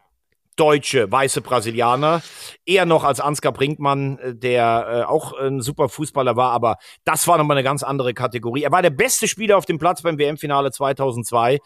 deutsche 0.59 1.11
weiße 1.11 1.41
Brasilianer. 1.41 2.23
Eher 2.67 2.85
noch 2.85 3.05
als 3.05 3.21
Ansgar 3.21 3.53
Brinkmann, 3.53 4.19
äh, 4.19 4.35
der 4.35 4.87
äh, 4.89 5.03
auch 5.05 5.33
ein 5.33 5.61
super 5.61 5.89
Fußballer 5.89 6.37
war, 6.37 6.53
aber 6.53 6.77
das 7.05 7.27
war 7.27 7.39
nochmal 7.39 7.57
eine 7.57 7.65
ganz 7.65 7.83
andere 7.83 8.13
Kategorie. 8.13 8.63
Er 8.63 8.73
war 8.73 8.83
der 8.83 8.91
beste 8.91 9.29
Spieler 9.29 9.57
auf 9.57 9.67
dem 9.67 9.79
Platz 9.79 10.03
beim 10.03 10.19
WM-Finale 10.19 10.71
2002. 10.71 11.59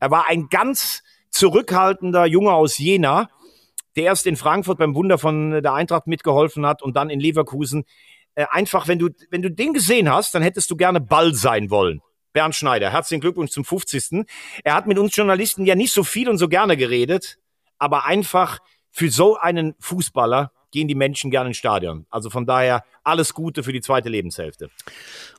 Er 0.00 0.10
war 0.10 0.28
ein 0.28 0.48
ganz 0.48 1.02
zurückhaltender 1.30 2.26
Junge 2.26 2.52
aus 2.52 2.78
Jena, 2.78 3.28
der 3.96 4.04
erst 4.04 4.26
in 4.26 4.36
Frankfurt 4.36 4.78
beim 4.78 4.94
Wunder 4.94 5.18
von 5.18 5.62
der 5.62 5.74
Eintracht 5.74 6.06
mitgeholfen 6.06 6.66
hat 6.66 6.82
und 6.82 6.96
dann 6.96 7.10
in 7.10 7.20
Leverkusen. 7.20 7.84
Äh, 8.34 8.46
einfach, 8.50 8.88
wenn 8.88 8.98
du, 8.98 9.10
wenn 9.30 9.42
du 9.42 9.50
den 9.50 9.74
gesehen 9.74 10.10
hast, 10.10 10.34
dann 10.34 10.42
hättest 10.42 10.70
du 10.70 10.76
gerne 10.76 11.00
Ball 11.00 11.34
sein 11.34 11.70
wollen. 11.70 12.00
Bernd 12.32 12.54
Schneider, 12.54 12.90
herzlichen 12.90 13.20
Glückwunsch 13.20 13.50
zum 13.50 13.64
50. 13.64 14.24
Er 14.62 14.74
hat 14.74 14.86
mit 14.86 14.98
uns 14.98 15.16
Journalisten 15.16 15.66
ja 15.66 15.74
nicht 15.74 15.92
so 15.92 16.04
viel 16.04 16.28
und 16.28 16.38
so 16.38 16.48
gerne 16.48 16.76
geredet 16.76 17.38
aber 17.78 18.04
einfach 18.04 18.58
für 18.90 19.10
so 19.10 19.36
einen 19.36 19.74
Fußballer 19.80 20.52
gehen 20.70 20.88
die 20.88 20.94
Menschen 20.94 21.30
gerne 21.30 21.48
ins 21.48 21.56
Stadion. 21.56 22.06
Also 22.10 22.30
von 22.30 22.46
daher 22.46 22.84
alles 23.04 23.34
Gute 23.34 23.62
für 23.62 23.72
die 23.72 23.80
zweite 23.80 24.08
Lebenshälfte. 24.08 24.70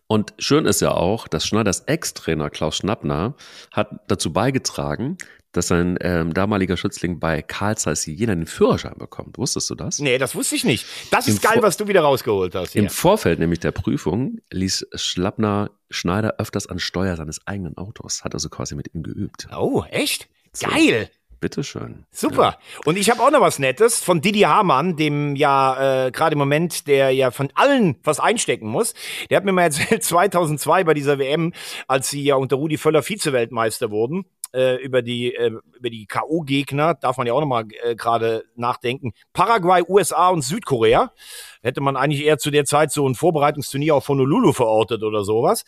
Und 0.07 0.33
schön 0.39 0.65
ist 0.65 0.81
ja 0.81 0.91
auch, 0.91 1.27
dass 1.27 1.45
Schneiders 1.45 1.81
Ex-Trainer 1.81 2.49
Klaus 2.49 2.77
Schnappner 2.77 3.35
hat 3.71 3.91
dazu 4.07 4.33
beigetragen, 4.33 5.17
dass 5.51 5.67
sein 5.67 5.97
ähm, 6.01 6.33
damaliger 6.33 6.77
Schützling 6.77 7.19
bei 7.19 7.41
Karl 7.41 7.77
Zeiss 7.77 8.05
Jena 8.05 8.35
den 8.35 8.45
Führerschein 8.45 8.97
bekommt. 8.97 9.37
Wusstest 9.37 9.69
du 9.69 9.75
das? 9.75 9.99
Nee, 9.99 10.17
das 10.17 10.35
wusste 10.35 10.55
ich 10.55 10.63
nicht. 10.63 10.85
Das 11.11 11.27
ist 11.27 11.43
Im 11.43 11.49
geil, 11.49 11.63
was 11.63 11.77
du 11.77 11.87
wieder 11.87 12.01
rausgeholt 12.01 12.53
hast. 12.55 12.73
Hier. 12.73 12.83
Im 12.83 12.89
Vorfeld 12.89 13.39
nämlich 13.39 13.59
der 13.59 13.71
Prüfung 13.71 14.39
ließ 14.51 14.87
Schlappner 14.93 15.71
Schneider 15.89 16.35
öfters 16.37 16.67
an 16.67 16.79
Steuer 16.79 17.15
seines 17.15 17.45
eigenen 17.47 17.77
Autos. 17.77 18.23
Hat 18.23 18.33
also 18.35 18.49
quasi 18.49 18.75
mit 18.75 18.93
ihm 18.93 19.01
geübt. 19.01 19.47
Oh, 19.55 19.83
echt? 19.89 20.27
So. 20.53 20.67
Geil. 20.67 21.09
Bitteschön. 21.39 22.05
Super. 22.11 22.43
Ja. 22.43 22.57
Und 22.85 22.97
ich 22.97 23.09
habe 23.09 23.21
auch 23.21 23.31
noch 23.31 23.41
was 23.41 23.59
Nettes 23.59 24.03
von 24.03 24.21
Didi 24.21 24.41
Hamann, 24.41 24.95
dem 24.95 25.35
ja 25.35 26.07
äh, 26.07 26.11
gerade 26.11 26.33
im 26.33 26.39
Moment, 26.39 26.87
der 26.87 27.11
ja 27.11 27.31
von 27.31 27.49
allen 27.55 27.97
was 28.03 28.19
einstecken 28.19 28.67
muss. 28.67 28.93
Der 29.29 29.37
hat 29.37 29.45
mir 29.45 29.51
mal 29.51 29.61
erzählt, 29.69 30.03
2002 30.03 30.83
bei 30.83 30.93
dieser 30.93 31.19
WM, 31.19 31.53
als 31.87 32.09
sie 32.09 32.23
ja 32.23 32.35
unter 32.35 32.57
Rudi 32.57 32.77
Völler 32.77 33.03
Vize-Weltmeister 33.03 33.91
wurden, 33.91 34.25
äh, 34.53 34.75
über 34.83 35.01
die 35.01 35.33
äh, 35.35 35.51
über 35.77 35.89
die 35.89 36.07
KO-Gegner 36.07 36.95
darf 36.95 37.17
man 37.17 37.27
ja 37.27 37.33
auch 37.33 37.41
noch 37.41 37.47
mal 37.47 37.65
äh, 37.83 37.95
gerade 37.95 38.45
nachdenken. 38.55 39.13
Paraguay, 39.33 39.83
USA 39.87 40.29
und 40.29 40.41
Südkorea 40.41 41.13
hätte 41.61 41.81
man 41.81 41.97
eigentlich 41.97 42.23
eher 42.23 42.37
zu 42.37 42.51
der 42.51 42.65
Zeit 42.65 42.91
so 42.91 43.07
ein 43.07 43.15
Vorbereitungsturnier 43.15 43.95
auf 43.95 44.07
Honolulu 44.07 44.53
verortet 44.53 45.03
oder 45.03 45.23
sowas. 45.23 45.63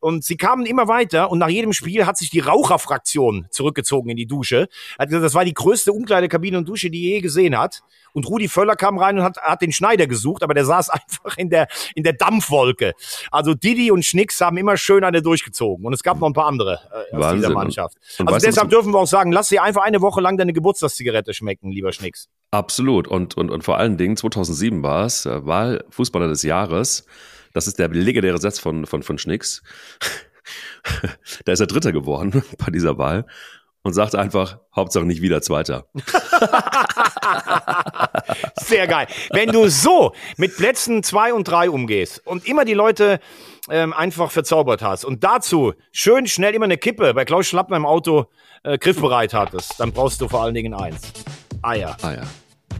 Und 0.00 0.24
sie 0.24 0.36
kamen 0.36 0.66
immer 0.66 0.88
weiter 0.88 1.30
und 1.30 1.38
nach 1.38 1.48
jedem 1.48 1.72
Spiel 1.72 2.06
hat 2.06 2.16
sich 2.16 2.30
die 2.30 2.40
Raucherfraktion 2.40 3.46
zurückgezogen 3.50 4.10
in 4.10 4.16
die 4.16 4.26
Dusche. 4.26 4.68
Hat 4.98 5.08
gesagt, 5.08 5.24
das 5.24 5.34
war 5.34 5.44
die 5.44 5.54
größte 5.54 5.92
Umkleidekabine 5.92 6.58
und 6.58 6.68
Dusche, 6.68 6.90
die 6.90 7.02
je 7.02 7.20
gesehen 7.20 7.58
hat. 7.58 7.82
Und 8.12 8.26
Rudi 8.28 8.48
Völler 8.48 8.76
kam 8.76 8.98
rein 8.98 9.18
und 9.18 9.24
hat, 9.24 9.36
hat 9.38 9.60
den 9.60 9.72
Schneider 9.72 10.06
gesucht, 10.06 10.42
aber 10.42 10.54
der 10.54 10.64
saß 10.64 10.88
einfach 10.90 11.36
in 11.36 11.50
der, 11.50 11.68
in 11.94 12.02
der 12.02 12.14
Dampfwolke. 12.14 12.94
Also 13.30 13.54
Didi 13.54 13.90
und 13.90 14.04
Schnicks 14.04 14.40
haben 14.40 14.56
immer 14.56 14.76
schön 14.76 15.04
eine 15.04 15.22
durchgezogen. 15.22 15.84
Und 15.84 15.92
es 15.92 16.02
gab 16.02 16.18
noch 16.18 16.26
ein 16.26 16.32
paar 16.32 16.46
andere 16.46 16.80
äh, 17.12 17.16
aus 17.16 17.34
dieser 17.34 17.50
Mannschaft. 17.50 17.96
Also 18.24 18.46
deshalb 18.46 18.70
dürfen 18.70 18.92
wir 18.92 18.98
auch 18.98 19.06
sagen, 19.06 19.32
lass 19.32 19.48
sie 19.48 19.58
einfach 19.58 19.82
eine 19.82 20.00
Woche 20.00 20.20
lang 20.20 20.36
deine 20.36 20.52
Geburtstagszigarette 20.52 21.34
schmecken, 21.34 21.70
lieber 21.70 21.92
Schnicks. 21.92 22.28
Absolut. 22.50 23.08
Und, 23.08 23.36
und, 23.36 23.50
und 23.50 23.64
vor 23.64 23.78
allen 23.78 23.96
Dingen 23.96 24.16
2007 24.16 24.82
war 24.82 25.04
es, 25.04 25.26
äh, 25.26 25.44
Wahlfußballer 25.44 26.28
des 26.28 26.42
Jahres. 26.42 27.06
Das 27.52 27.66
ist 27.66 27.78
der 27.78 27.88
legendäre 27.88 28.38
Satz 28.38 28.58
von, 28.58 28.86
von, 28.86 29.02
von 29.02 29.18
Schnicks. 29.18 29.62
da 31.44 31.52
ist 31.52 31.60
er 31.60 31.66
Dritter 31.66 31.92
geworden 31.92 32.42
bei 32.58 32.70
dieser 32.70 32.98
Wahl 32.98 33.26
und 33.82 33.92
sagte 33.92 34.18
einfach, 34.18 34.58
Hauptsache 34.74 35.04
nicht 35.04 35.22
wieder 35.22 35.42
Zweiter. 35.42 35.86
Sehr 38.56 38.88
geil. 38.88 39.06
Wenn 39.30 39.52
du 39.52 39.68
so 39.68 40.12
mit 40.36 40.56
Plätzen 40.56 41.04
zwei 41.04 41.32
und 41.32 41.44
drei 41.44 41.70
umgehst 41.70 42.26
und 42.26 42.46
immer 42.48 42.64
die 42.64 42.74
Leute 42.74 43.20
ähm, 43.70 43.92
einfach 43.92 44.32
verzaubert 44.32 44.82
hast 44.82 45.04
und 45.04 45.22
dazu 45.22 45.72
schön 45.92 46.26
schnell 46.26 46.54
immer 46.54 46.64
eine 46.64 46.78
Kippe 46.78 47.14
bei 47.14 47.24
Klaus 47.24 47.46
Schlappner 47.46 47.76
im 47.76 47.86
Auto 47.86 48.26
äh, 48.64 48.76
griffbereit 48.76 49.32
hattest, 49.34 49.78
dann 49.78 49.92
brauchst 49.92 50.20
du 50.20 50.28
vor 50.28 50.42
allen 50.42 50.54
Dingen 50.54 50.74
eins. 50.74 51.12
Eier. 51.66 51.96
Eier. 52.00 52.22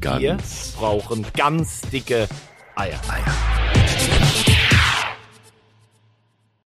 Ganz. 0.01 0.22
Wir 0.22 0.39
brauchen 0.78 1.26
ganz 1.37 1.80
dicke 1.91 2.28
Eier. 2.76 3.01
Eier. 3.09 3.76